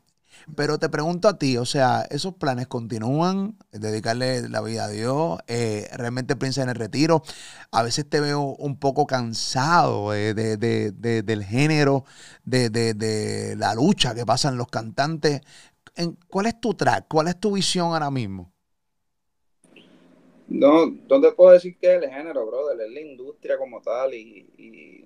Pero 0.55 0.79
te 0.79 0.87
pregunto 0.89 1.27
a 1.27 1.37
ti, 1.37 1.57
o 1.57 1.65
sea, 1.65 2.07
¿esos 2.09 2.35
planes 2.35 2.67
continúan? 2.67 3.57
Dedicarle 3.71 4.47
la 4.47 4.61
vida 4.61 4.85
a 4.85 4.89
Dios, 4.89 5.39
eh, 5.47 5.87
realmente 5.93 6.35
piensas 6.35 6.63
en 6.63 6.69
el 6.69 6.75
retiro. 6.75 7.21
A 7.71 7.83
veces 7.83 8.09
te 8.09 8.21
veo 8.21 8.55
un 8.57 8.79
poco 8.79 9.05
cansado 9.05 10.13
eh, 10.13 10.33
del 10.33 11.43
género, 11.43 12.05
de, 12.45 13.55
la 13.57 13.75
lucha 13.75 14.15
que 14.15 14.25
pasan 14.25 14.57
los 14.57 14.67
cantantes. 14.67 15.41
¿Cuál 16.29 16.45
es 16.45 16.61
tu 16.61 16.73
track? 16.73 17.05
¿Cuál 17.09 17.27
es 17.27 17.39
tu 17.39 17.51
visión 17.51 17.93
ahora 17.93 18.09
mismo? 18.09 18.53
No, 20.47 20.85
no 20.85 21.21
te 21.21 21.31
puedo 21.33 21.51
decir 21.51 21.77
que 21.77 21.93
es 21.93 22.03
el 22.03 22.09
género, 22.09 22.47
brother, 22.47 22.79
es 22.87 22.93
la 22.93 23.01
industria 23.01 23.57
como 23.57 23.81
tal 23.81 24.13
y, 24.13 24.47
y, 24.57 25.05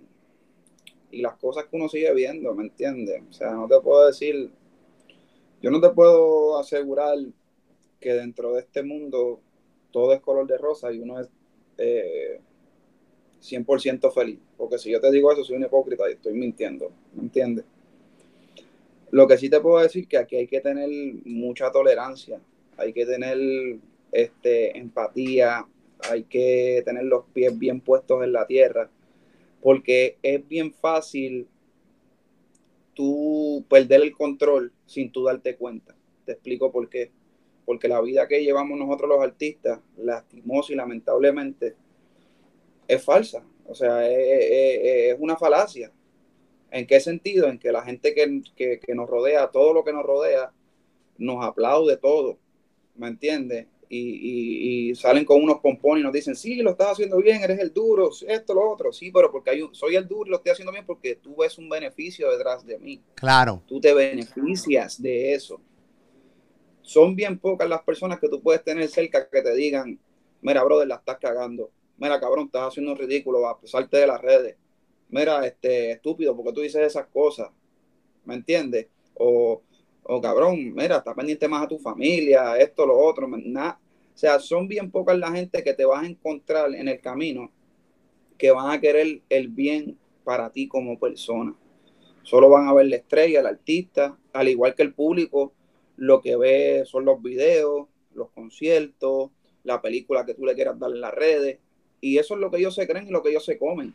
y 1.10 1.22
las 1.22 1.36
cosas 1.38 1.66
que 1.66 1.76
uno 1.76 1.90
sigue 1.90 2.14
viendo, 2.14 2.54
¿me 2.54 2.64
entiendes? 2.64 3.24
O 3.28 3.34
sea, 3.34 3.52
no 3.54 3.68
te 3.68 3.80
puedo 3.80 4.06
decir 4.06 4.52
yo 5.62 5.72
no 5.72 5.80
te 5.80 5.90
puedo 5.90 6.58
asegurar 6.58 7.18
que 8.00 8.14
dentro 8.14 8.54
de 8.54 8.62
este 8.62 8.84
mundo 8.84 9.40
todo 9.92 10.14
es 10.14 10.22
color 10.22 10.48
de 10.48 10.58
rosa 10.58 10.92
y 10.92 11.00
uno 11.00 11.20
es 11.20 11.30
100% 13.42 14.08
eh, 14.08 14.12
feliz. 14.12 14.40
Porque 14.58 14.78
si 14.78 14.92
yo 14.92 15.00
te 15.00 15.12
digo 15.12 15.32
eso, 15.32 15.44
soy 15.44 15.58
un 15.58 15.64
hipócrita 15.64 16.10
y 16.10 16.14
estoy 16.14 16.34
mintiendo. 16.34 16.92
¿Me 17.14 17.24
entiendes? 17.24 17.66
Lo 19.12 19.28
que 19.28 19.38
sí 19.38 19.50
te 19.50 19.60
puedo 19.60 19.80
decir 19.80 20.04
es 20.04 20.08
que 20.08 20.18
aquí 20.18 20.36
hay 20.38 20.48
que 20.48 20.62
tener 20.62 20.90
mucha 21.26 21.70
tolerancia, 21.72 22.40
hay 22.78 22.94
que 22.94 23.06
tener 23.06 23.38
este, 24.12 24.78
empatía, 24.78 25.68
hay 26.10 26.24
que 26.24 26.82
tener 26.86 27.04
los 27.04 27.26
pies 27.34 27.58
bien 27.60 27.82
puestos 27.82 28.24
en 28.24 28.32
la 28.32 28.48
tierra, 28.48 28.90
porque 29.62 30.18
es 30.24 30.48
bien 30.48 30.74
fácil 30.74 31.48
tú 32.94 33.66
perder 33.70 34.02
el 34.02 34.12
control 34.14 34.74
sin 34.86 35.12
tú 35.12 35.24
darte 35.24 35.56
cuenta. 35.56 35.96
Te 36.26 36.34
explico 36.34 36.72
por 36.72 36.90
qué. 36.90 37.12
Porque 37.66 37.88
la 37.88 38.02
vida 38.02 38.28
que 38.28 38.44
llevamos 38.44 38.78
nosotros 38.78 39.10
los 39.10 39.22
artistas, 39.22 39.80
lastimosa 39.98 40.74
y 40.74 40.76
lamentablemente, 40.76 41.76
es 42.88 43.04
falsa. 43.04 43.46
O 43.68 43.76
sea, 43.76 44.10
es, 44.10 45.16
una 45.20 45.38
falacia. 45.38 45.92
¿En 46.72 46.88
qué 46.88 47.00
sentido? 47.00 47.48
En 47.48 47.60
que 47.60 47.72
la 47.72 47.84
gente 47.84 48.14
que, 48.14 48.80
que 48.80 48.96
nos 48.96 49.10
rodea, 49.10 49.52
todo 49.52 49.74
lo 49.74 49.84
que 49.84 49.94
nos 49.94 50.04
rodea, 50.04 50.52
nos 51.18 51.44
aplaude 51.46 51.98
todo. 51.98 52.38
¿Me 52.96 53.08
entiendes? 53.08 53.68
Y, 53.94 54.96
salen 54.96 55.26
con 55.26 55.44
unos 55.44 55.60
pompones 55.60 56.02
y 56.02 56.04
nos 56.04 56.14
dicen, 56.14 56.36
sí, 56.36 56.62
lo 56.62 56.72
estás 56.72 56.94
haciendo 56.94 57.18
bien, 57.18 57.42
eres 57.42 57.60
el 57.60 57.74
duro, 57.74 58.10
esto, 58.28 58.54
lo 58.54 58.72
otro. 58.72 58.94
Sí, 58.94 59.12
pero 59.12 59.32
porque 59.32 59.50
hay 59.50 59.70
soy 59.74 59.96
el 59.96 60.08
duro 60.08 60.28
y 60.28 60.30
lo 60.30 60.38
estoy 60.38 60.52
haciendo 60.52 60.72
bien 60.72 60.86
porque 60.86 61.16
tú 61.16 61.36
ves 61.36 61.58
un 61.58 61.68
beneficio 61.70 62.32
detrás 62.32 62.66
de 62.66 62.80
mí. 62.80 63.02
Claro. 63.16 63.62
Tú 63.68 63.82
te 63.82 63.94
beneficias 63.94 65.02
de 65.02 65.34
eso. 65.34 65.60
son 66.82 67.16
bien 67.16 67.38
pocas 67.38 67.68
las 67.70 67.84
personas 67.84 68.20
que 68.20 68.28
tú 68.28 68.42
puedes 68.42 68.64
tener 68.64 68.88
cerca 68.88 69.30
que 69.30 69.42
te 69.42 69.54
digan, 69.56 70.00
mira, 70.42 70.64
brother, 70.64 70.88
la 70.88 70.96
estás 70.96 71.18
cagando. 71.20 71.72
Mira, 71.98 72.20
cabrón, 72.20 72.46
estás 72.46 72.70
haciendo 72.70 72.94
un 72.94 72.98
ridículo, 72.98 73.48
a 73.48 73.60
pesarte 73.60 73.98
de 73.98 74.08
las 74.08 74.22
redes. 74.22 74.56
Mira, 75.10 75.46
este, 75.46 75.92
estúpido, 75.92 76.36
porque 76.36 76.54
tú 76.54 76.62
dices 76.62 76.82
esas 76.82 77.08
cosas? 77.08 77.50
¿Me 78.26 78.36
entiendes? 78.36 78.88
O, 79.16 79.62
o 80.04 80.22
cabrón, 80.22 80.74
mira, 80.74 80.98
está 80.98 81.14
pendiente 81.14 81.48
más 81.48 81.64
a 81.64 81.68
tu 81.68 81.78
familia, 81.78 82.58
esto, 82.58 82.86
lo 82.86 82.98
otro. 82.98 83.28
Nada. 83.28 83.80
O 84.14 84.18
sea, 84.18 84.40
son 84.40 84.68
bien 84.68 84.92
pocas 84.92 85.18
la 85.18 85.32
gente 85.32 85.64
que 85.64 85.74
te 85.74 85.86
vas 85.86 86.04
a 86.04 86.08
encontrar 86.08 86.74
en 86.76 86.88
el 86.88 87.00
camino 87.00 87.52
que 88.38 88.52
van 88.52 88.72
a 88.72 88.82
querer 88.82 89.22
el 89.30 89.48
bien 89.50 89.98
para 90.24 90.52
ti 90.52 90.68
como 90.68 91.00
persona. 91.00 91.56
Solo 92.24 92.50
van 92.50 92.68
a 92.68 92.74
ver 92.74 92.88
la 92.88 92.98
estrella, 92.98 93.40
el 93.40 93.48
artista, 93.48 94.18
al 94.34 94.50
igual 94.50 94.76
que 94.76 94.84
el 94.84 94.94
público, 94.94 95.54
lo 95.96 96.22
que 96.22 96.36
ve 96.36 96.84
son 96.86 97.06
los 97.06 97.22
videos, 97.22 97.88
los 98.14 98.30
conciertos, 98.32 99.32
la 99.64 99.82
película 99.82 100.26
que 100.26 100.34
tú 100.34 100.46
le 100.46 100.56
quieras 100.56 100.80
dar 100.80 100.92
en 100.92 101.02
las 101.02 101.14
redes. 101.14 101.60
Y 102.00 102.18
eso 102.18 102.34
es 102.34 102.40
lo 102.40 102.50
que 102.50 102.58
ellos 102.58 102.76
se 102.76 102.88
creen 102.88 103.08
y 103.08 103.12
lo 103.12 103.22
que 103.22 103.30
ellos 103.30 103.46
se 103.46 103.58
comen. 103.58 103.94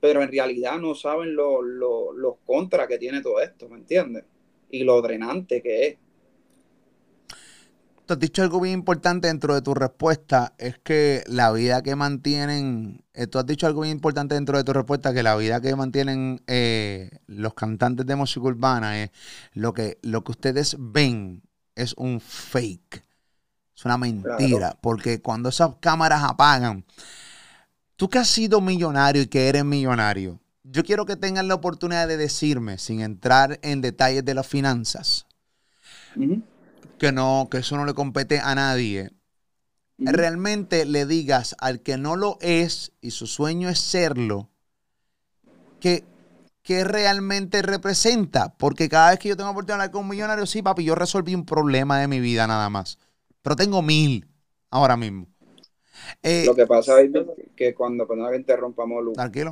Pero 0.00 0.22
en 0.22 0.30
realidad 0.30 0.78
no 0.78 0.94
saben 0.94 1.34
los 1.34 2.36
contras 2.46 2.86
que 2.86 2.98
tiene 2.98 3.20
todo 3.20 3.40
esto, 3.40 3.68
¿me 3.68 3.78
entiendes? 3.78 4.24
Y 4.70 4.84
lo 4.84 5.00
drenante 5.02 5.62
que 5.62 5.86
es. 5.86 5.96
Tú 8.08 8.14
has 8.14 8.20
dicho 8.20 8.42
algo 8.42 8.58
bien 8.58 8.72
importante 8.72 9.28
dentro 9.28 9.54
de 9.54 9.60
tu 9.60 9.74
respuesta, 9.74 10.54
es 10.56 10.78
que 10.78 11.22
la 11.26 11.52
vida 11.52 11.82
que 11.82 11.94
mantienen, 11.94 13.04
eh, 13.12 13.26
tú 13.26 13.38
has 13.38 13.44
dicho 13.44 13.66
algo 13.66 13.82
bien 13.82 13.96
importante 13.96 14.34
dentro 14.34 14.56
de 14.56 14.64
tu 14.64 14.72
respuesta, 14.72 15.12
que 15.12 15.22
la 15.22 15.36
vida 15.36 15.60
que 15.60 15.76
mantienen 15.76 16.40
eh, 16.46 17.10
los 17.26 17.52
cantantes 17.52 18.06
de 18.06 18.16
música 18.16 18.46
urbana 18.46 19.02
es 19.02 19.10
lo 19.52 19.74
que, 19.74 19.98
lo 20.00 20.24
que 20.24 20.32
ustedes 20.32 20.74
ven 20.78 21.42
es 21.74 21.92
un 21.98 22.18
fake, 22.18 23.04
es 23.76 23.84
una 23.84 23.98
mentira, 23.98 24.78
porque 24.80 25.20
cuando 25.20 25.50
esas 25.50 25.74
cámaras 25.78 26.24
apagan, 26.24 26.86
tú 27.96 28.08
que 28.08 28.16
has 28.16 28.28
sido 28.28 28.62
millonario 28.62 29.20
y 29.20 29.26
que 29.26 29.50
eres 29.50 29.66
millonario, 29.66 30.40
yo 30.70 30.84
quiero 30.84 31.06
que 31.06 31.16
tengan 31.16 31.48
la 31.48 31.54
oportunidad 31.54 32.08
de 32.08 32.16
decirme, 32.16 32.78
sin 32.78 33.00
entrar 33.00 33.58
en 33.62 33.80
detalles 33.80 34.24
de 34.24 34.34
las 34.34 34.46
finanzas, 34.46 35.26
que 36.98 37.12
no, 37.12 37.48
que 37.50 37.58
eso 37.58 37.76
no 37.76 37.84
le 37.84 37.94
compete 37.94 38.40
a 38.40 38.54
nadie, 38.54 39.10
realmente 39.98 40.84
le 40.84 41.06
digas 41.06 41.56
al 41.58 41.80
que 41.80 41.96
no 41.96 42.16
lo 42.16 42.38
es 42.40 42.92
y 43.00 43.10
su 43.10 43.26
sueño 43.26 43.68
es 43.68 43.78
serlo, 43.78 44.48
que, 45.80 46.04
que 46.62 46.84
realmente 46.84 47.62
representa. 47.62 48.54
Porque 48.56 48.88
cada 48.88 49.10
vez 49.10 49.18
que 49.18 49.28
yo 49.28 49.36
tengo 49.36 49.50
oportunidad 49.50 49.78
de 49.78 49.82
hablar 49.84 49.92
con 49.92 50.02
un 50.02 50.08
millonario, 50.08 50.46
sí, 50.46 50.62
papi, 50.62 50.84
yo 50.84 50.94
resolví 50.94 51.34
un 51.34 51.46
problema 51.46 51.98
de 51.98 52.08
mi 52.08 52.20
vida 52.20 52.46
nada 52.46 52.68
más. 52.68 52.98
Pero 53.42 53.56
tengo 53.56 53.82
mil 53.82 54.26
ahora 54.70 54.96
mismo. 54.96 55.26
Eh, 56.22 56.44
lo 56.46 56.54
que 56.54 56.66
pasa 56.66 57.00
es 57.00 57.10
que 57.56 57.74
cuando, 57.74 58.06
perdón 58.06 58.30
que 58.30 58.36
interrumpamos, 58.36 59.04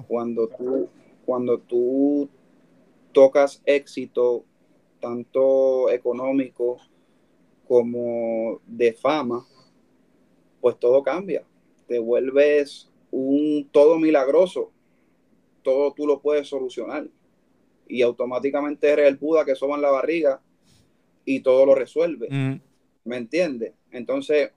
cuando 0.07 0.49
tú, 0.49 0.89
cuando 1.27 1.59
tú 1.59 2.31
tocas 3.13 3.63
éxito, 3.67 4.45
tanto 5.01 5.91
económico 5.91 6.79
como 7.67 8.61
de 8.67 8.93
fama, 8.93 9.45
pues 10.61 10.79
todo 10.79 11.03
cambia. 11.03 11.45
Te 11.89 11.99
vuelves 11.99 12.91
un 13.11 13.69
todo 13.73 13.99
milagroso. 13.99 14.71
Todo 15.63 15.93
tú 15.93 16.07
lo 16.07 16.21
puedes 16.21 16.49
solucionar. 16.49 17.09
Y 17.89 18.03
automáticamente 18.03 18.89
eres 18.89 19.09
el 19.09 19.17
Buda 19.17 19.45
que 19.45 19.55
soba 19.55 19.77
en 19.77 19.83
la 19.83 19.91
barriga 19.91 20.41
y 21.25 21.41
todo 21.41 21.67
lo 21.67 21.75
resuelve. 21.75 22.29
Mm. 22.31 22.61
¿Me 23.05 23.17
entiendes? 23.17 23.75
Entonces, 23.91 24.53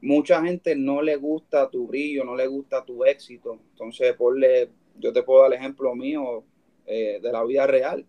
mucha 0.00 0.42
gente 0.42 0.76
no 0.76 1.02
le 1.02 1.16
gusta 1.16 1.70
tu 1.70 1.86
brillo, 1.86 2.24
no 2.24 2.36
le 2.36 2.46
gusta 2.46 2.84
tu 2.84 3.04
éxito. 3.04 3.58
Entonces, 3.72 4.14
ponle, 4.14 4.70
yo 4.98 5.12
te 5.12 5.22
puedo 5.22 5.42
dar 5.42 5.52
el 5.52 5.58
ejemplo 5.58 5.94
mío 5.94 6.44
eh, 6.86 7.18
de 7.22 7.32
la 7.32 7.44
vida 7.44 7.66
real. 7.66 8.06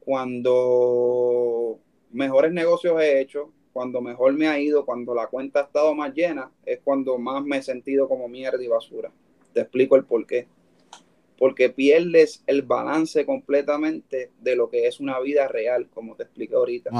Cuando 0.00 1.78
mejores 2.10 2.52
negocios 2.52 3.00
he 3.00 3.20
hecho, 3.20 3.52
cuando 3.72 4.00
mejor 4.00 4.32
me 4.34 4.48
ha 4.48 4.58
ido, 4.58 4.84
cuando 4.84 5.14
la 5.14 5.26
cuenta 5.28 5.60
ha 5.60 5.64
estado 5.64 5.94
más 5.94 6.14
llena, 6.14 6.50
es 6.64 6.80
cuando 6.82 7.18
más 7.18 7.44
me 7.44 7.58
he 7.58 7.62
sentido 7.62 8.08
como 8.08 8.28
mierda 8.28 8.62
y 8.62 8.68
basura. 8.68 9.12
Te 9.52 9.60
explico 9.60 9.96
el 9.96 10.04
por 10.04 10.26
qué. 10.26 10.48
Porque 11.38 11.70
pierdes 11.70 12.42
el 12.46 12.62
balance 12.62 13.24
completamente 13.24 14.30
de 14.40 14.56
lo 14.56 14.68
que 14.68 14.86
es 14.86 15.00
una 15.00 15.18
vida 15.20 15.48
real, 15.48 15.88
como 15.92 16.14
te 16.14 16.24
expliqué 16.24 16.54
ahorita. 16.54 16.90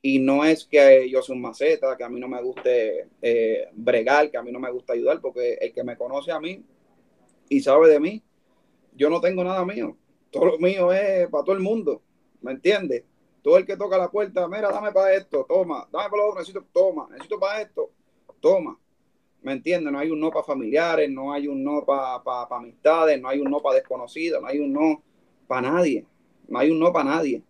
Y 0.00 0.18
no 0.18 0.44
es 0.44 0.66
que 0.66 1.08
yo 1.08 1.22
soy 1.22 1.36
un 1.36 1.42
maceta, 1.42 1.96
que 1.96 2.04
a 2.04 2.08
mí 2.08 2.20
no 2.20 2.28
me 2.28 2.42
guste 2.42 3.08
eh, 3.22 3.68
bregar, 3.72 4.30
que 4.30 4.36
a 4.36 4.42
mí 4.42 4.52
no 4.52 4.60
me 4.60 4.70
gusta 4.70 4.92
ayudar, 4.92 5.20
porque 5.20 5.54
el 5.54 5.72
que 5.72 5.82
me 5.82 5.96
conoce 5.96 6.30
a 6.30 6.40
mí 6.40 6.62
y 7.48 7.60
sabe 7.60 7.88
de 7.88 8.00
mí, 8.00 8.22
yo 8.94 9.10
no 9.10 9.20
tengo 9.20 9.44
nada 9.44 9.64
mío. 9.64 9.96
Todo 10.30 10.46
lo 10.46 10.58
mío 10.58 10.92
es 10.92 11.28
para 11.28 11.44
todo 11.44 11.54
el 11.54 11.62
mundo. 11.62 12.02
¿Me 12.40 12.52
entiendes? 12.52 13.04
Todo 13.42 13.58
el 13.58 13.66
que 13.66 13.76
toca 13.76 13.98
la 13.98 14.10
puerta, 14.10 14.48
mira, 14.48 14.70
dame 14.70 14.90
para 14.90 15.14
esto, 15.14 15.44
toma, 15.46 15.86
dame 15.92 16.08
para 16.08 16.22
lo 16.22 16.28
otro, 16.28 16.40
necesito, 16.40 16.64
toma, 16.72 17.06
necesito 17.10 17.38
para 17.38 17.60
esto, 17.60 17.90
toma. 18.40 18.78
¿Me 19.42 19.52
entiendes? 19.52 19.92
No 19.92 19.98
hay 19.98 20.10
un 20.10 20.18
no 20.18 20.30
para 20.30 20.44
familiares, 20.44 21.10
no 21.10 21.32
hay 21.32 21.46
un 21.46 21.62
no 21.62 21.84
para 21.84 22.22
amistades, 22.50 23.20
no 23.20 23.28
hay 23.28 23.40
un 23.40 23.50
no 23.50 23.60
para 23.60 23.76
desconocidos, 23.76 24.40
no 24.40 24.48
hay 24.48 24.58
un 24.58 24.72
no 24.72 25.02
para 25.46 25.70
nadie, 25.70 26.06
no 26.48 26.58
hay 26.58 26.70
un 26.70 26.78
no 26.78 26.90
para 26.92 27.10
nadie. 27.10 27.42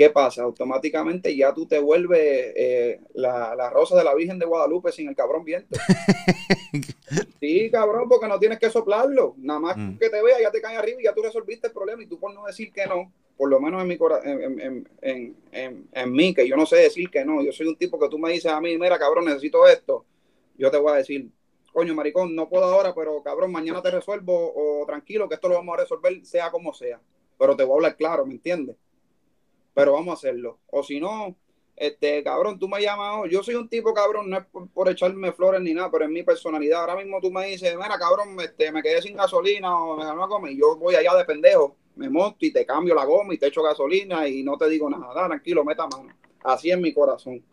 ¿Qué 0.00 0.08
pasa? 0.08 0.44
Automáticamente 0.44 1.36
ya 1.36 1.52
tú 1.52 1.66
te 1.66 1.78
vuelves 1.78 2.54
eh, 2.56 3.00
la, 3.12 3.68
rosa 3.68 3.98
de 3.98 4.02
la 4.02 4.14
Virgen 4.14 4.38
de 4.38 4.46
Guadalupe 4.46 4.92
sin 4.92 5.10
el 5.10 5.14
cabrón 5.14 5.44
viento. 5.44 5.78
sí, 7.38 7.70
cabrón, 7.70 8.08
porque 8.08 8.26
no 8.26 8.38
tienes 8.38 8.58
que 8.58 8.70
soplarlo. 8.70 9.34
Nada 9.36 9.60
más 9.60 9.76
mm. 9.76 9.98
que 9.98 10.08
te 10.08 10.22
vea, 10.22 10.40
ya 10.40 10.50
te 10.50 10.62
cae 10.62 10.78
arriba 10.78 11.02
y 11.02 11.04
ya 11.04 11.12
tú 11.12 11.20
resolviste 11.20 11.66
el 11.66 11.74
problema. 11.74 12.02
Y 12.02 12.06
tú 12.06 12.18
por 12.18 12.32
no 12.32 12.46
decir 12.46 12.72
que 12.72 12.86
no, 12.86 13.12
por 13.36 13.50
lo 13.50 13.60
menos 13.60 13.82
en 13.82 13.88
mi 13.88 13.98
en, 14.24 14.88
en, 15.02 15.36
en, 15.52 15.88
en, 15.92 16.12
mí, 16.12 16.32
que 16.32 16.48
yo 16.48 16.56
no 16.56 16.64
sé 16.64 16.76
decir 16.76 17.10
que 17.10 17.22
no. 17.22 17.42
Yo 17.42 17.52
soy 17.52 17.66
un 17.66 17.76
tipo 17.76 18.00
que 18.00 18.08
tú 18.08 18.18
me 18.18 18.32
dices 18.32 18.50
a 18.50 18.58
mí, 18.58 18.78
mira, 18.78 18.98
cabrón, 18.98 19.26
necesito 19.26 19.68
esto. 19.68 20.06
Yo 20.56 20.70
te 20.70 20.78
voy 20.78 20.94
a 20.94 20.96
decir, 20.96 21.28
coño, 21.74 21.94
maricón, 21.94 22.34
no 22.34 22.48
puedo 22.48 22.64
ahora, 22.64 22.94
pero 22.94 23.22
cabrón, 23.22 23.52
mañana 23.52 23.82
te 23.82 23.90
resuelvo 23.90 24.54
o 24.56 24.86
tranquilo, 24.86 25.28
que 25.28 25.34
esto 25.34 25.50
lo 25.50 25.56
vamos 25.56 25.74
a 25.74 25.82
resolver 25.82 26.24
sea 26.24 26.50
como 26.50 26.72
sea. 26.72 26.98
Pero 27.38 27.54
te 27.54 27.64
voy 27.64 27.72
a 27.72 27.76
hablar 27.76 27.96
claro, 27.98 28.24
¿me 28.24 28.32
entiendes? 28.32 28.76
Pero 29.80 29.92
vamos 29.92 30.10
a 30.10 30.14
hacerlo. 30.14 30.58
O 30.66 30.82
si 30.82 31.00
no, 31.00 31.36
este, 31.76 32.22
cabrón, 32.22 32.58
tú 32.58 32.68
me 32.68 32.80
llamas, 32.80 33.30
yo 33.30 33.42
soy 33.42 33.54
un 33.54 33.68
tipo, 33.68 33.92
cabrón, 33.94 34.30
no 34.30 34.38
es 34.38 34.44
por, 34.72 34.88
echarme 34.88 35.32
flores 35.32 35.60
ni 35.60 35.74
nada, 35.74 35.90
pero 35.90 36.04
es 36.04 36.10
mi 36.10 36.22
personalidad. 36.22 36.80
Ahora 36.80 36.96
mismo 36.96 37.20
tú 37.20 37.30
me 37.30 37.46
dices, 37.46 37.74
mira, 37.74 37.98
cabrón, 37.98 38.38
este, 38.40 38.70
me 38.72 38.82
quedé 38.82 39.00
sin 39.02 39.16
gasolina 39.16 39.76
o 39.76 39.96
me 39.96 40.04
ganó 40.04 40.24
a 40.24 40.28
comer, 40.28 40.52
y 40.52 40.58
yo 40.58 40.76
voy 40.76 40.94
allá 40.94 41.14
de 41.14 41.24
pendejo 41.24 41.76
me 42.00 42.08
monto 42.08 42.46
y 42.46 42.52
te 42.52 42.64
cambio 42.64 42.94
la 42.94 43.04
goma 43.04 43.34
y 43.34 43.38
te 43.38 43.46
echo 43.46 43.62
gasolina 43.62 44.26
y 44.26 44.42
no 44.42 44.56
te 44.56 44.68
digo 44.70 44.88
nada, 44.88 45.26
tranquilo, 45.26 45.64
meta 45.64 45.86
mano. 45.86 46.14
Así 46.42 46.70
es 46.70 46.78
mi 46.78 46.94
corazón. 46.94 47.44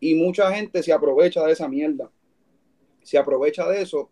Y 0.00 0.14
mucha 0.14 0.52
gente 0.52 0.82
se 0.82 0.92
aprovecha 0.92 1.42
de 1.44 1.52
esa 1.52 1.66
mierda. 1.66 2.10
Se 3.02 3.16
aprovecha 3.16 3.66
de 3.68 3.80
eso. 3.80 4.10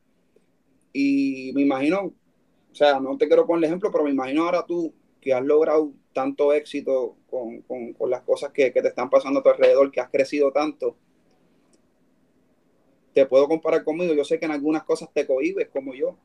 Y 0.93 1.53
me 1.55 1.63
imagino, 1.63 2.01
o 2.01 2.75
sea, 2.75 2.99
no 2.99 3.19
te 3.19 3.27
quiero 3.27 3.47
poner 3.47 3.65
el 3.65 3.69
ejemplo, 3.69 3.91
pero 3.93 4.05
me 4.05 4.11
imagino 4.11 4.45
ahora 4.45 4.65
tú 4.65 4.95
que 5.21 5.35
has 5.35 5.45
logrado 5.45 5.93
tanto 6.13 6.53
éxito 6.53 7.17
con, 7.31 7.65
las 8.11 8.23
cosas 8.23 8.53
que, 8.53 8.73
que, 8.73 8.83
te 8.83 8.89
están 8.89 9.11
pasando 9.11 9.41
a 9.41 9.43
tu 9.43 9.49
alrededor, 9.49 9.91
que 9.91 10.01
has 10.01 10.11
crecido 10.11 10.53
tanto. 10.53 10.97
Te 13.13 13.27
puedo 13.27 13.49
comparar 13.49 13.85
conmigo. 13.85 14.15
Yo 14.15 14.25
sé 14.25 14.39
que 14.39 14.47
en 14.47 14.53
algunas 14.53 14.85
cosas 14.85 15.11
te 15.13 15.27
cohibes 15.27 15.69
como 15.69 15.95
yo, 15.95 16.17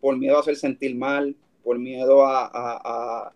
por 0.00 0.16
miedo 0.16 0.36
a 0.36 0.40
hacer 0.40 0.56
sentir 0.56 0.96
mal, 0.96 1.36
por 1.62 1.78
miedo 1.78 2.24
a, 2.24 3.32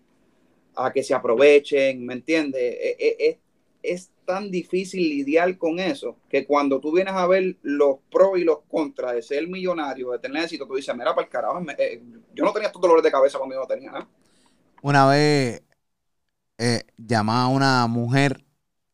que 0.92 1.02
se 1.02 1.14
aprovechen, 1.14 2.04
¿me 2.04 2.14
entiendes? 2.14 2.61
E, 2.62 2.96
e, 2.98 3.28
e, 3.28 3.40
es, 3.82 4.11
tan 4.26 4.50
difícil 4.50 5.09
lidiar 5.09 5.57
con 5.57 5.78
eso 5.78 6.16
que 6.28 6.44
cuando 6.44 6.80
tú 6.80 6.92
vienes 6.92 7.14
a 7.14 7.28
ver 7.28 7.54
los 7.62 7.98
pros 8.11 8.40
y 8.40 8.42
los 8.42 8.59
contras 8.68 9.14
de 9.14 9.22
ser 9.22 9.46
millonario, 9.46 10.11
de 10.11 10.18
tener 10.18 10.42
éxito, 10.42 10.66
tú 10.66 10.74
dices, 10.74 10.92
mira, 10.96 11.14
para 11.14 11.26
el 11.26 11.30
carajo, 11.30 11.64
eh, 11.78 12.02
yo 12.34 12.44
no 12.44 12.52
tenía 12.52 12.66
estos 12.66 12.82
dolores 12.82 13.04
de 13.04 13.12
cabeza 13.12 13.38
cuando 13.38 13.54
yo 13.54 13.61
no 13.61 13.68
tenía 13.68 13.92
nada. 13.92 14.09
Una 14.82 15.07
vez 15.07 15.62
eh, 16.59 16.84
llamaba 16.96 17.42
a 17.42 17.48
una 17.48 17.86
mujer 17.86 18.44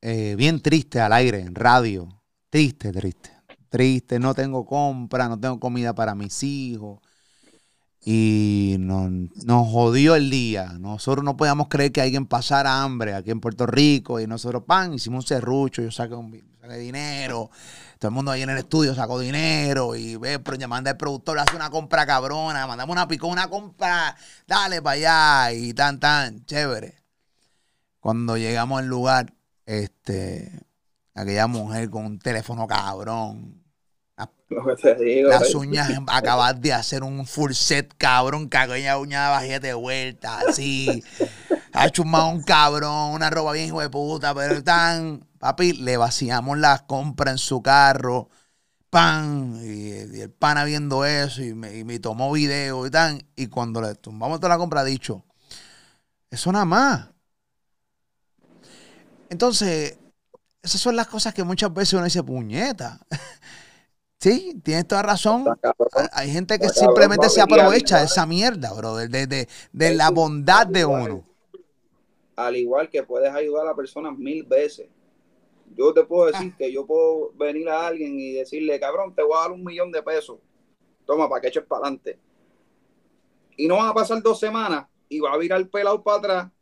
eh, 0.00 0.34
bien 0.36 0.60
triste 0.60 1.00
al 1.00 1.12
aire, 1.12 1.40
en 1.40 1.54
radio, 1.54 2.22
triste, 2.50 2.92
triste, 2.92 3.30
triste, 3.68 4.18
no 4.18 4.34
tengo 4.34 4.66
compra, 4.66 5.28
no 5.28 5.38
tengo 5.38 5.60
comida 5.60 5.94
para 5.94 6.14
mis 6.14 6.42
hijos 6.42 7.00
y 8.04 8.76
nos, 8.80 9.68
jodió 9.68 10.16
el 10.16 10.28
día. 10.28 10.72
Nosotros 10.78 11.24
no 11.24 11.36
podíamos 11.36 11.68
creer 11.68 11.92
que 11.92 12.00
alguien 12.00 12.26
pasara 12.26 12.82
hambre 12.82 13.14
aquí 13.14 13.30
en 13.30 13.40
Puerto 13.40 13.66
Rico 13.66 14.18
y 14.20 14.26
nosotros, 14.26 14.64
pan, 14.64 14.94
hicimos 14.94 15.24
un 15.24 15.28
serrucho, 15.28 15.82
yo 15.82 15.90
saqué, 15.92 16.14
un, 16.14 16.42
saqué 16.60 16.76
dinero, 16.78 17.50
todo 17.98 18.08
el 18.08 18.14
mundo 18.14 18.32
ahí 18.32 18.42
en 18.42 18.50
el 18.50 18.58
estudio 18.58 18.94
sacó 18.94 19.20
dinero 19.20 19.94
y 19.94 20.16
ve, 20.16 20.40
pero 20.40 20.56
llamando 20.56 20.90
al 20.90 20.96
productor, 20.96 21.38
hace 21.38 21.54
una 21.54 21.70
compra 21.70 22.04
cabrona, 22.04 22.66
mandamos 22.66 22.92
una 22.92 23.06
picó, 23.06 23.28
una 23.28 23.48
compra, 23.48 24.16
dale 24.48 24.82
para 24.82 25.46
allá 25.46 25.52
y 25.52 25.72
tan, 25.72 26.00
tan, 26.00 26.44
chévere. 26.44 27.01
Cuando 28.02 28.36
llegamos 28.36 28.80
al 28.80 28.88
lugar, 28.88 29.32
este, 29.64 30.60
aquella 31.14 31.46
mujer 31.46 31.88
con 31.88 32.04
un 32.04 32.18
teléfono 32.18 32.66
cabrón. 32.66 33.62
Digo. 34.98 35.28
Las 35.28 35.54
eh. 35.54 35.56
uñas, 35.56 35.88
acabas 36.08 36.60
de 36.60 36.72
hacer 36.72 37.04
un 37.04 37.24
full 37.26 37.52
set, 37.52 37.94
cabrón, 37.96 38.48
que 38.50 38.56
aquella 38.58 38.98
uña 38.98 39.26
de 39.26 39.30
bajete 39.30 39.66
de 39.68 39.74
vuelta, 39.74 40.40
así. 40.40 41.04
Ha 41.74 41.88
chumado 41.88 42.28
un 42.28 42.42
cabrón, 42.42 43.12
una 43.12 43.30
ropa 43.30 43.52
bien 43.52 43.68
hijo 43.68 43.80
de 43.80 43.88
puta, 43.88 44.34
pero 44.34 44.62
tan, 44.62 45.26
papi, 45.38 45.72
le 45.72 45.96
vaciamos 45.96 46.58
las 46.58 46.82
compras 46.82 47.32
en 47.32 47.38
su 47.38 47.62
carro, 47.62 48.28
pan, 48.90 49.58
y, 49.62 50.16
y 50.18 50.20
el 50.20 50.30
pana 50.30 50.64
viendo 50.64 51.06
eso, 51.06 51.42
y 51.42 51.54
me, 51.54 51.78
y 51.78 51.84
me 51.84 51.98
tomó 51.98 52.30
video 52.30 52.86
y 52.86 52.90
tan, 52.90 53.22
y 53.36 53.46
cuando 53.46 53.80
le 53.80 53.94
tumbamos 53.94 54.38
toda 54.38 54.50
la 54.50 54.58
compra, 54.58 54.82
ha 54.82 54.84
dicho, 54.84 55.24
eso 56.30 56.52
nada 56.52 56.66
más. 56.66 57.11
Entonces, 59.32 59.98
esas 60.62 60.80
son 60.80 60.94
las 60.94 61.08
cosas 61.08 61.32
que 61.32 61.42
muchas 61.42 61.72
veces 61.72 61.94
uno 61.94 62.04
dice, 62.04 62.22
puñeta. 62.22 63.00
Sí, 64.20 64.60
tienes 64.62 64.86
toda 64.86 65.02
razón. 65.02 65.44
Hay- 66.12 66.30
gente 66.30 66.56
que 66.56 66.68
simplemente 66.68 67.28
se 67.28 67.40
aprovecha 67.40 67.98
de 67.98 68.04
esa 68.04 68.24
mierda, 68.24 68.72
bro, 68.72 68.94
de, 68.94 69.08
de, 69.08 69.48
de- 69.72 69.94
la 69.96 70.10
bondad 70.10 70.64
de 70.64 70.84
uno. 70.84 71.24
Al 72.36 72.54
igual 72.54 72.88
que 72.88 73.02
puedes 73.02 73.34
ayudar 73.34 73.62
a 73.66 73.70
la 73.70 73.74
persona 73.74 74.12
mil 74.12 74.44
veces. 74.44 74.86
Yo 75.76 75.92
te 75.92 76.04
puedo 76.04 76.28
Ah. 76.28 76.30
decir 76.38 76.54
que 76.56 76.72
yo 76.72 76.86
puedo 76.86 77.32
venir 77.32 77.68
a 77.68 77.84
alguien 77.84 78.16
y 78.16 78.30
decirle, 78.34 78.78
cabrón, 78.78 79.12
te 79.12 79.24
voy 79.24 79.36
a 79.36 79.40
dar 79.40 79.50
un 79.50 79.64
millón 79.64 79.90
de 79.90 80.00
pesos. 80.04 80.38
Toma, 81.04 81.28
para 81.28 81.40
que 81.40 81.48
eches 81.48 81.64
para 81.64 81.80
adelante. 81.80 82.16
Y 83.56 83.66
no 83.66 83.78
van 83.78 83.88
a 83.88 83.94
pasar 83.94 84.22
dos 84.22 84.38
semanas 84.38 84.86
y 85.08 85.18
va 85.18 85.32
a 85.32 85.36
virar 85.36 85.58
el 85.60 85.68
pelado 85.68 86.00
para 86.00 86.18
atrás 86.18 86.52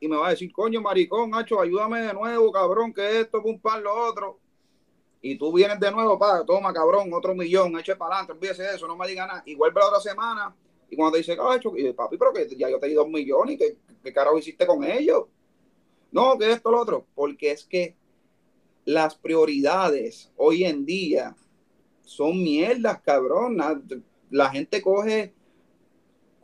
y 0.00 0.08
me 0.08 0.16
va 0.16 0.28
a 0.28 0.30
decir, 0.30 0.52
coño, 0.52 0.80
maricón, 0.80 1.34
Hacho, 1.34 1.60
ayúdame 1.60 2.02
de 2.02 2.12
nuevo, 2.12 2.52
cabrón, 2.52 2.92
que 2.92 3.20
esto, 3.20 3.42
pum, 3.42 3.58
pan, 3.58 3.82
lo 3.82 3.94
otro. 4.08 4.38
Y 5.20 5.36
tú 5.36 5.52
vienes 5.52 5.80
de 5.80 5.90
nuevo, 5.90 6.18
pa, 6.18 6.44
toma, 6.44 6.72
cabrón, 6.72 7.12
otro 7.12 7.34
millón, 7.34 7.78
eche 7.78 7.96
para 7.96 8.16
adelante, 8.16 8.32
olvídese 8.32 8.62
de 8.62 8.76
eso, 8.76 8.86
no 8.86 8.96
me 8.96 9.08
diga 9.08 9.26
nada. 9.26 9.42
Y 9.46 9.54
vuelve 9.56 9.80
la 9.80 9.86
otra 9.88 10.00
semana 10.00 10.54
y 10.90 10.96
cuando 10.96 11.12
te 11.12 11.18
dice, 11.18 11.36
Hacho, 11.38 11.76
y 11.76 11.84
yo, 11.84 11.94
papi, 11.94 12.16
pero 12.16 12.32
que 12.32 12.48
ya 12.56 12.70
yo 12.70 12.78
te 12.78 12.88
di 12.88 12.94
dos 12.94 13.08
millones, 13.08 13.54
¿y 13.54 13.58
qué, 13.58 13.76
qué 14.02 14.12
carajo 14.12 14.38
hiciste 14.38 14.66
con 14.66 14.84
ellos? 14.84 15.24
No, 16.10 16.38
que 16.38 16.50
esto, 16.50 16.70
lo 16.70 16.80
otro. 16.80 17.06
Porque 17.14 17.50
es 17.50 17.64
que 17.64 17.94
las 18.84 19.14
prioridades 19.14 20.32
hoy 20.36 20.64
en 20.64 20.86
día 20.86 21.36
son 22.02 22.42
mierdas, 22.42 23.02
cabrón. 23.02 23.58
La 24.30 24.50
gente 24.50 24.80
coge, 24.80 25.34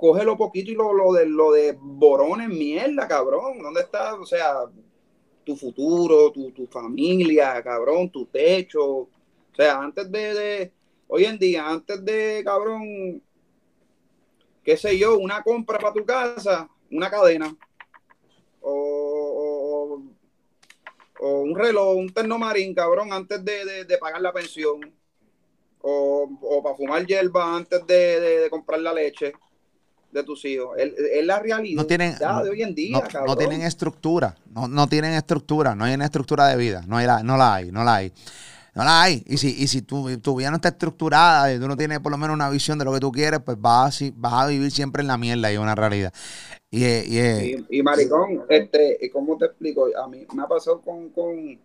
coge 0.04 0.22
lo 0.22 0.36
poquito 0.36 0.70
y 0.70 0.74
lo, 0.74 0.92
lo 0.92 1.14
de 1.14 1.24
lo 1.24 1.52
de 1.52 1.78
borones 1.80 2.50
mierda, 2.50 3.08
cabrón. 3.08 3.62
¿Dónde 3.62 3.80
está? 3.80 4.14
O 4.16 4.26
sea, 4.26 4.66
tu 5.44 5.56
futuro, 5.56 6.30
tu, 6.30 6.50
tu 6.50 6.66
familia, 6.66 7.62
cabrón, 7.62 8.10
tu 8.10 8.26
techo. 8.26 8.84
O 8.84 9.08
sea, 9.56 9.78
antes 9.78 10.12
de, 10.12 10.34
de, 10.34 10.72
hoy 11.08 11.24
en 11.24 11.38
día, 11.38 11.66
antes 11.66 12.04
de, 12.04 12.42
cabrón, 12.44 13.22
qué 14.62 14.76
sé 14.76 14.98
yo, 14.98 15.16
una 15.18 15.42
compra 15.42 15.78
para 15.78 15.94
tu 15.94 16.04
casa, 16.04 16.68
una 16.90 17.08
cadena. 17.08 17.56
O, 18.60 20.02
o, 21.18 21.40
un 21.40 21.56
reloj, 21.56 21.96
un 21.96 22.12
ternomarín, 22.12 22.74
cabrón, 22.74 23.10
antes 23.10 23.42
de, 23.42 23.84
de, 23.86 23.98
pagar 23.98 24.20
la 24.20 24.34
pensión. 24.34 24.80
O, 25.80 26.28
o 26.42 26.62
para 26.62 26.76
fumar 26.76 27.06
hierba 27.06 27.56
antes 27.56 27.86
de, 27.86 28.20
de 28.20 28.50
comprar 28.50 28.80
la 28.80 28.92
leche 28.92 29.32
de 30.14 30.22
tus 30.24 30.44
hijos. 30.44 30.76
Es, 30.78 31.26
la 31.26 31.40
realidad 31.40 31.82
No 31.82 31.86
tienen, 31.86 32.16
de 32.16 32.48
hoy 32.48 32.62
en 32.62 32.74
día, 32.74 32.98
no, 32.98 33.02
cabrón. 33.02 33.26
no 33.26 33.36
tienen 33.36 33.62
estructura, 33.62 34.36
no, 34.54 34.68
no 34.68 34.86
tienen 34.86 35.12
estructura, 35.12 35.74
no 35.74 35.84
hay 35.84 35.94
una 35.94 36.06
estructura 36.06 36.46
de 36.46 36.56
vida, 36.56 36.84
no, 36.86 36.96
hay 36.96 37.06
la, 37.06 37.22
no 37.22 37.36
la 37.36 37.54
hay, 37.54 37.72
no 37.72 37.84
la 37.84 37.96
hay. 37.96 38.12
No 38.74 38.82
la 38.82 39.02
hay. 39.04 39.22
Y 39.28 39.36
si, 39.36 39.50
y 39.62 39.68
si 39.68 39.82
tu, 39.82 40.18
tu 40.18 40.34
vida 40.34 40.50
no 40.50 40.56
está 40.56 40.70
estructurada 40.70 41.54
y 41.54 41.60
tú 41.60 41.68
no 41.68 41.76
tienes 41.76 42.00
por 42.00 42.10
lo 42.10 42.18
menos 42.18 42.34
una 42.34 42.50
visión 42.50 42.76
de 42.76 42.84
lo 42.84 42.92
que 42.92 42.98
tú 42.98 43.12
quieres, 43.12 43.38
pues 43.38 43.56
vas, 43.60 44.02
a 44.02 44.04
vas 44.16 44.32
a 44.32 44.46
vivir 44.48 44.68
siempre 44.72 45.00
en 45.02 45.06
la 45.06 45.16
mierda 45.16 45.50
y 45.52 45.54
es 45.54 45.60
una 45.60 45.76
realidad. 45.76 46.12
Y, 46.72 46.84
y, 46.84 47.18
eh, 47.18 47.64
Y, 47.70 47.78
y 47.78 47.82
maricón, 47.84 48.42
este, 48.48 48.98
¿cómo 49.12 49.38
te 49.38 49.44
explico? 49.44 49.86
A 49.96 50.08
mí 50.08 50.26
me 50.34 50.42
ha 50.42 50.48
pasado 50.48 50.80
con, 50.80 51.10
con, 51.10 51.56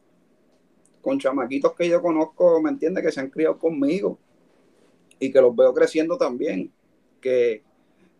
con 1.01 1.19
chamaquitos 1.19 1.73
que 1.73 1.89
yo 1.89 1.99
conozco, 1.99 2.61
¿me 2.61 2.69
entiendes? 2.69 3.03
Que 3.03 3.11
se 3.11 3.21
han 3.21 3.31
criado 3.31 3.57
conmigo 3.57 4.19
y 5.19 5.31
que 5.31 5.41
los 5.41 5.55
veo 5.55 5.73
creciendo 5.73 6.15
también, 6.15 6.71
que, 7.19 7.63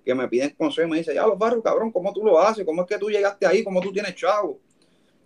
que 0.10 0.16
me 0.16 0.28
piden 0.28 0.56
consejo 0.58 0.88
y 0.88 0.92
me 0.92 0.98
dicen, 0.98 1.14
ya 1.14 1.28
los 1.28 1.38
barrios, 1.38 1.64
cabrón, 1.64 1.92
¿cómo 1.92 2.12
tú 2.12 2.24
lo 2.24 2.40
haces? 2.40 2.66
¿Cómo 2.66 2.82
es 2.82 2.88
que 2.88 2.98
tú 2.98 3.12
llegaste 3.12 3.46
ahí? 3.46 3.64
¿Cómo 3.64 3.80
tú 3.80 3.92
tienes 3.92 4.16
chavo? 4.16 4.60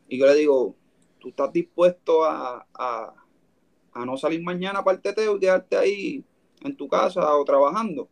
Y 0.10 0.18
yo 0.18 0.26
le 0.26 0.36
digo, 0.36 0.76
¿tú 1.20 1.30
estás 1.30 1.54
dispuesto 1.54 2.26
a, 2.26 2.68
a, 2.74 4.06
no 4.06 4.18
salir 4.18 4.44
mañana 4.44 4.84
para 4.84 4.98
el 4.98 5.02
teteo 5.02 5.38
y 5.38 5.40
quedarte 5.40 5.78
ahí 5.78 6.26
en 6.66 6.76
tu 6.76 6.90
casa 6.90 7.34
o 7.34 7.46
trabajando? 7.46 8.10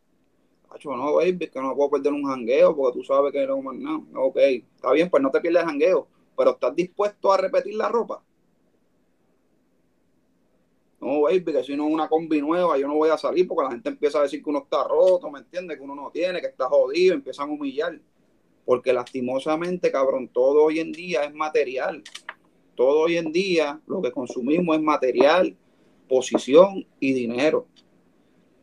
Acho, 0.70 0.96
no, 0.96 1.16
baby, 1.16 1.50
que 1.50 1.60
no 1.60 1.76
puedo 1.76 1.90
perder 1.90 2.14
un 2.14 2.24
jangueo 2.24 2.74
porque 2.74 3.00
tú 3.00 3.04
sabes 3.04 3.34
que 3.34 3.46
no 3.46 3.62
más 3.62 3.76
nada. 3.76 4.00
Ok, 4.16 4.38
está 4.38 4.94
bien, 4.94 5.10
pues 5.10 5.22
no 5.22 5.30
te 5.30 5.42
pierdes 5.42 5.64
el 5.64 5.68
jangueo, 5.68 6.08
pero 6.38 6.52
¿estás 6.52 6.74
dispuesto 6.74 7.34
a 7.34 7.38
repetir 7.38 7.76
la 7.76 7.90
ropa? 7.90 8.24
No, 11.02 11.22
baby, 11.22 11.44
que 11.44 11.64
si 11.64 11.76
no 11.76 11.88
es 11.88 11.94
una 11.94 12.08
combi 12.08 12.40
nueva, 12.42 12.78
yo 12.78 12.88
no 12.88 12.94
voy 12.94 13.10
a 13.10 13.18
salir 13.18 13.48
porque 13.48 13.64
la 13.64 13.72
gente 13.72 13.90
empieza 13.90 14.20
a 14.20 14.22
decir 14.22 14.44
que 14.44 14.50
uno 14.52 14.60
está 14.60 14.84
roto, 14.84 15.32
¿me 15.32 15.40
entiendes? 15.40 15.78
Que 15.78 15.84
uno 15.84 15.96
no 15.96 16.12
tiene, 16.12 16.40
que 16.40 16.48
está 16.48 16.68
jodido, 16.68 17.16
empiezan 17.16 17.50
a 17.50 17.54
humillar. 17.54 18.00
Porque 18.66 18.94
lastimosamente, 18.94 19.92
cabrón, 19.92 20.28
todo 20.28 20.64
hoy 20.64 20.80
en 20.80 20.92
día 20.92 21.24
es 21.24 21.34
material. 21.34 22.04
Todo 22.76 23.00
hoy 23.02 23.18
en 23.18 23.32
día 23.32 23.82
lo 23.88 24.00
que 24.00 24.12
consumimos 24.12 24.78
es 24.78 24.84
material, 24.84 25.58
posición 26.08 26.86
y 27.00 27.14
dinero. 27.14 27.66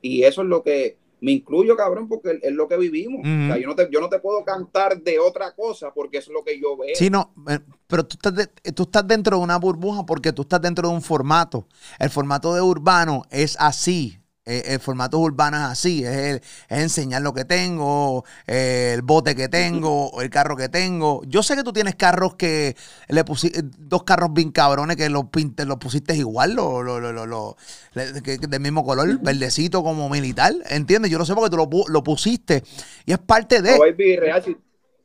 Y 0.00 0.22
eso 0.22 0.42
es 0.42 0.48
lo 0.48 0.62
que 0.62 0.96
me 1.20 1.32
incluyo, 1.32 1.76
cabrón, 1.76 2.08
porque 2.08 2.38
es 2.42 2.52
lo 2.52 2.68
que 2.68 2.76
vivimos. 2.76 3.20
Ujú. 3.20 3.44
O 3.44 3.46
sea, 3.46 3.58
yo 3.58 3.66
no, 3.68 3.74
te, 3.74 3.88
yo 3.90 4.00
no 4.00 4.08
te 4.08 4.18
puedo 4.20 4.44
cantar 4.44 5.00
de 5.02 5.18
otra 5.18 5.54
cosa 5.54 5.92
porque 5.94 6.18
es 6.18 6.28
lo 6.28 6.44
que 6.44 6.60
yo 6.60 6.76
veo. 6.76 6.94
Sí, 6.94 7.10
no, 7.10 7.32
eh, 7.48 7.58
pero 7.86 8.06
tú 8.06 8.14
estás, 8.16 8.34
de- 8.34 8.72
tú 8.72 8.84
estás 8.84 9.06
dentro 9.06 9.36
de 9.38 9.42
una 9.42 9.56
burbuja 9.58 10.04
porque 10.06 10.32
tú 10.32 10.42
estás 10.42 10.60
dentro 10.60 10.88
de 10.88 10.94
un 10.94 11.02
formato. 11.02 11.66
El 11.98 12.10
formato 12.10 12.54
de 12.54 12.60
urbano 12.60 13.22
es 13.30 13.56
así. 13.58 14.17
Eh, 14.48 14.62
el 14.74 14.80
formato 14.80 15.18
urbano 15.18 15.56
es 15.58 15.62
así. 15.64 16.04
Es, 16.04 16.16
el- 16.16 16.36
es 16.68 16.78
enseñar 16.82 17.22
lo 17.22 17.32
que 17.34 17.44
tengo, 17.44 18.24
eh, 18.46 18.92
el 18.94 19.02
bote 19.02 19.34
que 19.34 19.48
tengo, 19.48 20.20
el 20.22 20.30
carro 20.30 20.56
que 20.56 20.68
tengo. 20.68 21.22
Yo 21.26 21.42
sé 21.42 21.56
que 21.56 21.62
tú 21.64 21.72
tienes 21.72 21.94
carros 21.96 22.34
que 22.36 22.76
le 23.08 23.24
pusiste, 23.24 23.62
dos 23.64 24.04
carros 24.04 24.32
bien 24.32 24.50
cabrones 24.52 24.96
que 24.96 25.08
los 25.08 25.26
pintes, 25.26 25.66
los 25.66 25.78
pusiste 25.78 26.16
igual, 26.16 26.54
lo, 26.54 26.82
lo, 26.82 27.00
lo, 27.00 27.12
lo- 27.12 27.26
lo- 27.26 27.56
le- 27.94 28.22
que- 28.22 28.38
del 28.38 28.60
mismo 28.60 28.84
color, 28.84 29.18
verdecito 29.20 29.82
como 29.82 30.08
militar. 30.08 30.54
¿Entiendes? 30.68 31.10
Yo 31.10 31.18
lo 31.18 31.24
sé 31.24 31.34
porque 31.34 31.50
tú 31.50 31.56
lo, 31.56 31.68
pu- 31.68 31.88
lo 31.88 32.02
pusiste 32.02 32.62
y 33.06 33.12
es 33.12 33.18
parte 33.18 33.62
de. 33.62 33.78
Baby, 33.78 34.16
real, 34.16 34.42
si, 34.42 34.56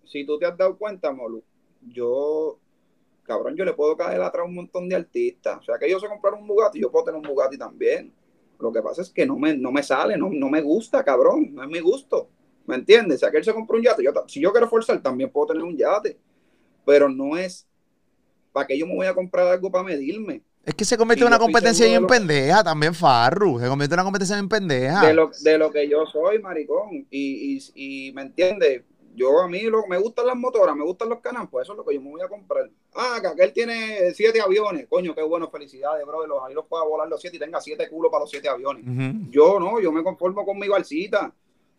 si 0.06 0.26
tú 0.26 0.38
te 0.40 0.46
has 0.46 0.58
dado 0.58 0.78
cuenta, 0.78 1.12
Molu, 1.12 1.44
yo, 1.82 2.60
cabrón, 3.24 3.56
yo 3.56 3.66
le 3.66 3.74
puedo 3.74 3.98
caer 3.98 4.22
atrás 4.22 4.44
a 4.44 4.48
un 4.48 4.56
montón 4.56 4.90
de 4.90 4.96
artistas. 4.96 5.60
O 5.60 5.64
sea, 5.64 5.78
que 5.80 5.88
ellos 5.88 6.02
se 6.02 6.08
compraron 6.08 6.42
un 6.42 6.48
Bugatti, 6.48 6.80
yo 6.82 6.92
puedo 6.92 7.06
tener 7.06 7.20
un 7.22 7.28
Bugatti 7.28 7.58
también. 7.58 8.14
Lo 8.64 8.72
que 8.74 8.82
pasa 8.82 9.02
es 9.04 9.12
que 9.12 9.26
no 9.26 9.38
me, 9.38 9.56
no 9.58 9.72
me 9.72 9.84
sale, 9.84 10.18
no, 10.18 10.30
no 10.32 10.50
me 10.50 10.62
gusta, 10.62 11.04
cabrón, 11.04 11.54
no 11.54 11.64
es 11.64 11.70
mi 11.70 11.80
gusto. 11.80 12.30
¿Me 12.66 12.76
entiendes? 12.76 13.22
Que 13.32 13.38
él 13.38 13.44
se 13.44 13.54
compró 13.54 13.78
un 13.78 13.84
yate, 13.84 14.04
yo, 14.04 14.12
si 14.28 14.40
yo 14.42 14.52
quiero 14.52 14.70
forzar, 14.70 15.02
también 15.02 15.30
puedo 15.30 15.48
tener 15.48 15.64
un 15.64 15.78
yate. 15.78 16.18
Pero 16.86 17.10
no 17.10 17.38
es 17.38 17.68
para 18.52 18.68
que 18.68 18.78
yo 18.78 18.88
me 18.88 18.96
voy 18.96 19.08
a 19.08 19.14
comprar 19.16 19.48
algo 19.48 19.72
para 19.72 19.84
medirme. 19.84 20.42
Es 20.66 20.74
que 20.76 20.86
se 20.86 20.98
convierte 20.98 21.24
en 21.24 21.28
una 21.28 21.40
competencia 21.40 21.86
bien 21.86 22.04
lo- 22.04 22.08
pendeja 22.08 22.64
también, 22.64 22.94
Farru. 22.94 23.60
Se 23.60 23.68
convierte 23.68 23.96
en 23.96 24.00
una 24.00 24.06
competencia 24.06 24.36
bien 24.38 24.48
pendeja. 24.48 25.06
de 25.08 25.14
lo, 25.14 25.32
de 25.42 25.58
lo 25.58 25.72
que 25.72 25.90
yo 25.90 26.06
soy, 26.06 26.40
maricón. 26.40 27.06
Y, 27.10 27.58
y, 27.76 28.08
y 28.10 28.14
me 28.14 28.22
entiende, 28.22 28.86
yo 29.16 29.42
a 29.42 29.48
mí 29.48 29.62
lo, 29.62 29.86
me 29.88 29.98
gustan 29.98 30.28
las 30.28 30.36
motoras, 30.36 30.76
me 30.76 30.84
gustan 30.84 31.10
los 31.10 31.20
canales, 31.20 31.50
pues 31.52 31.66
eso 31.66 31.74
es 31.74 31.78
lo 31.78 31.86
que 31.86 31.94
yo 31.94 32.02
me 32.02 32.10
voy 32.10 32.22
a 32.22 32.28
comprar. 32.28 32.70
Ah, 32.94 33.20
que 33.22 33.28
aquel 33.28 33.54
tiene 33.54 34.14
siete 34.14 34.42
aviones, 34.42 34.88
coño, 34.88 35.14
qué 35.14 35.22
bueno, 35.22 35.50
felicidades, 35.50 36.06
bro, 36.06 36.26
los, 36.26 36.44
ahí 36.44 36.54
los 36.54 36.66
pueda 36.66 36.84
volar 36.84 37.08
los 37.08 37.22
siete 37.22 37.38
y 37.38 37.40
tenga 37.40 37.62
siete 37.62 37.90
culos 37.90 38.12
para 38.12 38.24
los 38.24 38.30
siete 38.30 38.50
aviones. 38.50 38.84
Yo 39.30 39.60
no, 39.60 39.80
yo 39.80 39.92
me 39.92 40.04
conformo 40.04 40.46
con 40.46 40.58
mi 40.58 40.68
balsita, 40.68 41.34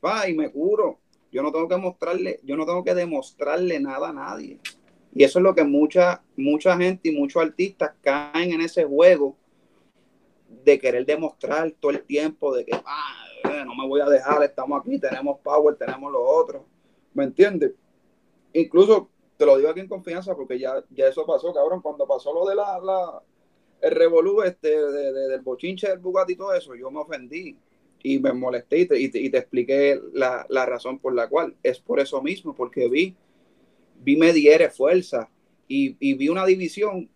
va, 0.04 0.28
y 0.28 0.34
me 0.34 0.50
curo. 0.50 0.98
Yo 1.32 1.42
no 1.42 1.50
tengo 1.50 1.68
que 1.68 1.76
mostrarle, 1.76 2.38
yo 2.44 2.56
no 2.56 2.64
tengo 2.64 2.84
que 2.84 2.94
demostrarle 2.94 3.80
nada 3.80 4.10
a 4.10 4.12
nadie. 4.12 4.60
Y 5.12 5.24
eso 5.24 5.40
es 5.40 5.42
lo 5.42 5.54
que 5.54 5.64
mucha, 5.64 6.22
mucha 6.36 6.76
gente 6.76 7.08
y 7.08 7.16
muchos 7.16 7.42
artistas 7.42 7.92
caen 8.00 8.52
en 8.52 8.60
ese 8.60 8.84
juego 8.84 9.36
de 10.64 10.78
querer 10.78 11.04
demostrar 11.04 11.72
todo 11.72 11.90
el 11.90 12.04
tiempo 12.04 12.54
de 12.54 12.64
que 12.64 12.72
ah, 12.84 13.24
eh, 13.44 13.64
no 13.64 13.74
me 13.74 13.86
voy 13.86 14.00
a 14.00 14.06
dejar, 14.06 14.42
estamos 14.42 14.80
aquí, 14.80 14.98
tenemos 14.98 15.40
power, 15.40 15.74
tenemos 15.76 16.12
lo 16.12 16.22
otro. 16.22 16.66
¿Me 17.14 17.24
entiendes? 17.24 17.72
Incluso 18.52 19.10
te 19.38 19.46
lo 19.46 19.56
digo 19.58 19.70
aquí 19.70 19.80
en 19.80 19.88
confianza 19.88 20.34
porque 20.36 20.58
ya, 20.58 20.84
ya 20.90 21.08
eso 21.08 21.26
pasó, 21.26 21.52
cabrón. 21.54 21.82
Cuando 21.82 22.06
pasó 22.06 22.32
lo 22.34 22.46
de 22.46 22.54
la, 22.56 22.78
la 22.80 23.22
el 23.82 23.92
revolú 23.92 24.42
este 24.42 24.70
de, 24.70 25.12
de- 25.12 25.28
del 25.28 25.42
bochinche 25.42 25.88
del 25.88 26.00
Bugatti 26.00 26.34
y 26.34 26.36
todo 26.36 26.54
eso, 26.54 26.74
yo 26.74 26.90
me 26.90 27.00
ofendí 27.00 27.56
y 28.02 28.18
me 28.20 28.32
molesté 28.32 28.80
y 28.80 28.86
te, 28.88 29.00
y 29.00 29.10
te, 29.10 29.20
y 29.20 29.30
te 29.30 29.38
expliqué 29.38 30.00
la, 30.14 30.46
la 30.48 30.66
razón 30.66 30.98
por 30.98 31.14
la 31.14 31.28
cual. 31.28 31.56
Es 31.62 31.80
por 31.80 32.00
eso 32.00 32.22
mismo, 32.22 32.54
porque 32.54 32.88
vi, 32.88 33.16
vi 34.02 34.16
me 34.16 34.32
diere 34.32 34.70
fuerza 34.70 35.30
y, 35.68 35.96
y 36.00 36.14
vi 36.14 36.28
una 36.28 36.46
división 36.46 37.10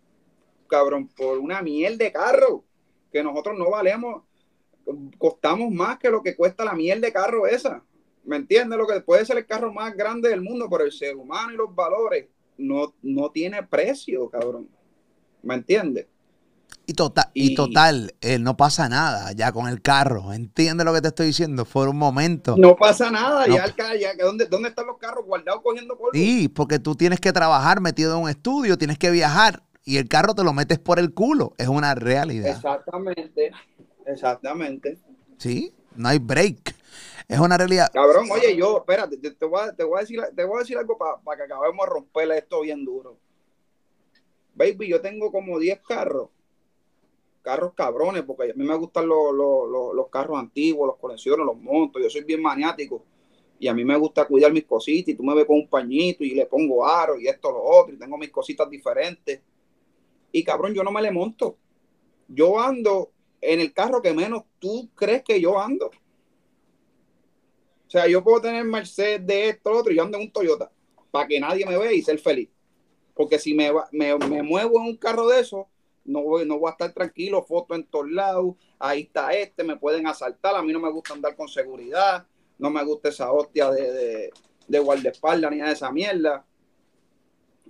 cabrón, 0.69 1.09
por 1.09 1.39
una 1.39 1.63
miel 1.63 1.99
de 1.99 2.13
carro, 2.13 2.65
que 3.13 3.23
nosotros 3.23 3.59
no 3.59 3.71
valemos, 3.71 4.25
costamos 5.19 5.71
más 5.73 5.99
que 5.99 6.11
lo 6.11 6.23
que 6.23 6.37
cuesta 6.37 6.65
la 6.65 6.75
miel 6.75 7.01
de 7.01 7.13
carro 7.13 7.47
esa. 7.47 7.85
¿Me 8.29 8.37
entiendes? 8.37 8.79
Lo 8.79 8.87
que 8.87 9.01
puede 9.01 9.25
ser 9.25 9.39
el 9.39 9.47
carro 9.47 9.73
más 9.73 9.97
grande 9.97 10.29
del 10.29 10.43
mundo, 10.43 10.69
pero 10.71 10.85
el 10.85 10.93
ser 10.93 11.17
humano 11.17 11.51
y 11.51 11.57
los 11.57 11.75
valores 11.75 12.27
no, 12.59 12.93
no 13.01 13.31
tiene 13.31 13.63
precio, 13.63 14.29
cabrón. 14.29 14.69
¿Me 15.43 15.55
entiendes? 15.55 16.07
Y 16.85 16.93
total, 16.93 17.31
y, 17.33 17.55
total 17.55 18.15
eh, 18.21 18.39
no 18.39 18.55
pasa 18.55 18.87
nada 18.91 19.33
ya 19.33 19.51
con 19.51 19.67
el 19.67 19.81
carro. 19.81 20.35
¿Entiendes 20.35 20.85
lo 20.85 20.93
que 20.93 21.01
te 21.01 21.09
estoy 21.09 21.29
diciendo? 21.29 21.65
Fue 21.65 21.89
un 21.89 21.97
momento. 21.97 22.55
No 22.59 22.77
pasa 22.77 23.11
nada, 23.11 23.47
ya, 23.47 23.65
el, 23.65 23.99
ya 23.99 24.11
¿dónde, 24.23 24.45
¿dónde 24.45 24.69
están 24.69 24.87
los 24.87 24.99
carros 24.99 25.25
guardados 25.25 25.63
cogiendo 25.63 25.97
polvo? 25.97 26.13
Sí, 26.13 26.49
porque 26.49 26.79
tú 26.79 26.95
tienes 26.95 27.21
que 27.21 27.33
trabajar 27.33 27.81
metido 27.81 28.15
en 28.15 28.25
un 28.25 28.29
estudio, 28.29 28.77
tienes 28.77 28.99
que 28.99 29.11
viajar 29.11 29.63
y 29.85 29.97
el 29.97 30.07
carro 30.07 30.35
te 30.35 30.45
lo 30.45 30.53
metes 30.53 30.79
por 30.79 30.99
el 30.99 31.15
culo. 31.15 31.55
Es 31.57 31.69
una 31.69 31.95
realidad. 31.95 32.51
Exactamente, 32.51 33.53
exactamente. 34.05 34.99
Sí, 35.39 35.73
no 35.97 36.11
hay 36.11 36.19
break. 36.19 36.78
Es 37.29 37.39
una 37.39 37.59
realidad. 37.59 37.89
Cabrón, 37.93 38.27
oye, 38.33 38.57
yo, 38.57 38.79
espérate, 38.79 39.19
te, 39.19 39.45
voy, 39.45 39.61
a, 39.61 39.65
a, 39.65 40.01
decir, 40.01 40.21
te 40.35 40.45
voy 40.45 40.57
a 40.57 40.61
decir 40.61 40.79
algo 40.79 40.97
para 40.97 41.37
que 41.37 41.43
acabemos 41.43 41.87
de 41.87 41.93
romperle 41.93 42.39
esto 42.39 42.63
bien 42.63 42.85
duro. 42.85 43.19
Baby, 44.55 44.89
yo 44.89 45.01
tengo 45.01 45.31
como 45.31 45.59
10 45.59 45.81
carros 45.87 46.31
carros 47.49 47.73
cabrones, 47.75 48.25
porque 48.25 48.51
a 48.51 48.55
mí 48.55 48.63
me 48.63 48.77
gustan 48.77 49.09
los, 49.09 50.11
carros 50.11 50.39
antiguos, 50.39 50.87
los 50.87 50.99
colecciones, 50.99 51.47
los 51.47 51.57
montos, 51.57 52.03
yo 52.03 52.11
soy 52.11 52.23
bien 52.23 52.43
maniático 52.43 53.03
y 53.59 53.69
a 53.69 53.73
mí 53.73 53.87
me 53.87 53.97
gusta 53.97 54.27
cuidar 54.27 54.53
mis 54.53 54.67
cositas 54.67 55.15
y 55.15 55.17
tú 55.17 55.23
me 55.23 55.35
ves 55.35 55.47
con 55.47 55.57
un 55.57 55.67
pañito 55.67 56.25
y 56.25 56.35
le 56.35 56.45
pongo 56.45 56.87
aro 56.87 57.19
y 57.19 57.27
esto, 57.27 57.51
lo 57.51 57.63
otro, 57.63 57.95
y 57.95 57.99
tengo 57.99 58.19
mis 58.19 58.31
cositas 58.31 58.69
diferentes. 58.69 59.41
Y 60.31 60.45
cabrón, 60.45 60.75
yo 60.75 60.85
no 60.85 60.93
me 60.93 61.01
le 61.01 61.11
monto. 61.11 61.57
Yo 62.29 62.61
ando 62.61 63.13
en 63.41 63.61
el 63.61 63.73
carro 63.73 64.03
que 64.03 64.13
menos 64.13 64.43
tú 64.59 64.91
crees 64.95 65.25
que 65.25 65.41
yo 65.41 65.59
ando. 65.59 65.91
O 67.89 67.91
sea, 67.91 68.07
yo 68.07 68.23
puedo 68.23 68.43
tener 68.43 68.65
Mercedes 68.65 69.27
de 69.27 69.49
esto, 69.49 69.73
lo 69.73 69.79
otro, 69.79 69.91
y 69.91 69.97
yo 69.97 70.03
ando 70.03 70.19
en 70.19 70.25
un 70.25 70.31
Toyota, 70.31 70.71
para 71.11 71.27
que 71.27 71.41
nadie 71.41 71.65
me 71.65 71.79
vea 71.79 71.91
y 71.91 72.03
ser 72.03 72.19
feliz. 72.19 72.51
Porque 73.15 73.39
si 73.39 73.55
me, 73.55 73.73
me, 73.93 74.17
me 74.19 74.43
muevo 74.43 74.79
en 74.79 74.89
un 74.89 74.97
carro 74.99 75.27
de 75.27 75.41
esos, 75.41 75.65
no 76.05 76.23
voy, 76.23 76.47
no 76.47 76.59
voy 76.59 76.69
a 76.69 76.73
estar 76.73 76.93
tranquilo, 76.93 77.43
foto 77.43 77.75
en 77.75 77.85
todos 77.85 78.11
lados, 78.11 78.57
ahí 78.79 79.03
está 79.03 79.33
este, 79.33 79.65
me 79.65 79.77
pueden 79.77 80.07
asaltar, 80.07 80.55
a 80.55 80.63
mí 80.63 80.71
no 80.71 80.81
me 80.81 80.91
gusta 80.93 81.15
andar 81.15 81.35
con 81.35 81.49
seguridad, 81.49 82.27
no 82.59 82.69
me 82.69 82.85
gusta 82.85 83.09
esa 83.09 83.33
hostia 83.33 83.71
de, 83.71 83.91
de, 83.91 84.31
de 84.67 84.79
guardaespaldas 84.79 85.51
ni 85.51 85.57
nada 85.57 85.71
de 85.71 85.77
esa 85.77 85.91
mierda. 85.91 86.45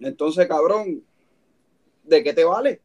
Entonces, 0.01 0.49
cabrón, 0.49 1.05
¿de 2.03 2.25
qué 2.25 2.33
te 2.33 2.45
vale? 2.45 2.83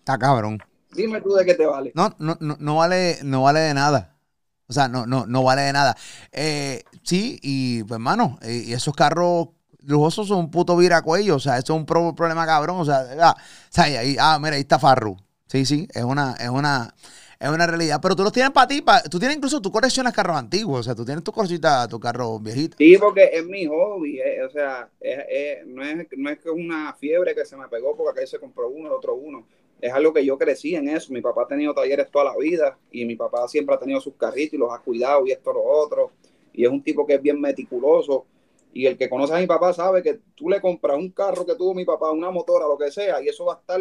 Está 0.00 0.18
cabrón. 0.18 0.58
Dime 0.90 1.22
tú 1.22 1.32
de 1.32 1.46
qué 1.46 1.54
te 1.54 1.64
vale. 1.64 1.92
No, 1.94 2.14
no, 2.18 2.36
no, 2.40 2.56
no 2.60 2.76
vale, 2.76 3.16
no 3.24 3.42
vale 3.42 3.60
de 3.60 3.72
nada. 3.72 4.11
O 4.72 4.74
sea, 4.74 4.88
no, 4.88 5.04
no, 5.04 5.26
no 5.26 5.42
vale 5.42 5.62
de 5.62 5.72
nada. 5.74 5.94
Eh, 6.32 6.82
sí, 7.02 7.38
y 7.42 7.84
pues, 7.84 7.96
hermano, 7.96 8.38
eh, 8.40 8.64
y 8.66 8.72
esos 8.72 8.96
carros 8.96 9.48
lujosos 9.84 10.28
son 10.28 10.38
un 10.38 10.50
puto 10.50 10.74
viracuello. 10.78 11.36
O 11.36 11.40
sea, 11.40 11.58
eso 11.58 11.74
es 11.74 11.78
un 11.78 11.84
problema 11.84 12.46
cabrón. 12.46 12.80
O 12.80 12.84
sea, 12.86 13.06
ah, 13.20 13.36
ahí, 13.76 14.16
ah, 14.18 14.38
mira, 14.40 14.56
ahí 14.56 14.62
está 14.62 14.78
Farru. 14.78 15.16
Sí, 15.46 15.66
sí, 15.66 15.86
es 15.92 16.02
una, 16.02 16.34
es 16.40 16.48
una, 16.48 16.94
es 17.38 17.50
una 17.50 17.66
realidad. 17.66 18.00
Pero 18.00 18.16
tú 18.16 18.22
los 18.22 18.32
tienes 18.32 18.52
para 18.52 18.66
ti, 18.66 18.82
tú 19.10 19.18
tienes 19.18 19.36
incluso, 19.36 19.60
tú 19.60 19.70
coleccionas 19.70 20.14
carros 20.14 20.38
antiguos, 20.38 20.80
o 20.80 20.82
sea, 20.82 20.94
tú 20.94 21.04
tienes 21.04 21.22
tu 21.22 21.32
cosita, 21.32 21.86
tu 21.86 22.00
carro 22.00 22.38
viejito. 22.38 22.78
Sí, 22.78 22.96
porque 22.98 23.28
es 23.30 23.44
mi 23.44 23.66
hobby, 23.66 24.20
eh, 24.20 24.42
o 24.42 24.50
sea, 24.50 24.88
no, 25.66 25.84
es, 25.84 26.06
no 26.16 26.30
es 26.30 26.38
que 26.38 26.48
es 26.48 26.54
una 26.54 26.94
fiebre 26.94 27.34
que 27.34 27.44
se 27.44 27.58
me 27.58 27.68
pegó 27.68 27.94
porque 27.94 28.20
acá 28.20 28.26
se 28.26 28.38
compró 28.38 28.70
uno, 28.70 28.86
el 28.86 28.94
otro 28.94 29.14
uno. 29.14 29.46
Es 29.82 29.92
algo 29.92 30.14
que 30.14 30.24
yo 30.24 30.38
crecí 30.38 30.74
en 30.74 30.88
eso. 30.88 31.12
Mi 31.12 31.20
papá 31.20 31.42
ha 31.42 31.46
tenido 31.46 31.74
talleres 31.74 32.10
toda 32.10 32.24
la 32.24 32.36
vida 32.38 32.78
y 32.90 33.04
mi 33.04 33.16
papá 33.16 33.46
siempre 33.48 33.74
ha 33.74 33.78
tenido 33.78 34.00
sus 34.00 34.14
carritos 34.14 34.54
y 34.54 34.56
los 34.56 34.72
ha 34.72 34.78
cuidado 34.78 35.26
y 35.26 35.32
esto, 35.32 35.52
lo 35.52 35.62
otro. 35.62 36.12
Y 36.54 36.64
es 36.64 36.70
un 36.70 36.82
tipo 36.82 37.04
que 37.04 37.14
es 37.14 37.22
bien 37.22 37.38
meticuloso 37.38 38.24
y 38.72 38.86
el 38.86 38.96
que 38.96 39.10
conoce 39.10 39.34
a 39.34 39.38
mi 39.38 39.46
papá 39.46 39.72
sabe 39.72 40.02
que 40.02 40.20
tú 40.34 40.48
le 40.48 40.60
compras 40.60 40.96
un 40.96 41.10
carro 41.10 41.44
que 41.44 41.54
tuvo 41.54 41.74
mi 41.74 41.84
papá, 41.84 42.10
una 42.10 42.30
motora, 42.30 42.66
lo 42.66 42.78
que 42.78 42.90
sea, 42.90 43.22
y 43.22 43.28
eso 43.28 43.44
va 43.44 43.54
a 43.54 43.58
estar 43.58 43.80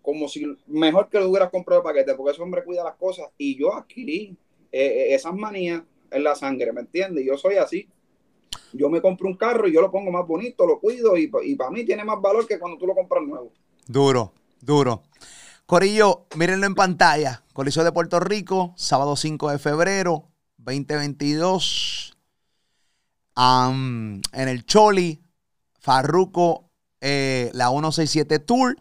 como 0.00 0.28
si 0.28 0.46
mejor 0.66 1.10
que 1.10 1.18
lo 1.18 1.28
hubieras 1.28 1.50
comprado 1.50 1.82
el 1.82 1.84
paquete, 1.84 2.14
porque 2.14 2.32
ese 2.32 2.42
hombre 2.42 2.64
cuida 2.64 2.82
las 2.84 2.96
cosas. 2.96 3.26
Y 3.36 3.58
yo 3.58 3.74
adquirí 3.74 4.36
eh, 4.72 4.86
eh, 4.86 5.14
esas 5.14 5.34
manías 5.34 5.82
en 6.10 6.24
la 6.24 6.34
sangre, 6.34 6.72
¿me 6.72 6.80
entiendes? 6.80 7.24
Yo 7.26 7.36
soy 7.36 7.56
así. 7.56 7.86
Yo 8.72 8.88
me 8.88 9.02
compro 9.02 9.28
un 9.28 9.36
carro 9.36 9.68
y 9.68 9.72
yo 9.72 9.82
lo 9.82 9.90
pongo 9.90 10.10
más 10.10 10.26
bonito, 10.26 10.66
lo 10.66 10.80
cuido 10.80 11.16
y, 11.16 11.30
y 11.42 11.54
para 11.56 11.70
mí 11.70 11.84
tiene 11.84 12.04
más 12.04 12.20
valor 12.20 12.46
que 12.46 12.58
cuando 12.58 12.78
tú 12.78 12.86
lo 12.86 12.94
compras 12.94 13.22
nuevo. 13.24 13.52
Duro, 13.86 14.32
duro. 14.60 15.02
Corillo, 15.68 16.26
mírenlo 16.34 16.66
en 16.66 16.74
pantalla. 16.74 17.42
Coliseo 17.52 17.84
de 17.84 17.92
Puerto 17.92 18.20
Rico, 18.20 18.72
sábado 18.78 19.16
5 19.16 19.50
de 19.50 19.58
febrero 19.58 20.30
2022 20.56 22.16
en 23.36 24.22
el 24.32 24.64
Choli, 24.64 25.22
Farruco, 25.78 26.70
eh, 27.02 27.50
la 27.52 27.68
167 27.68 28.38
Tour. 28.38 28.78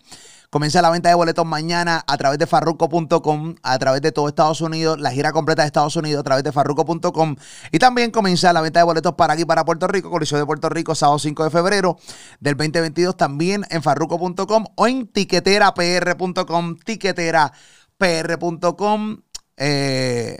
Comienza 0.49 0.81
la 0.81 0.89
venta 0.89 1.09
de 1.09 1.15
boletos 1.15 1.45
mañana 1.45 2.05
a 2.07 2.17
través 2.17 2.39
de 2.39 2.47
farruco.com, 2.47 3.55
a 3.63 3.79
través 3.79 4.01
de 4.01 4.13
todo 4.13 4.29
Estados 4.29 4.61
Unidos, 4.61 4.97
la 4.97 5.11
gira 5.11 5.33
completa 5.33 5.63
de 5.63 5.67
Estados 5.67 5.97
Unidos 5.97 6.21
a 6.21 6.23
través 6.23 6.45
de 6.45 6.53
farruco.com. 6.53 7.35
Y 7.71 7.79
también 7.79 8.11
comienza 8.11 8.53
la 8.53 8.61
venta 8.61 8.79
de 8.79 8.85
boletos 8.85 9.15
para 9.15 9.33
aquí, 9.33 9.43
para 9.43 9.65
Puerto 9.65 9.87
Rico, 9.87 10.09
Coliseo 10.09 10.39
de 10.39 10.45
Puerto 10.45 10.69
Rico, 10.69 10.95
sábado 10.95 11.19
5 11.19 11.43
de 11.43 11.49
febrero 11.49 11.97
del 12.39 12.55
2022, 12.55 13.17
también 13.17 13.65
en 13.69 13.83
farruco.com 13.83 14.63
o 14.75 14.87
en 14.87 15.07
tiqueterapr.com, 15.07 16.77
tiqueterapr.com. 16.77 19.17
Eh, 19.57 20.37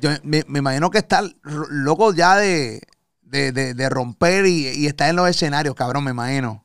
yo 0.00 0.10
me, 0.22 0.44
imagino 0.48 0.90
que 0.90 0.98
está 0.98 1.22
loco 1.42 2.14
ya 2.14 2.36
de, 2.36 2.80
de, 3.22 3.88
romper 3.88 4.46
y, 4.46 4.86
estar 4.86 5.10
en 5.10 5.16
los 5.16 5.28
escenarios, 5.28 5.74
cabrón, 5.74 6.04
me 6.04 6.12
imagino. 6.12 6.64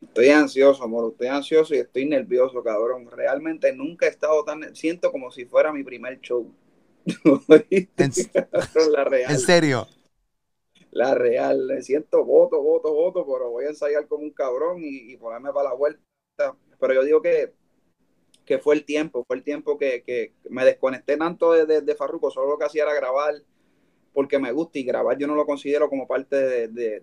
Estoy 0.00 0.28
ansioso, 0.28 0.84
amor, 0.84 1.10
estoy 1.12 1.28
ansioso 1.28 1.74
y 1.74 1.78
estoy 1.78 2.06
nervioso, 2.06 2.62
cabrón. 2.62 3.10
Realmente 3.10 3.72
nunca 3.72 4.06
he 4.06 4.10
estado 4.10 4.44
tan... 4.44 4.74
Siento 4.74 5.10
como 5.10 5.30
si 5.30 5.44
fuera 5.44 5.72
mi 5.72 5.82
primer 5.82 6.20
show. 6.20 6.52
¿En, 7.70 8.12
la 8.92 9.04
real. 9.04 9.32
¿En 9.32 9.38
serio? 9.38 9.88
La 10.90 11.14
real. 11.14 11.66
Le 11.66 11.82
siento 11.82 12.24
voto, 12.24 12.62
voto, 12.62 12.92
voto, 12.92 13.26
pero 13.26 13.50
voy 13.50 13.64
a 13.64 13.68
ensayar 13.68 14.06
como 14.06 14.22
un 14.22 14.30
cabrón 14.30 14.78
y, 14.80 15.16
ponerme 15.16 15.52
para 15.52 15.70
la 15.70 15.74
vuelta. 15.74 16.02
Pero 16.80 16.94
yo 16.94 17.02
digo 17.02 17.20
que, 17.20 17.54
que 18.44 18.58
fue 18.58 18.76
el 18.76 18.84
tiempo, 18.84 19.24
fue 19.24 19.36
el 19.36 19.42
tiempo 19.42 19.76
que, 19.78 20.34
me 20.48 20.64
desconecté 20.64 21.16
tanto 21.16 21.52
de, 21.52 21.66
de, 21.66 21.80
de 21.80 21.94
Farruko, 21.96 22.30
solo 22.30 22.50
lo 22.50 22.58
que 22.58 22.66
hacía 22.66 22.84
era 22.84 22.94
grabar 22.94 23.34
porque 24.18 24.40
me 24.40 24.50
gusta 24.50 24.80
y 24.80 24.82
grabar 24.82 25.16
yo 25.16 25.28
no 25.28 25.36
lo 25.36 25.46
considero 25.46 25.88
como 25.88 26.08
parte 26.08 26.68
de, 26.68 27.02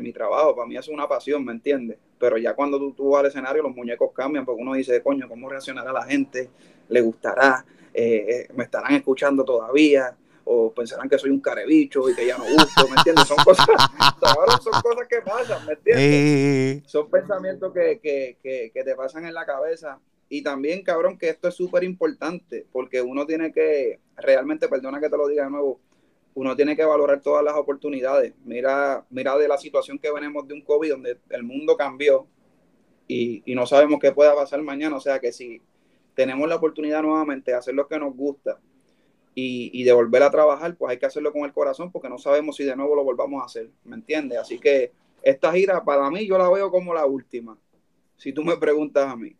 mi 0.00 0.12
trabajo. 0.12 0.54
Para 0.54 0.66
mí 0.66 0.76
es 0.76 0.88
una 0.88 1.08
pasión, 1.08 1.44
¿me 1.44 1.52
entiendes? 1.52 1.98
Pero 2.18 2.38
ya 2.38 2.54
cuando 2.54 2.78
tú, 2.78 2.92
tú, 2.92 3.10
vas 3.10 3.20
al 3.20 3.26
escenario, 3.26 3.62
los 3.62 3.74
muñecos 3.74 4.10
cambian 4.14 4.44
porque 4.44 4.62
uno 4.62 4.74
dice, 4.74 5.02
coño, 5.02 5.28
¿cómo 5.28 5.48
reaccionará 5.48 5.92
la 5.92 6.04
gente? 6.04 6.50
¿Le 6.88 7.00
gustará? 7.00 7.64
Eh, 7.92 8.26
eh, 8.28 8.48
¿Me 8.54 8.64
estarán 8.64 8.94
escuchando 8.94 9.44
todavía? 9.44 10.16
o 10.44 10.72
pensarán 10.72 11.08
que 11.08 11.18
soy 11.18 11.30
un 11.30 11.40
carebicho 11.40 12.08
y 12.08 12.14
que 12.14 12.26
ya 12.26 12.36
no 12.36 12.44
gusto, 12.44 12.88
¿me 12.88 12.96
entiendes? 12.96 13.26
Son 13.26 13.36
cosas, 13.44 13.66
son 14.62 14.82
cosas 14.82 15.08
que 15.08 15.20
pasan, 15.22 15.66
¿me 15.66 15.74
entiendes? 15.74 16.04
Eh. 16.04 16.82
Son 16.86 17.08
pensamientos 17.10 17.72
que, 17.72 18.00
que, 18.00 18.70
que, 18.72 18.84
te 18.84 18.94
pasan 18.94 19.26
en 19.26 19.34
la 19.34 19.46
cabeza. 19.46 20.00
Y 20.28 20.42
también, 20.42 20.82
cabrón, 20.82 21.18
que 21.18 21.28
esto 21.28 21.48
es 21.48 21.54
súper 21.54 21.84
importante, 21.84 22.66
porque 22.72 23.02
uno 23.02 23.26
tiene 23.26 23.52
que, 23.52 24.00
realmente, 24.16 24.68
perdona 24.68 24.98
que 24.98 25.10
te 25.10 25.16
lo 25.16 25.28
diga 25.28 25.44
de 25.44 25.50
nuevo, 25.50 25.78
uno 26.34 26.56
tiene 26.56 26.76
que 26.76 26.84
valorar 26.84 27.20
todas 27.20 27.44
las 27.44 27.54
oportunidades. 27.54 28.34
Mira, 28.44 29.04
mira 29.10 29.36
de 29.36 29.48
la 29.48 29.58
situación 29.58 29.98
que 29.98 30.12
venimos 30.12 30.46
de 30.48 30.54
un 30.54 30.62
COVID 30.62 30.90
donde 30.90 31.18
el 31.30 31.42
mundo 31.42 31.76
cambió 31.76 32.26
y, 33.06 33.42
no 33.54 33.66
sabemos 33.66 34.00
qué 34.00 34.12
pueda 34.12 34.34
pasar 34.34 34.62
mañana. 34.62 34.96
O 34.96 35.00
sea 35.00 35.20
que 35.20 35.32
si 35.32 35.60
tenemos 36.14 36.48
la 36.48 36.56
oportunidad 36.56 37.02
nuevamente 37.02 37.50
de 37.50 37.58
hacer 37.58 37.74
lo 37.74 37.86
que 37.86 37.98
nos 37.98 38.14
gusta 38.16 38.58
y, 39.34 39.82
de 39.82 39.92
volver 39.92 40.22
a 40.22 40.30
trabajar, 40.30 40.76
pues 40.76 40.90
hay 40.90 40.98
que 40.98 41.06
hacerlo 41.06 41.32
con 41.32 41.44
el 41.44 41.52
corazón 41.52 41.90
porque 41.90 42.08
no 42.08 42.18
sabemos 42.18 42.56
si 42.56 42.64
de 42.64 42.76
nuevo 42.76 42.94
lo 42.94 43.04
volvamos 43.04 43.42
a 43.42 43.46
hacer. 43.46 43.70
¿Me 43.84 43.96
entiendes? 43.96 44.38
Así 44.38 44.58
que 44.58 44.92
esta 45.22 45.52
gira 45.52 45.84
para 45.84 46.10
mí 46.10 46.26
yo 46.26 46.38
la 46.38 46.50
veo 46.50 46.70
como 46.70 46.94
la 46.94 47.06
última, 47.06 47.58
si 48.16 48.32
tú 48.32 48.42
me 48.42 48.56
preguntas 48.56 49.06
a 49.06 49.16
mí. 49.16 49.36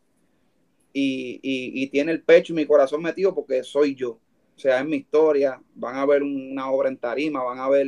Y, 0.94 1.40
y 1.42 1.86
tiene 1.86 2.12
el 2.12 2.22
pecho 2.22 2.52
y 2.52 2.56
mi 2.56 2.66
corazón 2.66 3.00
metido 3.00 3.34
porque 3.34 3.64
soy 3.64 3.94
yo 3.94 4.18
sea, 4.62 4.80
en 4.80 4.88
mi 4.88 4.96
historia, 4.96 5.60
van 5.74 5.96
a 5.96 6.06
ver 6.06 6.22
una 6.22 6.70
obra 6.70 6.88
en 6.88 6.96
tarima, 6.96 7.42
van 7.42 7.58
a 7.58 7.68
ver 7.68 7.86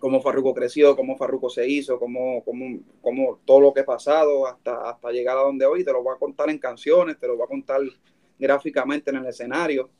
cómo 0.00 0.20
Farruco 0.20 0.54
creció, 0.54 0.96
cómo 0.96 1.16
Farruco 1.16 1.48
se 1.48 1.66
hizo, 1.68 1.98
cómo, 1.98 2.44
cómo, 2.44 2.80
cómo 3.00 3.40
todo 3.44 3.60
lo 3.60 3.72
que 3.72 3.80
ha 3.80 3.86
pasado 3.86 4.46
hasta, 4.46 4.90
hasta 4.90 5.10
llegar 5.10 5.38
a 5.38 5.42
donde 5.42 5.66
hoy. 5.66 5.84
Te 5.84 5.92
lo 5.92 6.02
voy 6.02 6.14
a 6.14 6.18
contar 6.18 6.50
en 6.50 6.58
canciones, 6.58 7.18
te 7.18 7.26
lo 7.26 7.36
voy 7.36 7.44
a 7.44 7.48
contar 7.48 7.80
gráficamente 8.38 9.10
en 9.10 9.16
el 9.16 9.26
escenario. 9.26 9.90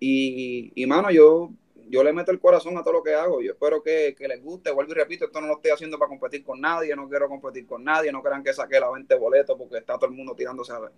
Y, 0.00 0.72
y 0.74 0.86
mano, 0.86 1.10
yo, 1.10 1.50
yo 1.88 2.02
le 2.02 2.12
meto 2.12 2.30
el 2.30 2.40
corazón 2.40 2.76
a 2.76 2.82
todo 2.82 2.94
lo 2.94 3.02
que 3.02 3.14
hago. 3.14 3.40
Yo 3.42 3.52
espero 3.52 3.82
que, 3.82 4.14
les 4.18 4.42
guste. 4.42 4.70
Vuelvo 4.70 4.92
y 4.92 4.94
repito, 4.94 5.26
esto 5.26 5.40
no 5.40 5.46
lo 5.46 5.54
estoy 5.54 5.70
haciendo 5.70 5.98
para 5.98 6.08
competir 6.08 6.44
con 6.44 6.60
nadie. 6.60 6.94
No 6.96 7.08
quiero 7.08 7.28
competir 7.28 7.66
con 7.66 7.84
nadie. 7.84 8.12
No 8.12 8.22
crean 8.22 8.42
que 8.42 8.52
saqué 8.52 8.80
la 8.80 8.90
20 8.90 9.14
boletos 9.16 9.56
porque 9.58 9.78
está 9.78 9.96
todo 9.96 10.10
el 10.10 10.16
mundo 10.16 10.34
tirándose 10.34 10.72
a 10.72 10.78
ver. 10.80 10.92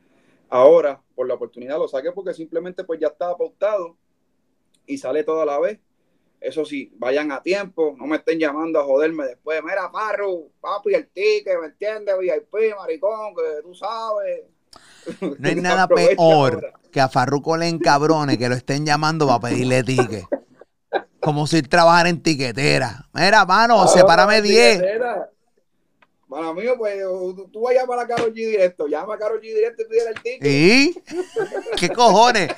Ahora, 0.48 1.00
por 1.14 1.26
la 1.26 1.34
oportunidad, 1.34 1.78
lo 1.78 1.88
saqué 1.88 2.12
porque 2.12 2.34
simplemente 2.34 2.84
pues 2.84 3.00
ya 3.00 3.08
estaba 3.08 3.36
pautado 3.36 3.96
y 4.86 4.98
sale 4.98 5.24
toda 5.24 5.44
la 5.44 5.58
vez. 5.58 5.80
Eso 6.40 6.64
sí, 6.64 6.92
vayan 6.96 7.32
a 7.32 7.42
tiempo, 7.42 7.94
no 7.98 8.06
me 8.06 8.16
estén 8.16 8.38
llamando 8.38 8.78
a 8.78 8.84
joderme 8.84 9.24
después. 9.24 9.62
Mira, 9.64 9.90
Parro, 9.90 10.48
papi, 10.60 10.94
el 10.94 11.08
ticket, 11.08 11.58
¿me 11.60 11.68
entiendes? 11.68 12.14
VIP, 12.18 12.76
maricón, 12.76 13.34
que 13.34 13.62
tú 13.62 13.74
sabes. 13.74 14.42
No 15.38 15.48
hay 15.48 15.54
nada 15.62 15.86
peor 15.86 16.74
que 16.90 17.00
a 17.00 17.08
Farruko 17.08 17.56
le 17.56 17.68
encabrone 17.68 18.38
que 18.38 18.48
lo 18.48 18.54
estén 18.54 18.84
llamando 18.84 19.26
para 19.26 19.40
pedirle 19.40 19.82
ticket. 19.82 20.24
Como 21.20 21.46
si 21.46 21.62
trabajara 21.62 22.08
en 22.08 22.22
tiquetera. 22.22 23.08
Mira, 23.12 23.44
mano, 23.44 23.82
ah, 23.82 23.88
sepárame 23.88 24.42
10. 24.42 24.82
Para 26.28 26.52
mí, 26.52 26.62
pues 26.76 26.96
tú 27.52 27.60
vas 27.60 27.76
a 27.76 27.80
llamar 27.80 28.00
a 28.00 28.06
Carol 28.06 28.32
G 28.32 28.34
directo. 28.34 28.86
Llama 28.88 29.14
a 29.14 29.18
Carol 29.18 29.40
G 29.40 29.42
directo 29.42 29.82
y 29.82 29.86
pide 29.86 30.08
el 30.08 30.22
ticket. 30.22 30.44
¿Y? 30.44 31.02
¿Qué 31.78 31.88
cojones? 31.90 32.50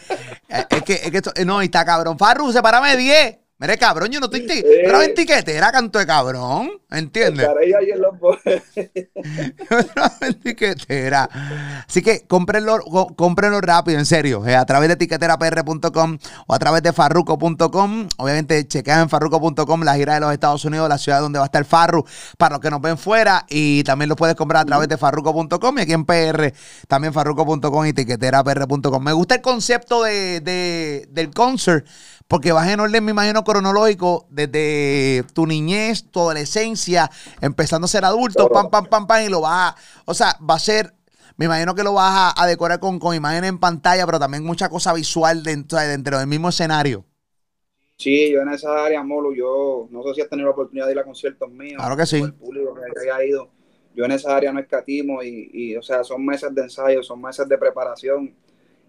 es 0.49 0.83
que, 0.83 0.95
es 0.95 1.11
que 1.11 1.17
esto, 1.19 1.33
no, 1.45 1.63
y 1.63 1.67
está 1.67 1.85
cabrón. 1.85 2.19
Farru, 2.19 2.51
sepárame 2.51 2.97
10. 2.97 3.39
Mire, 3.61 3.77
cabrón, 3.77 4.09
yo 4.11 4.21
no 4.21 4.27
estoy 4.27 4.47
pero 4.47 5.03
en 5.03 5.15
tiquetera, 5.15 5.73
canto 5.73 5.99
de 5.99 6.07
cabrón. 6.07 6.71
¿Entiendes? 6.91 7.49
ahí 7.49 7.73
en 10.21 10.41
tiquetera. 10.41 11.29
Así 11.87 12.01
que 12.01 12.25
cómprenlo, 12.29 12.79
cómprenlo 13.17 13.61
rápido, 13.61 13.99
en 13.99 14.07
serio. 14.07 14.47
Eh, 14.47 14.55
a 14.55 14.65
través 14.65 14.89
de 14.89 14.97
tiqueterapr.com 14.97 16.19
o 16.47 16.55
a 16.55 16.59
través 16.61 16.85
de 16.85 16.93
farruco.com. 16.93 18.09
Obviamente, 18.17 18.69
chequean 18.69 19.01
en 19.01 19.09
farruco.com 19.09 19.83
la 19.83 19.97
gira 19.97 20.15
de 20.15 20.21
los 20.21 20.33
Estados 20.33 20.65
Unidos, 20.65 20.89
la 20.89 20.97
ciudad 20.97 21.21
donde 21.21 21.41
va 21.41 21.45
a 21.45 21.47
estar 21.47 21.65
Farru, 21.65 22.05
para 22.39 22.55
los 22.55 22.61
que 22.61 22.71
nos 22.71 22.81
ven 22.81 22.97
fuera. 22.97 23.45
Y 23.49 23.83
también 23.83 24.09
lo 24.09 24.15
puedes 24.15 24.37
comprar 24.37 24.63
a 24.63 24.67
través 24.67 24.89
de 24.89 24.97
farruco.com 24.97 25.79
y 25.79 25.81
aquí 25.81 25.95
en 25.95 26.05
PR, 26.05 26.53
también 26.87 27.13
farruco.com 27.13 27.87
y 27.87 27.93
tiqueterapr.com. 27.93 29.03
Me 29.03 29.13
gusta 29.13 29.35
el 29.35 29.41
concepto 29.41 30.05
de, 30.05 30.41
de, 30.41 31.09
del 31.11 31.35
concert 31.35 31.85
porque 32.29 32.53
vas 32.53 32.69
en 32.69 32.79
orden, 32.79 33.03
me 33.05 33.13
imagino, 33.13 33.43
cronológico, 33.43 34.27
desde 34.29 35.25
tu 35.33 35.47
niñez, 35.47 36.05
tu 36.11 36.21
adolescencia, 36.21 37.11
empezando 37.41 37.87
a 37.87 37.89
ser 37.89 38.05
adulto, 38.05 38.51
pam, 38.51 38.71
pam, 38.71 38.85
pam, 38.85 39.07
pam, 39.07 39.25
y 39.25 39.31
lo 39.31 39.41
vas 39.41 39.73
a, 39.73 39.77
o 40.05 40.13
sea, 40.13 40.37
va 40.49 40.55
a 40.55 40.59
ser, 40.59 40.93
me 41.39 41.47
imagino 41.47 41.75
que 41.75 41.83
lo 41.83 41.95
vas 41.95 42.35
a, 42.37 42.47
decorar 42.47 42.81
con, 42.81 42.99
con 42.99 43.17
imágenes 43.17 43.49
en 43.49 43.59
pantalla, 43.59 44.05
pero 44.05 44.19
también 44.19 44.45
mucha 44.45 44.69
cosa 44.69 44.93
visual 44.93 45.43
dentro, 45.43 45.79
dentro 45.79 46.19
del 46.19 46.27
mismo 46.27 46.51
escenario. 46.51 47.07
Sí, 47.97 48.31
yo 48.31 48.43
en 48.43 48.51
esa 48.51 48.85
área, 48.85 49.03
Molo, 49.03 49.33
yo 49.33 49.89
no 49.91 50.03
sé 50.05 50.15
si 50.15 50.21
has 50.21 50.29
tenido 50.29 50.47
la 50.49 50.53
oportunidad 50.53 50.87
de 50.87 50.93
ir 50.93 50.99
a 50.99 51.05
conciertos 51.05 51.51
míos. 51.51 51.79
Claro 51.79 51.97
que 51.97 52.07
sí. 52.07 52.19
El 52.19 52.35
público 52.35 52.75
que 52.75 53.11
haya 53.11 53.25
ido. 53.25 53.51
Yo 53.95 54.05
en 54.05 54.13
esa 54.13 54.37
área 54.37 54.53
no 54.53 54.61
escatimo 54.61 55.23
y, 55.23 55.51
y, 55.53 55.77
o 55.77 55.83
sea, 55.83 56.05
son 56.05 56.25
meses 56.25 56.55
de 56.55 56.63
ensayo, 56.63 57.03
son 57.03 57.21
meses 57.21 57.49
de 57.49 57.59
preparación 57.59 58.37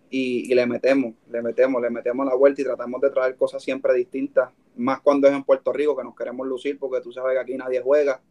y, 0.10 0.54
le 0.54 0.66
metemos, 0.66 1.14
le 1.30 1.42
metemos, 1.42 1.82
le 1.82 1.90
metemos 1.90 2.26
la 2.26 2.36
vuelta 2.36 2.62
y 2.62 2.66
tratamos 2.66 3.02
de 3.02 3.12
traer 3.12 3.36
cosas 3.36 3.64
siempre 3.64 3.94
distintas, 3.94 4.50
más 4.76 5.02
cuando 5.02 5.28
es 5.28 5.34
en 5.34 5.44
Puerto 5.44 5.72
Rico, 5.72 5.96
que 5.96 6.04
nos 6.04 6.16
queremos 6.16 6.48
lucir, 6.48 6.80
porque 6.80 7.02
tú 7.02 7.12
sabes 7.12 7.34
que 7.34 7.40
aquí 7.40 7.56
nadie 7.56 7.82
juega 7.82 8.22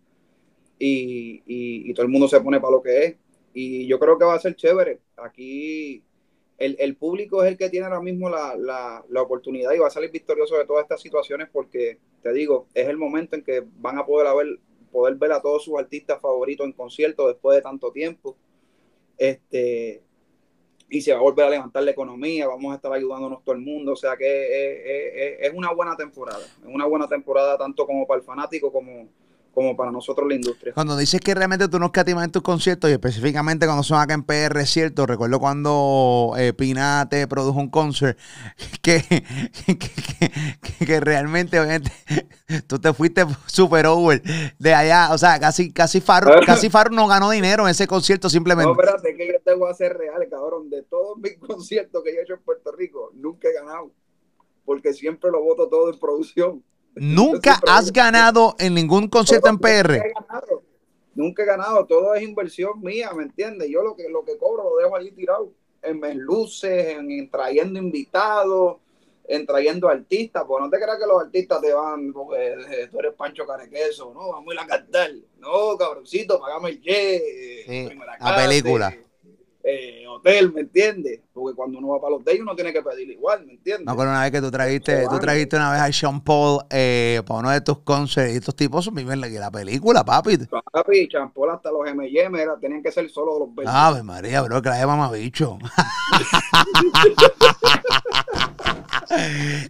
y, 0.79 1.43
y, 1.47 1.93
todo 1.95 2.05
el 2.07 2.13
mundo 2.13 2.29
se 2.29 2.41
pone 2.41 2.61
para 2.61 2.73
lo 2.73 2.83
que 2.83 3.05
es. 3.05 3.17
Y 3.53 3.87
yo 3.87 3.99
creo 3.99 4.19
que 4.19 4.25
va 4.25 4.35
a 4.35 4.41
ser 4.41 4.55
chévere. 4.55 5.01
Aquí 5.17 6.03
el, 6.59 6.77
el 6.79 6.97
público 6.97 7.43
es 7.43 7.51
el 7.51 7.59
que 7.59 7.71
tiene 7.71 7.87
ahora 7.87 8.01
mismo 8.01 8.29
la, 8.29 8.57
la, 8.57 9.05
la, 9.09 9.23
oportunidad 9.23 9.73
y 9.73 9.79
va 9.79 9.89
a 9.89 9.91
salir 9.91 10.11
victorioso 10.11 10.57
de 10.57 10.67
todas 10.67 10.83
estas 10.83 11.01
situaciones 11.01 11.49
porque, 11.53 11.99
te 12.23 12.33
digo, 12.33 12.67
es 12.75 12.89
el 12.89 12.97
momento 12.97 13.37
en 13.37 13.43
que 13.43 13.65
van 13.79 13.99
a 13.99 14.07
poder, 14.07 14.29
ver, 14.37 14.59
poder 14.91 15.15
ver 15.17 15.33
a 15.33 15.43
todos 15.43 15.65
sus 15.65 15.79
artistas 15.79 16.21
favoritos 16.21 16.67
en 16.67 16.73
concierto 16.73 17.27
después 17.29 17.57
de 17.57 17.63
tanto 17.63 17.93
tiempo. 17.93 18.37
Este, 19.17 20.03
y 20.91 21.01
se 21.03 21.13
va 21.13 21.19
a 21.19 21.23
volver 21.23 21.47
a 21.47 21.51
levantar 21.51 21.83
la 21.83 21.91
economía, 21.91 22.47
vamos 22.47 22.73
a 22.73 22.77
estar 22.77 22.93
ayudándonos 22.93 23.45
todo 23.45 23.55
el 23.55 23.61
mundo, 23.61 23.93
o 23.93 23.97
sea 23.97 24.17
que 24.17 25.37
es, 25.41 25.53
una 25.55 25.73
buena 25.73 25.97
temporada, 25.97 26.41
es 26.41 26.67
una 26.67 26.87
buena 26.87 27.07
temporada 27.07 27.59
tanto 27.59 27.87
como 27.87 28.07
para 28.07 28.21
el 28.21 28.25
fanático 28.25 28.73
como, 28.73 29.09
como 29.53 29.77
para 29.77 29.91
nosotros 29.91 30.29
la 30.29 30.35
industria. 30.35 30.73
Cuando 30.73 30.97
dices 30.97 31.21
que 31.21 31.35
realmente 31.35 31.69
tú 31.69 31.79
no 31.79 31.87
escatimas 31.87 32.25
en 32.25 32.31
tus 32.31 32.43
conciertos 32.43 32.91
y 32.91 32.93
específicamente 32.93 33.67
cuando 33.67 33.83
son 33.83 34.01
acá 34.01 34.15
en 34.15 34.23
PR, 34.23 34.65
cierto, 34.67 35.07
recuerdo 35.07 35.41
cuando 35.41 36.35
eh, 36.39 36.53
Pina 36.53 37.07
te 37.11 37.27
produjo 37.27 37.59
un 37.59 37.69
concert 37.71 38.19
que, 38.83 39.03
que, 40.87 41.01
realmente 41.01 41.59
obviamente 41.59 41.91
tú 42.67 42.79
te 42.79 42.93
fuiste 42.93 43.25
super 43.47 43.87
over 43.87 44.23
de 44.59 44.75
allá, 44.75 45.09
o 45.13 45.19
sea, 45.19 45.39
casi, 45.41 45.73
casi 45.73 46.01
Farro, 46.01 46.41
casi 46.47 46.71
Farro 46.71 46.91
no 46.91 47.07
ganó 47.07 47.31
dinero 47.31 47.65
en 47.65 47.71
ese 47.71 47.87
concierto 47.87 48.29
simplemente. 48.29 48.73
No, 48.73 48.81
espérate, 48.81 49.17
que 49.17 49.27
yo 49.27 49.41
te 49.45 49.55
voy 49.55 49.69
a 49.69 49.73
hacer 49.73 49.97
real, 49.97 50.27
cabrón, 50.31 50.71
de 50.71 50.83
todos 50.83 51.19
mis 51.19 51.37
conciertos 51.39 52.03
que 52.05 52.13
yo 52.13 52.21
he 52.21 52.23
hecho 52.23 52.35
en 52.35 52.43
Puerto 52.43 52.73
Rico, 52.73 53.11
nunca 53.15 53.49
he 53.49 53.53
ganado, 53.53 53.91
porque 54.65 54.93
siempre 54.93 55.31
lo 55.31 55.43
voto 55.43 55.69
todo 55.69 55.93
en 55.93 55.99
producción. 55.99 56.63
Nunca 57.01 57.61
has 57.67 57.93
ganado 57.93 58.55
en 58.59 58.75
ningún 58.75 59.09
concierto 59.09 59.49
en 59.49 59.59
PR. 59.59 60.03
Nunca 61.15 61.43
he 61.43 61.47
ganado, 61.47 61.85
todo 61.87 62.15
es 62.15 62.23
inversión 62.23 62.81
mía, 62.81 63.11
¿me 63.13 63.25
entiendes? 63.25 63.69
Yo 63.69 63.83
lo 63.83 63.97
que, 63.97 64.09
lo 64.09 64.25
que 64.25 64.39
cobro 64.39 64.71
lo 64.71 64.77
dejo 64.77 64.95
allí 64.95 65.11
tirado 65.11 65.53
en 65.83 66.19
luces, 66.19 66.97
en, 66.97 67.31
trayendo 67.31 67.79
invitados, 67.79 68.77
en 69.27 69.47
trayendo 69.47 69.89
artistas, 69.89 70.45
pues 70.47 70.63
no 70.63 70.71
te 70.71 70.79
creas 70.79 70.99
que 70.99 71.07
los 71.07 71.21
artistas 71.21 71.61
te 71.61 71.73
van, 71.73 72.13
porque 72.13 72.53
eh, 72.53 72.89
tú 72.91 72.99
eres 72.99 73.15
Pancho 73.15 73.47
Carequeso, 73.47 74.13
no, 74.15 74.31
vamos 74.31 74.51
a 74.51 74.55
ir 74.55 74.61
a 74.61 74.67
cantar, 74.67 75.11
no, 75.39 75.77
cabroncito, 75.77 76.41
pagame 76.41 76.71
el 76.71 76.81
jet, 76.81 77.99
la 78.21 78.37
película. 78.37 78.97
Eh, 79.71 80.07
hotel, 80.09 80.51
¿me 80.51 80.63
entiendes? 80.63 81.21
Porque 81.31 81.55
cuando 81.55 81.77
uno 81.77 81.89
va 81.89 82.01
para 82.01 82.13
los 82.13 82.23
hotel 82.23 82.41
uno 82.41 82.55
tiene 82.55 82.73
que 82.73 82.81
pedir 82.81 83.11
igual, 83.11 83.45
¿me 83.45 83.53
entiendes? 83.53 83.85
No, 83.85 83.95
pero 83.95 84.09
una 84.09 84.23
vez 84.23 84.31
que 84.31 84.41
tú 84.41 84.51
trajiste, 84.51 85.05
tú 85.11 85.19
trajiste 85.19 85.57
una 85.57 85.71
vez 85.73 85.83
a 85.83 85.93
Sean 85.93 86.25
Paul 86.25 86.63
eh, 86.71 87.21
para 87.27 87.41
uno 87.41 87.51
de 87.51 87.61
tus 87.61 87.81
concerts 87.81 88.33
y 88.33 88.37
estos 88.39 88.57
tipos 88.57 88.91
viven 88.95 89.21
la 89.21 89.51
película, 89.51 90.03
papi. 90.03 90.39
Papi, 90.73 91.11
Sean 91.11 91.31
Paul 91.33 91.51
hasta 91.51 91.71
los 91.71 91.87
M&M 91.87 92.47
tenían 92.63 92.83
que 92.83 92.91
ser 92.91 93.11
solo 93.11 93.39
los 93.39 93.55
verdes. 93.55 93.71
Ave 93.71 94.03
María, 94.03 94.41
bro, 94.41 94.63
que 94.63 94.71
la 94.71 94.87
mamá 94.87 95.13
bicho. 95.13 95.59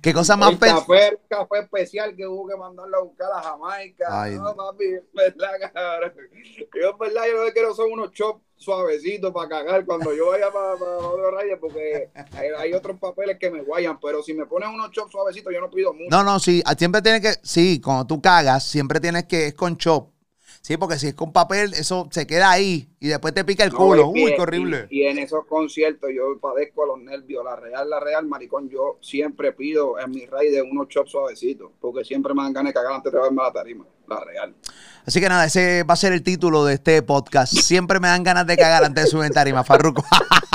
Qué 0.01 0.15
cosa 0.15 0.37
más 0.37 0.53
el 0.53 0.59
café, 0.61 1.19
café 1.29 1.59
especial 1.61 2.15
que 2.15 2.25
hubo 2.25 2.47
que 2.47 2.57
mandarlo 2.57 2.99
a 2.99 3.03
buscar 3.03 3.31
a 3.35 3.43
Jamaica. 3.43 4.07
Ay, 4.11 4.37
no, 4.37 4.55
papi, 4.55 4.85
verdad, 5.13 5.73
cabrón. 5.73 6.13
Yo, 6.81 6.97
verdad, 6.99 7.23
yo 7.27 7.39
lo 7.39 7.47
que 7.47 7.53
quiero 7.53 7.75
son 7.75 7.91
unos 7.93 8.13
chops 8.13 8.48
suavecito 8.59 9.33
para 9.33 9.49
cagar 9.49 9.85
cuando 9.87 10.15
yo 10.15 10.29
vaya 10.29 10.51
para, 10.53 10.77
para 10.77 10.99
otro 10.99 11.31
porque 11.61 12.11
hay, 12.59 12.73
otros 12.73 12.99
papeles 12.99 13.39
que 13.39 13.51
me 13.51 13.63
guayan, 13.63 13.99
pero 14.01 14.23
si 14.23 14.35
me 14.35 14.47
ponen 14.47 14.71
unos 14.71 14.91
chop 14.91 15.11
suavecitos 15.11 15.53
yo 15.53 15.61
no 15.61 15.71
pido 15.71 15.93
mucho. 15.93 16.11
No, 16.11 16.23
no, 16.25 16.39
sí, 16.39 16.63
siempre 16.77 17.01
tienes 17.01 17.21
que, 17.21 17.41
sí, 17.43 17.81
cuando 17.81 18.07
tú 18.07 18.21
cagas, 18.21 18.65
siempre 18.65 19.01
tienes 19.01 19.25
que, 19.25 19.47
es 19.47 19.55
con 19.55 19.77
chop. 19.77 20.11
Sí, 20.61 20.77
porque 20.77 20.99
si 20.99 21.09
es 21.09 21.15
con 21.15 21.33
papel, 21.33 21.73
eso 21.75 22.09
se 22.11 22.27
queda 22.27 22.51
ahí 22.51 22.89
y 23.01 23.09
después 23.09 23.33
te 23.33 23.45
pica 23.45 23.65
el 23.65 23.73
culo. 23.73 24.09
Uy, 24.09 24.35
qué 24.35 24.41
horrible. 24.41 24.87
Y, 24.91 25.05
en 25.05 25.19
esos 25.19 25.47
conciertos 25.47 26.11
yo 26.15 26.39
padezco 26.41 26.85
los 26.85 26.99
nervios. 26.99 27.45
La 27.45 27.57
real, 27.57 27.89
la 27.89 28.01
real, 28.01 28.27
maricón, 28.27 28.69
yo 28.69 28.99
siempre 29.01 29.53
pido 29.53 29.99
en 29.99 30.11
mi 30.11 30.27
raid 30.27 30.53
de 30.53 30.63
unos 30.63 30.89
chops 30.89 31.11
suavecitos 31.11 31.71
porque 31.81 32.05
siempre 32.05 32.35
me 32.35 32.43
dan 32.43 32.53
ganas 32.53 32.71
de 32.71 32.75
cagar 32.75 32.93
antes 32.95 33.13
de 33.13 33.21
verme 33.21 33.43
la 33.43 33.53
tarima. 33.53 33.87
La 34.07 34.21
real. 34.21 34.55
Así 35.07 35.21
que 35.21 35.29
nada, 35.29 35.47
ese 35.47 35.85
va 35.85 35.95
a 35.95 35.97
ser 35.97 36.13
el 36.13 36.23
título 36.23 36.65
de 36.65 36.75
este 36.75 37.03
podcast. 37.03 37.55
Siempre 37.55 38.01
me 38.01 38.09
dan 38.09 38.23
ganas 38.23 38.47
de 38.47 38.57
cagar 38.57 38.85
antes 38.85 39.05
de 39.05 39.11
subir 39.11 39.27
en 39.27 39.33
tarima, 39.33 39.65
Farruco. 39.65 40.05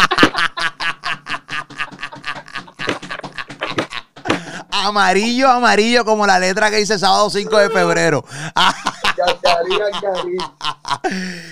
amarillo, 4.84 5.50
amarillo, 5.50 6.06
como 6.06 6.28
la 6.28 6.40
letra 6.40 6.70
que 6.70 6.78
dice 6.78 7.00
sábado 7.00 7.30
5 7.30 7.58
de 7.58 7.70
febrero. 7.70 8.26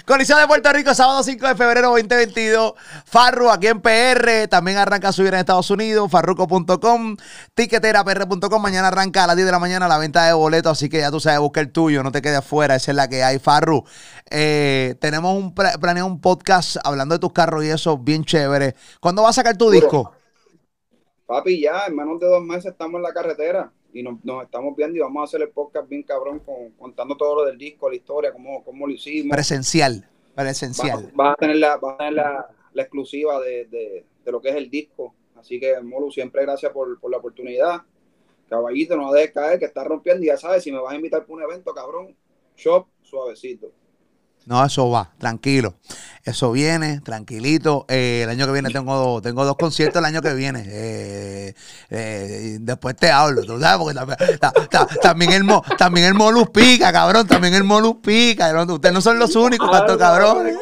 Coliseo 0.05 0.37
de 0.37 0.47
Puerto 0.47 0.71
Rico, 0.73 0.93
sábado 0.93 1.23
5 1.23 1.47
de 1.47 1.55
febrero 1.55 1.89
2022. 1.89 2.73
Farru 3.05 3.49
aquí 3.49 3.67
en 3.67 3.81
PR. 3.81 4.47
También 4.49 4.77
arranca 4.77 5.09
a 5.09 5.11
subir 5.11 5.33
en 5.33 5.39
Estados 5.39 5.69
Unidos. 5.69 6.09
Farruco.com. 6.09 7.17
Tiqueterapr.com. 7.53 8.61
Mañana 8.61 8.87
arranca 8.87 9.23
a 9.23 9.27
las 9.27 9.35
10 9.35 9.45
de 9.45 9.51
la 9.51 9.59
mañana 9.59 9.87
la 9.87 9.97
venta 9.97 10.25
de 10.25 10.33
boletos. 10.33 10.71
Así 10.73 10.89
que 10.89 10.99
ya 10.99 11.11
tú 11.11 11.19
sabes, 11.19 11.39
busca 11.39 11.61
el 11.61 11.71
tuyo. 11.71 12.03
No 12.03 12.11
te 12.11 12.21
quedes 12.21 12.39
afuera. 12.39 12.75
Esa 12.75 12.91
es 12.91 12.95
la 12.95 13.07
que 13.07 13.23
hay. 13.23 13.39
Farru. 13.39 13.83
Eh, 14.29 14.95
tenemos 14.99 15.35
un 15.35 15.53
planeado 15.53 16.07
un 16.07 16.21
podcast 16.21 16.77
hablando 16.83 17.15
de 17.15 17.19
tus 17.19 17.33
carros 17.33 17.63
y 17.63 17.69
eso, 17.69 17.97
bien 17.97 18.23
chévere. 18.23 18.75
¿Cuándo 18.99 19.23
vas 19.23 19.31
a 19.37 19.41
sacar 19.41 19.57
tu 19.57 19.69
disco? 19.69 20.13
Papi, 21.25 21.61
ya 21.61 21.85
en 21.87 21.95
menos 21.95 22.19
de 22.19 22.27
dos 22.27 22.41
meses 22.41 22.71
estamos 22.71 22.95
en 22.95 23.03
la 23.03 23.13
carretera 23.13 23.71
y 23.93 24.03
nos, 24.03 24.17
estamos 24.43 24.75
viendo 24.75 24.97
y 24.97 24.99
vamos 24.99 25.21
a 25.21 25.23
hacer 25.25 25.41
el 25.41 25.49
podcast 25.49 25.87
bien 25.87 26.03
cabrón 26.03 26.41
contando 26.77 27.15
todo 27.15 27.35
lo 27.35 27.45
del 27.45 27.57
disco, 27.57 27.89
la 27.89 27.95
historia, 27.95 28.31
cómo, 28.31 28.63
cómo 28.63 28.87
lo 28.87 28.93
hicimos. 28.93 29.35
Presencial, 29.35 30.07
presencial. 30.35 31.11
Vas, 31.13 31.33
a 31.33 31.35
tener 31.35 31.57
la, 31.57 31.79
la, 32.11 32.81
exclusiva 32.81 33.39
de, 33.39 33.65
de, 33.65 34.31
lo 34.31 34.41
que 34.41 34.49
es 34.49 34.55
el 34.55 34.69
disco. 34.69 35.13
Así 35.35 35.59
que, 35.59 35.79
Molu, 35.81 36.11
siempre 36.11 36.43
gracias 36.43 36.71
por, 36.71 36.99
por 36.99 37.11
la 37.11 37.17
oportunidad 37.17 37.81
caballito, 38.51 38.97
no 38.97 39.13
dejes 39.13 39.31
caer, 39.31 39.59
que 39.59 39.65
está 39.65 39.85
rompiendo 39.85 40.23
y 40.23 40.27
ya 40.27 40.35
sabes, 40.35 40.61
si 40.61 40.73
me 40.73 40.79
vas 40.79 40.91
a 40.91 40.97
invitar 40.97 41.21
para 41.21 41.33
un 41.33 41.43
evento, 41.43 41.73
cabrón, 41.73 42.13
shop 42.57 42.85
suavecito. 43.01 43.71
No, 44.45 44.65
eso 44.65 44.89
va, 44.89 45.11
tranquilo. 45.19 45.75
Eso 46.23 46.51
viene, 46.51 46.99
tranquilito. 47.01 47.85
Eh, 47.87 48.21
el 48.23 48.29
año 48.29 48.45
que 48.47 48.51
viene 48.53 48.69
tengo, 48.69 49.21
tengo 49.21 49.45
dos 49.45 49.55
conciertos 49.55 49.99
el 49.99 50.05
año 50.05 50.21
que 50.21 50.33
viene. 50.33 50.63
Eh, 50.65 51.53
eh, 51.89 52.57
después 52.59 52.95
te 52.95 53.11
hablo, 53.11 53.43
tú 53.43 53.59
sabes, 53.59 53.77
porque 53.77 54.39
también, 55.01 55.31
el, 55.33 55.47
también 55.77 56.07
el 56.07 56.13
molus 56.15 56.49
pica, 56.49 56.91
cabrón. 56.91 57.27
También 57.27 57.53
el 57.53 57.63
molus 57.63 57.97
pica. 58.03 58.51
Ustedes 58.63 58.93
no 58.93 59.01
son 59.01 59.19
los 59.19 59.35
únicos, 59.35 59.69
tanto 59.71 59.97
cabrones 59.97 60.55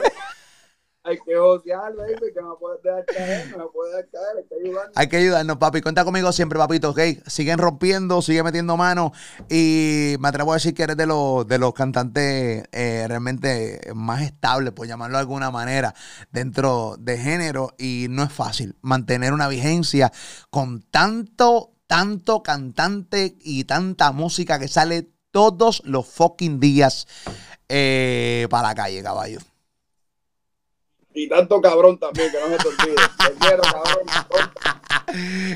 hay 1.09 1.17
que 1.25 1.35
josear, 1.35 1.95
baby, 1.95 2.33
que 2.33 2.41
no 2.41 2.57
puedes 2.59 2.83
dejar 2.83 3.05
caer, 3.05 3.57
no 3.57 3.71
puedes 3.71 3.95
dejar 3.95 4.09
caer, 4.11 4.37
hay 4.37 4.43
que 4.47 4.55
ayudarnos. 4.55 4.97
Hay 4.97 5.09
que 5.09 5.17
ayudarnos, 5.17 5.57
papi. 5.57 5.81
Cuenta 5.81 6.05
conmigo 6.05 6.31
siempre, 6.31 6.59
papito, 6.59 6.91
ok. 6.91 6.99
Siguen 7.25 7.57
rompiendo, 7.57 8.21
sigue 8.21 8.43
metiendo 8.43 8.77
mano 8.77 9.11
y 9.49 10.15
me 10.19 10.27
atrevo 10.27 10.51
a 10.51 10.55
decir 10.55 10.73
que 10.73 10.83
eres 10.83 10.97
de 10.97 11.07
los, 11.07 11.47
de 11.47 11.57
los 11.57 11.73
cantantes 11.73 12.63
eh, 12.71 13.05
realmente 13.07 13.81
más 13.95 14.21
estables, 14.21 14.71
por 14.73 14.87
llamarlo 14.87 15.17
de 15.17 15.21
alguna 15.21 15.49
manera, 15.49 15.93
dentro 16.31 16.95
de 16.99 17.17
género 17.17 17.73
y 17.77 18.07
no 18.09 18.23
es 18.23 18.31
fácil 18.31 18.75
mantener 18.81 19.33
una 19.33 19.47
vigencia 19.47 20.11
con 20.51 20.83
tanto, 20.83 21.71
tanto 21.87 22.43
cantante 22.43 23.35
y 23.41 23.63
tanta 23.63 24.11
música 24.11 24.59
que 24.59 24.67
sale 24.67 25.09
todos 25.31 25.81
los 25.85 26.07
fucking 26.07 26.59
días 26.59 27.07
eh, 27.67 28.47
para 28.49 28.69
la 28.69 28.75
calle, 28.75 29.01
caballo. 29.01 29.39
Y 31.19 31.27
tanto 31.27 31.59
cabrón 31.59 31.97
también, 31.97 32.31
que 32.31 32.39
no 32.39 32.47
se 32.47 32.57
te 32.57 32.67
olvide. 32.69 32.95
Te 33.17 33.33
quiero. 33.41 33.61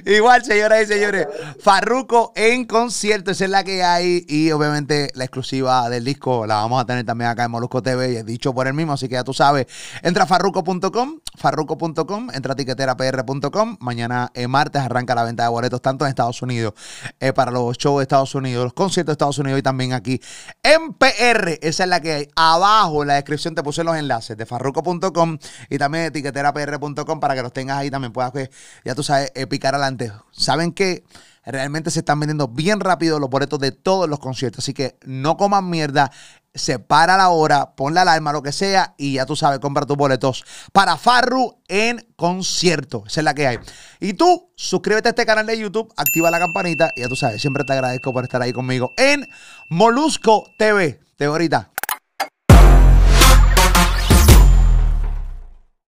Igual, 0.06 0.44
señoras 0.44 0.84
y 0.84 0.86
señores, 0.86 1.28
Farruco 1.60 2.34
en 2.36 2.66
concierto, 2.66 3.32
esa 3.32 3.46
es 3.46 3.52
la 3.52 3.64
que 3.64 3.84
hay. 3.84 4.26
Y 4.28 4.52
obviamente 4.52 5.10
la 5.16 5.26
exclusiva 5.26 5.90
del 5.90 6.04
disco 6.04 6.46
la 6.46 6.56
vamos 6.56 6.82
a 6.82 6.86
tener 6.86 7.06
también 7.06 7.30
acá 7.30 7.46
en 7.46 7.52
Molusco 7.52 7.82
TV, 7.82 8.14
y 8.14 8.16
es 8.18 8.26
dicho 8.26 8.54
por 8.54 8.68
él 8.68 8.74
mismo, 8.74 8.94
así 8.94 9.08
que 9.08 9.14
ya 9.14 9.24
tú 9.24 9.34
sabes. 9.34 9.68
Entra 10.02 10.24
a 10.24 10.28
farruco.com, 10.28 11.20
farruco.com, 11.38 12.30
entra 12.34 12.54
a 12.54 12.56
tiqueterapr.com. 12.56 13.78
Mañana, 13.80 14.32
eh, 14.34 14.48
martes, 14.48 14.82
arranca 14.82 15.16
la 15.16 15.24
venta 15.24 15.44
de 15.44 15.50
boletos 15.50 15.82
tanto 15.82 16.06
en 16.06 16.10
Estados 16.10 16.42
Unidos, 16.42 16.74
eh, 17.20 17.34
para 17.34 17.52
los 17.52 17.78
shows 17.78 18.00
de 18.00 18.04
Estados 18.04 18.36
Unidos, 18.36 18.64
los 18.64 18.74
conciertos 18.74 19.12
de 19.12 19.14
Estados 19.14 19.38
Unidos 19.38 19.60
y 19.60 19.64
también 19.64 19.94
aquí 19.94 20.22
en 20.64 20.94
PR. 20.94 21.60
Esa 21.62 21.84
es 21.84 21.90
la 21.90 22.02
que 22.02 22.14
hay. 22.14 22.28
Abajo 22.36 23.02
en 23.04 23.10
la 23.10 23.16
descripción 23.16 23.56
te 23.56 23.64
puse 23.64 23.84
los 23.84 23.96
enlaces 23.96 24.38
de 24.38 24.46
farruco.com 24.46 25.38
y 25.70 25.78
también 25.78 26.06
de 26.06 26.12
tiqueterapr.com 26.12 27.20
para 27.20 27.36
que 27.36 27.42
los 27.42 27.54
tengas 27.54 27.78
ahí 27.78 27.92
también 27.92 28.12
puedas, 28.12 28.32
que 28.32 28.50
ya 28.84 28.96
tú 28.96 29.04
sabes, 29.04 29.32
picar 29.48 29.76
adelante. 29.76 30.12
Saben 30.32 30.72
que 30.72 31.04
realmente 31.46 31.92
se 31.92 32.00
están 32.00 32.20
vendiendo 32.20 32.48
bien 32.48 32.80
rápido 32.80 33.20
los 33.20 33.30
boletos 33.30 33.60
de 33.60 33.72
todos 33.72 34.10
los 34.10 34.20
conciertos, 34.20 34.64
así 34.64 34.74
que 34.74 34.98
no 35.06 35.38
coman 35.38 35.70
mierda. 35.70 36.12
Separa 36.56 37.18
la 37.18 37.30
hora, 37.30 37.76
pon 37.76 37.96
la 37.96 38.04
alarma, 38.04 38.32
lo 38.32 38.44
que 38.44 38.52
sea, 38.52 38.94
y 38.96 39.14
ya 39.14 39.26
tú 39.26 39.36
sabes, 39.36 39.58
compra 39.58 39.88
tus 39.88 39.98
boletos 39.98 40.46
para 40.72 40.98
Farru 40.98 41.58
en 41.68 42.08
concierto. 42.16 43.04
Esa 43.08 43.22
es 43.22 43.24
la 43.24 43.34
que 43.34 43.48
hay. 43.48 43.60
Y 44.00 44.14
tú, 44.14 44.52
suscríbete 44.56 45.10
a 45.10 45.12
este 45.12 45.26
canal 45.26 45.48
de 45.48 45.58
YouTube, 45.58 45.92
activa 45.98 46.30
la 46.30 46.38
campanita, 46.38 46.92
y 46.96 47.02
ya 47.02 47.10
tú 47.10 47.16
sabes, 47.16 47.42
siempre 47.42 47.64
te 47.64 47.74
agradezco 47.74 48.14
por 48.14 48.24
estar 48.24 48.42
ahí 48.42 48.54
conmigo 48.54 48.94
en 48.98 49.28
Molusco 49.70 50.46
TV. 50.60 51.00
Te 51.18 51.26
ahorita. 51.26 51.73